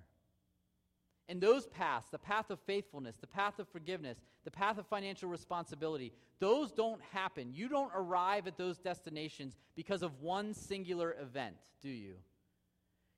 And 1.28 1.40
those 1.40 1.66
paths, 1.66 2.08
the 2.10 2.18
path 2.18 2.50
of 2.50 2.60
faithfulness, 2.60 3.16
the 3.16 3.26
path 3.26 3.58
of 3.58 3.68
forgiveness, 3.68 4.18
the 4.44 4.50
path 4.50 4.78
of 4.78 4.86
financial 4.86 5.28
responsibility, 5.28 6.12
those 6.38 6.70
don't 6.70 7.00
happen. 7.12 7.52
You 7.52 7.68
don't 7.68 7.90
arrive 7.94 8.46
at 8.46 8.58
those 8.58 8.78
destinations 8.78 9.56
because 9.74 10.02
of 10.02 10.20
one 10.20 10.52
singular 10.52 11.16
event, 11.20 11.56
do 11.80 11.88
you? 11.88 12.14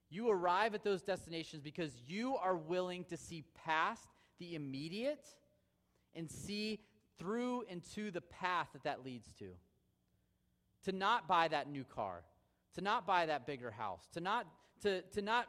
You 0.09 0.29
arrive 0.29 0.73
at 0.73 0.83
those 0.83 1.01
destinations 1.01 1.61
because 1.61 1.91
you 2.07 2.35
are 2.37 2.55
willing 2.55 3.03
to 3.05 3.17
see 3.17 3.43
past 3.65 4.07
the 4.39 4.55
immediate 4.55 5.27
and 6.15 6.29
see 6.29 6.79
through 7.19 7.63
into 7.63 8.11
the 8.11 8.21
path 8.21 8.69
that 8.73 8.83
that 8.83 9.03
leads 9.03 9.33
to. 9.39 9.47
To 10.83 10.91
not 10.91 11.27
buy 11.27 11.49
that 11.49 11.69
new 11.69 11.83
car, 11.83 12.23
to 12.75 12.81
not 12.81 13.05
buy 13.05 13.25
that 13.25 13.45
bigger 13.45 13.71
house, 13.71 14.07
to 14.13 14.21
not, 14.21 14.47
to, 14.83 15.01
to 15.01 15.21
not 15.21 15.47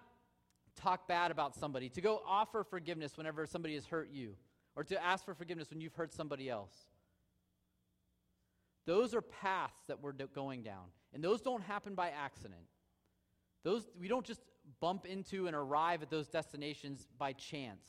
talk 0.75 1.07
bad 1.07 1.31
about 1.31 1.55
somebody, 1.55 1.89
to 1.91 2.01
go 2.01 2.23
offer 2.27 2.65
forgiveness 2.65 3.17
whenever 3.17 3.47
somebody 3.47 3.75
has 3.75 3.87
hurt 3.87 4.11
you, 4.11 4.35
or 4.75 4.83
to 4.85 5.05
ask 5.05 5.25
for 5.25 5.35
forgiveness 5.35 5.71
when 5.71 5.81
you've 5.81 5.95
hurt 5.95 6.13
somebody 6.13 6.49
else. 6.49 6.75
Those 8.87 9.15
are 9.15 9.21
paths 9.21 9.83
that 9.87 10.03
we're 10.03 10.13
going 10.13 10.63
down, 10.63 10.87
and 11.13 11.23
those 11.23 11.43
don't 11.43 11.63
happen 11.63 11.95
by 11.95 12.09
accident. 12.11 12.63
Those, 13.65 13.89
we 13.99 14.09
don't 14.09 14.25
just 14.25 14.41
bump 14.81 15.07
into 15.07 15.47
and 15.47 15.57
arrive 15.57 16.03
at 16.03 16.11
those 16.11 16.29
destinations 16.29 17.07
by 17.19 17.33
chance. 17.33 17.85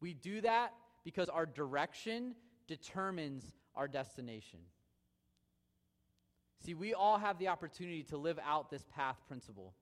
We 0.00 0.14
do 0.14 0.40
that 0.40 0.72
because 1.04 1.28
our 1.28 1.46
direction 1.46 2.34
determines 2.66 3.44
our 3.74 3.88
destination. 3.88 4.60
See, 6.64 6.74
we 6.74 6.94
all 6.94 7.18
have 7.18 7.38
the 7.38 7.48
opportunity 7.48 8.02
to 8.04 8.16
live 8.16 8.38
out 8.44 8.70
this 8.70 8.84
path 8.94 9.16
principle. 9.26 9.74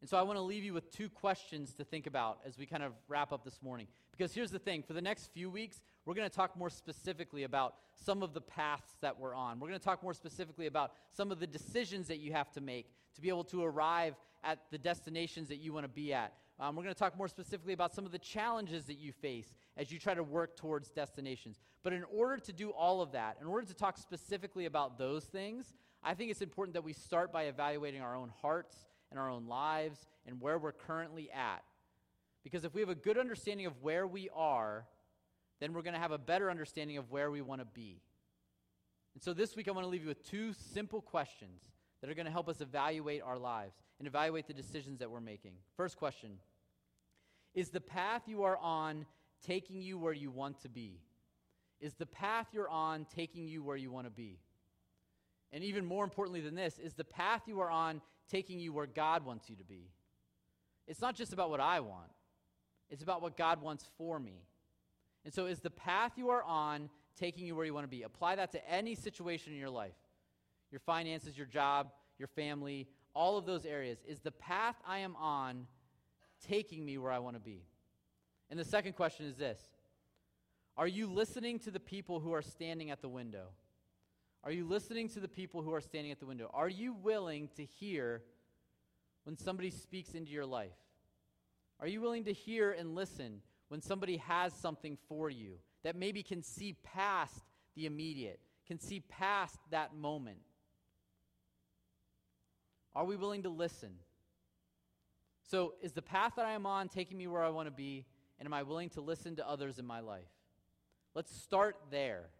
And 0.00 0.08
so 0.08 0.16
I 0.16 0.22
want 0.22 0.38
to 0.38 0.42
leave 0.42 0.64
you 0.64 0.72
with 0.72 0.90
two 0.90 1.10
questions 1.10 1.74
to 1.74 1.84
think 1.84 2.06
about 2.06 2.38
as 2.46 2.56
we 2.56 2.64
kind 2.64 2.82
of 2.82 2.92
wrap 3.06 3.32
up 3.32 3.44
this 3.44 3.60
morning. 3.62 3.86
Because 4.12 4.32
here's 4.32 4.50
the 4.50 4.58
thing 4.58 4.82
for 4.82 4.94
the 4.94 5.02
next 5.02 5.30
few 5.32 5.50
weeks, 5.50 5.82
we're 6.06 6.14
going 6.14 6.28
to 6.28 6.34
talk 6.34 6.56
more 6.56 6.70
specifically 6.70 7.44
about 7.44 7.74
some 7.94 8.22
of 8.22 8.32
the 8.32 8.40
paths 8.40 8.96
that 9.02 9.18
we're 9.18 9.34
on. 9.34 9.60
We're 9.60 9.68
going 9.68 9.78
to 9.78 9.84
talk 9.84 10.02
more 10.02 10.14
specifically 10.14 10.66
about 10.66 10.92
some 11.14 11.30
of 11.30 11.38
the 11.38 11.46
decisions 11.46 12.08
that 12.08 12.18
you 12.18 12.32
have 12.32 12.50
to 12.52 12.62
make 12.62 12.90
to 13.14 13.20
be 13.20 13.28
able 13.28 13.44
to 13.44 13.62
arrive 13.62 14.14
at 14.42 14.60
the 14.70 14.78
destinations 14.78 15.48
that 15.48 15.56
you 15.56 15.72
want 15.74 15.84
to 15.84 15.88
be 15.88 16.14
at. 16.14 16.32
Um, 16.58 16.76
we're 16.76 16.82
going 16.82 16.94
to 16.94 16.98
talk 16.98 17.16
more 17.16 17.28
specifically 17.28 17.72
about 17.72 17.94
some 17.94 18.04
of 18.06 18.12
the 18.12 18.18
challenges 18.18 18.84
that 18.86 18.98
you 18.98 19.12
face 19.12 19.54
as 19.76 19.90
you 19.90 19.98
try 19.98 20.14
to 20.14 20.22
work 20.22 20.56
towards 20.56 20.90
destinations. 20.90 21.58
But 21.82 21.92
in 21.92 22.04
order 22.04 22.38
to 22.38 22.52
do 22.52 22.70
all 22.70 23.00
of 23.00 23.12
that, 23.12 23.38
in 23.40 23.46
order 23.46 23.66
to 23.66 23.74
talk 23.74 23.96
specifically 23.96 24.66
about 24.66 24.98
those 24.98 25.24
things, 25.24 25.72
I 26.02 26.14
think 26.14 26.30
it's 26.30 26.42
important 26.42 26.74
that 26.74 26.84
we 26.84 26.92
start 26.92 27.32
by 27.32 27.44
evaluating 27.44 28.02
our 28.02 28.14
own 28.14 28.30
hearts 28.40 28.76
in 29.12 29.18
our 29.18 29.28
own 29.28 29.46
lives 29.46 30.06
and 30.26 30.40
where 30.40 30.58
we're 30.58 30.72
currently 30.72 31.30
at. 31.30 31.62
Because 32.42 32.64
if 32.64 32.74
we 32.74 32.80
have 32.80 32.90
a 32.90 32.94
good 32.94 33.18
understanding 33.18 33.66
of 33.66 33.82
where 33.82 34.06
we 34.06 34.28
are, 34.34 34.86
then 35.60 35.72
we're 35.72 35.82
going 35.82 35.94
to 35.94 36.00
have 36.00 36.12
a 36.12 36.18
better 36.18 36.50
understanding 36.50 36.96
of 36.96 37.10
where 37.10 37.30
we 37.30 37.42
want 37.42 37.60
to 37.60 37.66
be. 37.66 38.00
And 39.14 39.22
so 39.22 39.32
this 39.34 39.56
week, 39.56 39.68
I 39.68 39.72
want 39.72 39.84
to 39.84 39.90
leave 39.90 40.02
you 40.02 40.08
with 40.08 40.28
two 40.28 40.52
simple 40.52 41.00
questions 41.00 41.62
that 42.00 42.08
are 42.08 42.14
going 42.14 42.26
to 42.26 42.32
help 42.32 42.48
us 42.48 42.60
evaluate 42.60 43.22
our 43.22 43.38
lives 43.38 43.74
and 43.98 44.08
evaluate 44.08 44.46
the 44.46 44.54
decisions 44.54 45.00
that 45.00 45.10
we're 45.10 45.20
making. 45.20 45.52
First 45.76 45.96
question 45.96 46.38
Is 47.54 47.70
the 47.70 47.80
path 47.80 48.22
you 48.26 48.44
are 48.44 48.56
on 48.58 49.04
taking 49.44 49.82
you 49.82 49.98
where 49.98 50.12
you 50.12 50.30
want 50.30 50.60
to 50.62 50.68
be? 50.68 51.00
Is 51.80 51.94
the 51.94 52.06
path 52.06 52.46
you're 52.52 52.68
on 52.68 53.06
taking 53.14 53.48
you 53.48 53.62
where 53.62 53.76
you 53.76 53.90
want 53.90 54.06
to 54.06 54.10
be? 54.10 54.38
And 55.52 55.64
even 55.64 55.84
more 55.84 56.04
importantly 56.04 56.40
than 56.40 56.54
this, 56.54 56.78
is 56.78 56.94
the 56.94 57.04
path 57.04 57.42
you 57.46 57.60
are 57.60 57.70
on 57.70 58.00
taking 58.30 58.60
you 58.60 58.72
where 58.72 58.86
God 58.86 59.24
wants 59.24 59.48
you 59.48 59.56
to 59.56 59.64
be? 59.64 59.90
It's 60.86 61.00
not 61.00 61.14
just 61.14 61.32
about 61.32 61.50
what 61.50 61.60
I 61.60 61.80
want, 61.80 62.10
it's 62.88 63.02
about 63.02 63.22
what 63.22 63.36
God 63.36 63.62
wants 63.62 63.84
for 63.96 64.18
me. 64.18 64.44
And 65.24 65.34
so, 65.34 65.46
is 65.46 65.60
the 65.60 65.70
path 65.70 66.12
you 66.16 66.30
are 66.30 66.42
on 66.42 66.88
taking 67.18 67.46
you 67.46 67.54
where 67.54 67.66
you 67.66 67.74
want 67.74 67.84
to 67.84 67.88
be? 67.88 68.02
Apply 68.02 68.36
that 68.36 68.52
to 68.52 68.70
any 68.70 68.94
situation 68.94 69.52
in 69.52 69.58
your 69.58 69.70
life 69.70 69.94
your 70.70 70.80
finances, 70.80 71.36
your 71.36 71.46
job, 71.46 71.90
your 72.16 72.28
family, 72.28 72.86
all 73.14 73.36
of 73.36 73.44
those 73.46 73.66
areas. 73.66 73.98
Is 74.06 74.20
the 74.20 74.30
path 74.30 74.76
I 74.86 74.98
am 74.98 75.16
on 75.16 75.66
taking 76.46 76.84
me 76.84 76.98
where 76.98 77.12
I 77.12 77.18
want 77.18 77.36
to 77.36 77.40
be? 77.40 77.64
And 78.50 78.58
the 78.58 78.64
second 78.64 78.94
question 78.94 79.26
is 79.26 79.36
this 79.36 79.58
Are 80.76 80.88
you 80.88 81.06
listening 81.06 81.58
to 81.60 81.70
the 81.70 81.80
people 81.80 82.20
who 82.20 82.32
are 82.32 82.42
standing 82.42 82.90
at 82.90 83.02
the 83.02 83.08
window? 83.08 83.48
Are 84.42 84.52
you 84.52 84.64
listening 84.64 85.08
to 85.10 85.20
the 85.20 85.28
people 85.28 85.62
who 85.62 85.74
are 85.74 85.80
standing 85.80 86.12
at 86.12 86.18
the 86.18 86.26
window? 86.26 86.50
Are 86.54 86.68
you 86.68 86.94
willing 86.94 87.48
to 87.56 87.64
hear 87.64 88.22
when 89.24 89.36
somebody 89.36 89.70
speaks 89.70 90.14
into 90.14 90.30
your 90.30 90.46
life? 90.46 90.72
Are 91.78 91.86
you 91.86 92.00
willing 92.00 92.24
to 92.24 92.32
hear 92.32 92.72
and 92.72 92.94
listen 92.94 93.42
when 93.68 93.82
somebody 93.82 94.16
has 94.18 94.52
something 94.54 94.96
for 95.08 95.28
you 95.30 95.56
that 95.82 95.96
maybe 95.96 96.22
can 96.22 96.42
see 96.42 96.74
past 96.82 97.42
the 97.74 97.86
immediate, 97.86 98.40
can 98.66 98.78
see 98.78 99.00
past 99.00 99.58
that 99.70 99.94
moment? 99.94 100.38
Are 102.94 103.04
we 103.04 103.16
willing 103.16 103.42
to 103.42 103.50
listen? 103.50 103.90
So, 105.50 105.74
is 105.82 105.92
the 105.92 106.02
path 106.02 106.34
that 106.36 106.46
I 106.46 106.52
am 106.52 106.66
on 106.66 106.88
taking 106.88 107.18
me 107.18 107.26
where 107.26 107.42
I 107.42 107.50
want 107.50 107.66
to 107.66 107.72
be? 107.72 108.06
And 108.38 108.46
am 108.46 108.54
I 108.54 108.62
willing 108.62 108.88
to 108.90 109.00
listen 109.00 109.36
to 109.36 109.48
others 109.48 109.78
in 109.78 109.86
my 109.86 110.00
life? 110.00 110.28
Let's 111.14 111.34
start 111.34 111.76
there. 111.90 112.30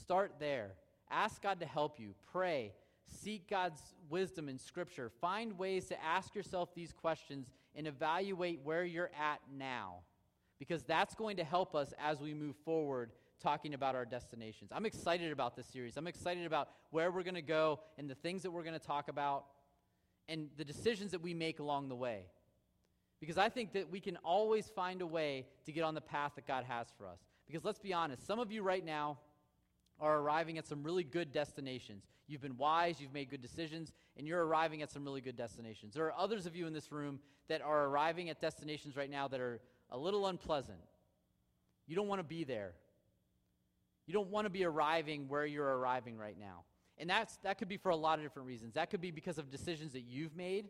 Start 0.00 0.34
there. 0.38 0.72
Ask 1.10 1.42
God 1.42 1.60
to 1.60 1.66
help 1.66 1.98
you. 2.00 2.14
Pray. 2.32 2.72
Seek 3.06 3.48
God's 3.48 3.80
wisdom 4.08 4.48
in 4.48 4.58
Scripture. 4.58 5.10
Find 5.20 5.58
ways 5.58 5.86
to 5.86 6.02
ask 6.02 6.34
yourself 6.34 6.74
these 6.74 6.92
questions 6.92 7.50
and 7.74 7.86
evaluate 7.86 8.60
where 8.64 8.84
you're 8.84 9.10
at 9.20 9.40
now. 9.56 10.00
Because 10.58 10.82
that's 10.82 11.14
going 11.14 11.36
to 11.36 11.44
help 11.44 11.74
us 11.74 11.92
as 11.98 12.20
we 12.20 12.32
move 12.32 12.56
forward 12.64 13.12
talking 13.40 13.74
about 13.74 13.94
our 13.94 14.04
destinations. 14.04 14.70
I'm 14.72 14.86
excited 14.86 15.30
about 15.32 15.56
this 15.56 15.66
series. 15.66 15.96
I'm 15.96 16.06
excited 16.06 16.46
about 16.46 16.70
where 16.90 17.10
we're 17.10 17.22
going 17.22 17.34
to 17.34 17.42
go 17.42 17.80
and 17.98 18.08
the 18.08 18.14
things 18.14 18.42
that 18.42 18.50
we're 18.50 18.62
going 18.62 18.78
to 18.78 18.86
talk 18.86 19.08
about 19.08 19.46
and 20.28 20.48
the 20.56 20.64
decisions 20.64 21.10
that 21.10 21.20
we 21.20 21.34
make 21.34 21.58
along 21.58 21.88
the 21.88 21.96
way. 21.96 22.26
Because 23.20 23.36
I 23.38 23.48
think 23.48 23.72
that 23.72 23.90
we 23.90 24.00
can 24.00 24.16
always 24.18 24.68
find 24.68 25.02
a 25.02 25.06
way 25.06 25.46
to 25.66 25.72
get 25.72 25.82
on 25.82 25.94
the 25.94 26.00
path 26.00 26.32
that 26.36 26.46
God 26.46 26.64
has 26.64 26.86
for 26.96 27.06
us. 27.06 27.18
Because 27.46 27.64
let's 27.64 27.78
be 27.78 27.92
honest, 27.92 28.26
some 28.26 28.38
of 28.38 28.50
you 28.50 28.62
right 28.62 28.84
now, 28.84 29.18
are 30.00 30.18
arriving 30.18 30.58
at 30.58 30.66
some 30.66 30.82
really 30.82 31.04
good 31.04 31.32
destinations. 31.32 32.04
You've 32.26 32.40
been 32.42 32.56
wise, 32.56 33.00
you've 33.00 33.12
made 33.12 33.30
good 33.30 33.42
decisions, 33.42 33.92
and 34.16 34.26
you're 34.26 34.44
arriving 34.44 34.82
at 34.82 34.90
some 34.90 35.04
really 35.04 35.20
good 35.20 35.36
destinations. 35.36 35.94
There 35.94 36.06
are 36.06 36.14
others 36.18 36.46
of 36.46 36.56
you 36.56 36.66
in 36.66 36.72
this 36.72 36.90
room 36.90 37.20
that 37.48 37.62
are 37.62 37.84
arriving 37.86 38.30
at 38.30 38.40
destinations 38.40 38.96
right 38.96 39.10
now 39.10 39.28
that 39.28 39.40
are 39.40 39.60
a 39.90 39.98
little 39.98 40.26
unpleasant. 40.26 40.78
You 41.86 41.96
don't 41.96 42.08
want 42.08 42.18
to 42.18 42.24
be 42.24 42.44
there. 42.44 42.72
You 44.06 44.14
don't 44.14 44.30
want 44.30 44.46
to 44.46 44.50
be 44.50 44.64
arriving 44.64 45.28
where 45.28 45.46
you're 45.46 45.76
arriving 45.78 46.16
right 46.18 46.38
now. 46.38 46.64
And 46.98 47.10
that's, 47.10 47.36
that 47.38 47.58
could 47.58 47.68
be 47.68 47.76
for 47.76 47.90
a 47.90 47.96
lot 47.96 48.18
of 48.18 48.24
different 48.24 48.48
reasons. 48.48 48.74
That 48.74 48.90
could 48.90 49.00
be 49.00 49.10
because 49.10 49.38
of 49.38 49.50
decisions 49.50 49.92
that 49.92 50.02
you've 50.02 50.36
made 50.36 50.66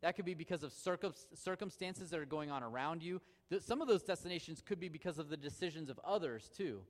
That 0.00 0.14
could 0.14 0.24
be 0.24 0.34
because 0.34 0.62
of 0.62 0.72
circum- 0.72 1.14
circumstances 1.34 2.10
that 2.10 2.20
are 2.20 2.26
going 2.26 2.50
on 2.50 2.62
around 2.62 3.02
you. 3.02 3.20
Th- 3.50 3.62
some 3.62 3.82
of 3.82 3.88
those 3.88 4.02
destinations 4.02 4.62
could 4.64 4.78
be 4.78 4.88
because 4.88 5.18
of 5.18 5.28
the 5.28 5.36
decisions 5.36 5.90
of 5.90 5.98
others, 6.04 6.50
too, 6.56 6.82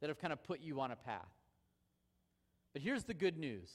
that 0.00 0.08
have 0.08 0.18
kind 0.18 0.32
of 0.32 0.42
put 0.42 0.60
you 0.60 0.80
on 0.80 0.90
a 0.90 0.96
path. 0.96 1.28
But 2.72 2.82
here's 2.82 3.04
the 3.04 3.14
good 3.14 3.38
news 3.38 3.70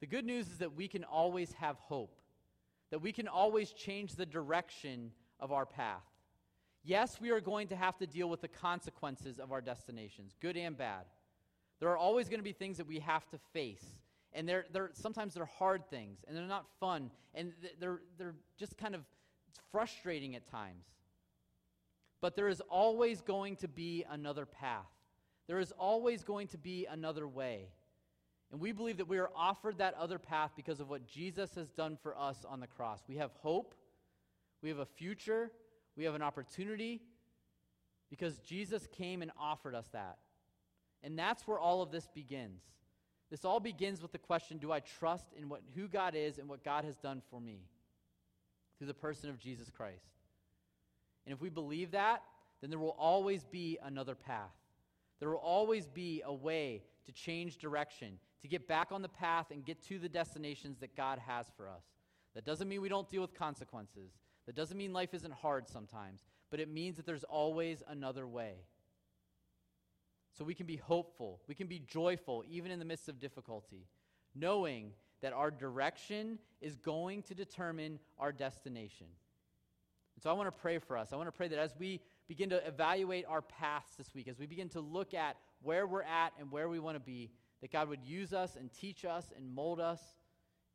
the 0.00 0.06
good 0.06 0.24
news 0.24 0.48
is 0.48 0.58
that 0.58 0.74
we 0.74 0.88
can 0.88 1.04
always 1.04 1.52
have 1.54 1.76
hope, 1.78 2.18
that 2.90 3.00
we 3.00 3.12
can 3.12 3.28
always 3.28 3.72
change 3.72 4.16
the 4.16 4.26
direction 4.26 5.12
of 5.40 5.52
our 5.52 5.64
path. 5.64 6.02
Yes, 6.82 7.18
we 7.20 7.30
are 7.30 7.40
going 7.40 7.68
to 7.68 7.76
have 7.76 7.96
to 7.98 8.06
deal 8.06 8.28
with 8.28 8.42
the 8.42 8.48
consequences 8.48 9.38
of 9.38 9.50
our 9.50 9.62
destinations, 9.62 10.34
good 10.40 10.56
and 10.56 10.76
bad. 10.76 11.04
There 11.80 11.88
are 11.88 11.96
always 11.96 12.28
going 12.28 12.40
to 12.40 12.44
be 12.44 12.52
things 12.52 12.76
that 12.76 12.86
we 12.86 12.98
have 12.98 13.28
to 13.30 13.38
face. 13.52 13.84
And 14.34 14.48
they're, 14.48 14.66
they're, 14.72 14.90
sometimes 14.92 15.34
they're 15.34 15.46
hard 15.46 15.88
things, 15.88 16.18
and 16.26 16.36
they're 16.36 16.44
not 16.44 16.66
fun, 16.80 17.10
and 17.34 17.52
they're, 17.78 18.00
they're 18.18 18.34
just 18.58 18.76
kind 18.76 18.94
of 18.94 19.02
frustrating 19.70 20.34
at 20.34 20.44
times. 20.50 20.84
But 22.20 22.36
there 22.36 22.48
is 22.48 22.60
always 22.68 23.20
going 23.20 23.56
to 23.56 23.68
be 23.68 24.04
another 24.10 24.44
path. 24.44 24.93
There 25.46 25.58
is 25.58 25.72
always 25.72 26.22
going 26.22 26.48
to 26.48 26.58
be 26.58 26.86
another 26.86 27.28
way. 27.28 27.68
And 28.50 28.60
we 28.60 28.72
believe 28.72 28.98
that 28.98 29.08
we 29.08 29.18
are 29.18 29.30
offered 29.34 29.78
that 29.78 29.94
other 29.94 30.18
path 30.18 30.52
because 30.56 30.80
of 30.80 30.88
what 30.88 31.06
Jesus 31.06 31.54
has 31.56 31.70
done 31.70 31.98
for 32.02 32.16
us 32.16 32.44
on 32.48 32.60
the 32.60 32.66
cross. 32.66 33.00
We 33.08 33.16
have 33.16 33.32
hope, 33.40 33.74
we 34.62 34.68
have 34.68 34.78
a 34.78 34.86
future, 34.86 35.50
we 35.96 36.04
have 36.04 36.14
an 36.14 36.22
opportunity 36.22 37.02
because 38.10 38.38
Jesus 38.38 38.86
came 38.92 39.22
and 39.22 39.30
offered 39.38 39.74
us 39.74 39.88
that. 39.92 40.18
And 41.02 41.18
that's 41.18 41.46
where 41.46 41.58
all 41.58 41.82
of 41.82 41.90
this 41.90 42.08
begins. 42.14 42.62
This 43.30 43.44
all 43.44 43.60
begins 43.60 44.00
with 44.00 44.12
the 44.12 44.18
question 44.18 44.58
Do 44.58 44.70
I 44.70 44.80
trust 44.80 45.26
in 45.36 45.48
what, 45.48 45.62
who 45.74 45.88
God 45.88 46.14
is 46.14 46.38
and 46.38 46.48
what 46.48 46.64
God 46.64 46.84
has 46.84 46.96
done 46.96 47.22
for 47.30 47.40
me 47.40 47.62
through 48.78 48.86
the 48.86 48.94
person 48.94 49.30
of 49.30 49.38
Jesus 49.38 49.70
Christ? 49.70 50.06
And 51.26 51.34
if 51.34 51.40
we 51.40 51.48
believe 51.48 51.90
that, 51.90 52.22
then 52.60 52.70
there 52.70 52.78
will 52.78 52.96
always 52.98 53.44
be 53.44 53.78
another 53.82 54.14
path. 54.14 54.54
There 55.24 55.30
will 55.30 55.38
always 55.38 55.86
be 55.86 56.20
a 56.26 56.34
way 56.34 56.82
to 57.06 57.12
change 57.12 57.56
direction, 57.56 58.18
to 58.42 58.46
get 58.46 58.68
back 58.68 58.92
on 58.92 59.00
the 59.00 59.08
path 59.08 59.46
and 59.50 59.64
get 59.64 59.82
to 59.84 59.98
the 59.98 60.06
destinations 60.06 60.76
that 60.80 60.94
God 60.94 61.18
has 61.18 61.46
for 61.56 61.66
us. 61.66 61.82
That 62.34 62.44
doesn't 62.44 62.68
mean 62.68 62.82
we 62.82 62.90
don't 62.90 63.08
deal 63.08 63.22
with 63.22 63.32
consequences. 63.32 64.10
That 64.44 64.54
doesn't 64.54 64.76
mean 64.76 64.92
life 64.92 65.14
isn't 65.14 65.32
hard 65.32 65.66
sometimes, 65.66 66.26
but 66.50 66.60
it 66.60 66.68
means 66.68 66.98
that 66.98 67.06
there's 67.06 67.24
always 67.24 67.82
another 67.88 68.26
way. 68.26 68.66
So 70.36 70.44
we 70.44 70.52
can 70.52 70.66
be 70.66 70.76
hopeful, 70.76 71.40
we 71.48 71.54
can 71.54 71.68
be 71.68 71.78
joyful, 71.78 72.44
even 72.46 72.70
in 72.70 72.78
the 72.78 72.84
midst 72.84 73.08
of 73.08 73.18
difficulty, 73.18 73.86
knowing 74.34 74.92
that 75.22 75.32
our 75.32 75.50
direction 75.50 76.38
is 76.60 76.76
going 76.76 77.22
to 77.22 77.34
determine 77.34 77.98
our 78.18 78.30
destination. 78.30 79.06
And 80.16 80.22
so 80.22 80.28
I 80.28 80.34
want 80.34 80.54
to 80.54 80.60
pray 80.60 80.76
for 80.76 80.98
us. 80.98 81.14
I 81.14 81.16
want 81.16 81.28
to 81.28 81.32
pray 81.32 81.48
that 81.48 81.58
as 81.58 81.74
we 81.78 82.02
begin 82.28 82.50
to 82.50 82.66
evaluate 82.66 83.24
our 83.28 83.42
paths 83.42 83.94
this 83.96 84.14
week, 84.14 84.28
as 84.28 84.38
we 84.38 84.46
begin 84.46 84.68
to 84.70 84.80
look 84.80 85.14
at 85.14 85.36
where 85.62 85.86
we're 85.86 86.02
at 86.02 86.32
and 86.38 86.50
where 86.50 86.68
we 86.68 86.78
want 86.78 86.96
to 86.96 87.00
be, 87.00 87.30
that 87.60 87.72
God 87.72 87.88
would 87.88 88.04
use 88.04 88.32
us 88.32 88.56
and 88.56 88.72
teach 88.72 89.04
us 89.04 89.32
and 89.36 89.54
mold 89.54 89.80
us 89.80 90.00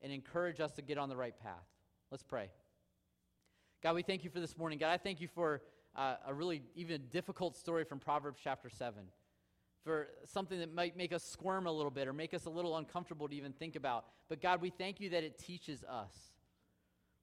and 0.02 0.12
encourage 0.12 0.60
us 0.60 0.72
to 0.74 0.82
get 0.82 0.97
on 0.97 1.10
the 1.10 1.18
right 1.18 1.38
path. 1.39 1.68
Let's 2.12 2.24
pray. 2.24 2.50
God, 3.82 3.95
we 3.95 4.04
thank 4.04 4.24
you 4.24 4.30
for 4.30 4.39
this 4.39 4.58
morning. 4.58 4.78
God, 4.78 4.89
I 4.89 4.97
thank 4.97 5.22
you 5.22 5.28
for 5.28 5.62
uh, 5.95 6.16
a 6.28 6.34
really 6.34 6.62
even 6.76 7.04
difficult 7.12 7.56
story 7.56 7.84
from 7.84 8.00
Proverbs 8.00 8.39
chapter 8.43 8.70
7. 8.70 9.04
For 9.84 10.08
something 10.26 10.60
that 10.60 10.74
might 10.74 10.97
make 10.97 11.14
us 11.14 11.24
squirm 11.24 11.66
a 11.66 11.72
little 11.72 11.91
bit 11.91 12.08
or 12.08 12.14
make 12.14 12.34
us 12.34 12.45
a 12.45 12.50
little 12.50 12.78
uncomfortable 12.78 13.28
to 13.30 13.36
even 13.36 13.54
think 13.54 13.76
about. 13.76 14.06
But 14.28 14.41
God, 14.41 14.62
we 14.62 14.70
thank 14.70 15.00
you 15.00 15.10
that 15.12 15.24
it 15.24 15.39
teaches 15.39 15.84
us. 15.84 16.12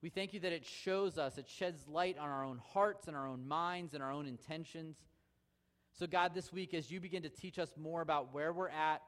We 0.07 0.11
thank 0.11 0.33
you 0.35 0.39
that 0.39 0.53
it 0.53 0.65
shows 0.65 1.19
us, 1.19 1.37
it 1.37 1.49
sheds 1.49 1.89
light 1.89 2.17
on 2.17 2.29
our 2.29 2.45
own 2.45 2.61
hearts 2.73 3.09
and 3.09 3.17
our 3.17 3.27
own 3.27 3.49
minds 3.49 3.93
and 3.93 4.01
our 4.01 4.13
own 4.13 4.29
intentions. 4.29 4.99
So, 5.99 6.07
God, 6.07 6.33
this 6.33 6.53
week, 6.53 6.75
as 6.75 6.93
you 6.93 7.01
begin 7.01 7.25
to 7.25 7.29
teach 7.29 7.59
us 7.59 7.71
more 7.77 8.03
about 8.03 8.33
where 8.33 8.53
we're 8.53 8.69
at, 8.69 9.03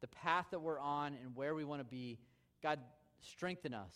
the 0.00 0.08
path 0.08 0.46
that 0.50 0.58
we're 0.58 0.80
on, 0.80 1.14
and 1.22 1.36
where 1.36 1.54
we 1.54 1.62
want 1.62 1.82
to 1.82 1.84
be, 1.84 2.18
God, 2.64 2.80
strengthen 3.20 3.72
us. 3.72 3.94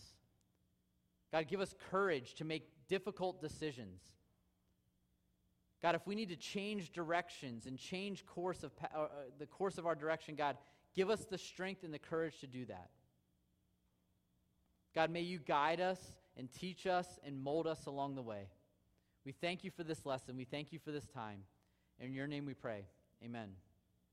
God, 1.32 1.48
give 1.48 1.60
us 1.60 1.74
courage 1.90 2.34
to 2.34 2.44
make 2.44 2.68
difficult 2.86 3.40
decisions. 3.40 4.00
God, 5.82 5.96
if 5.96 6.06
we 6.06 6.14
need 6.14 6.28
to 6.28 6.36
change 6.36 6.92
directions 6.92 7.66
and 7.66 7.76
change 7.76 8.24
course 8.26 8.62
of, 8.62 8.70
uh, 8.94 8.96
uh, 8.96 9.08
the 9.40 9.46
course 9.46 9.76
of 9.76 9.86
our 9.86 9.96
direction, 9.96 10.36
God, 10.36 10.56
give 10.94 11.10
us 11.10 11.24
the 11.24 11.36
strength 11.36 11.82
and 11.82 11.92
the 11.92 11.98
courage 11.98 12.38
to 12.42 12.46
do 12.46 12.64
that. 12.66 12.90
God, 14.94 15.10
may 15.10 15.22
you 15.22 15.40
guide 15.40 15.80
us 15.80 15.98
and 16.36 16.52
teach 16.52 16.86
us 16.86 17.18
and 17.24 17.42
mold 17.42 17.66
us 17.66 17.86
along 17.86 18.14
the 18.14 18.22
way. 18.22 18.48
We 19.24 19.32
thank 19.32 19.64
you 19.64 19.70
for 19.70 19.84
this 19.84 20.04
lesson. 20.04 20.36
We 20.36 20.44
thank 20.44 20.72
you 20.72 20.78
for 20.78 20.90
this 20.90 21.06
time. 21.06 21.44
In 22.00 22.12
your 22.12 22.26
name 22.26 22.44
we 22.44 22.54
pray. 22.54 22.84
Amen. 23.24 23.50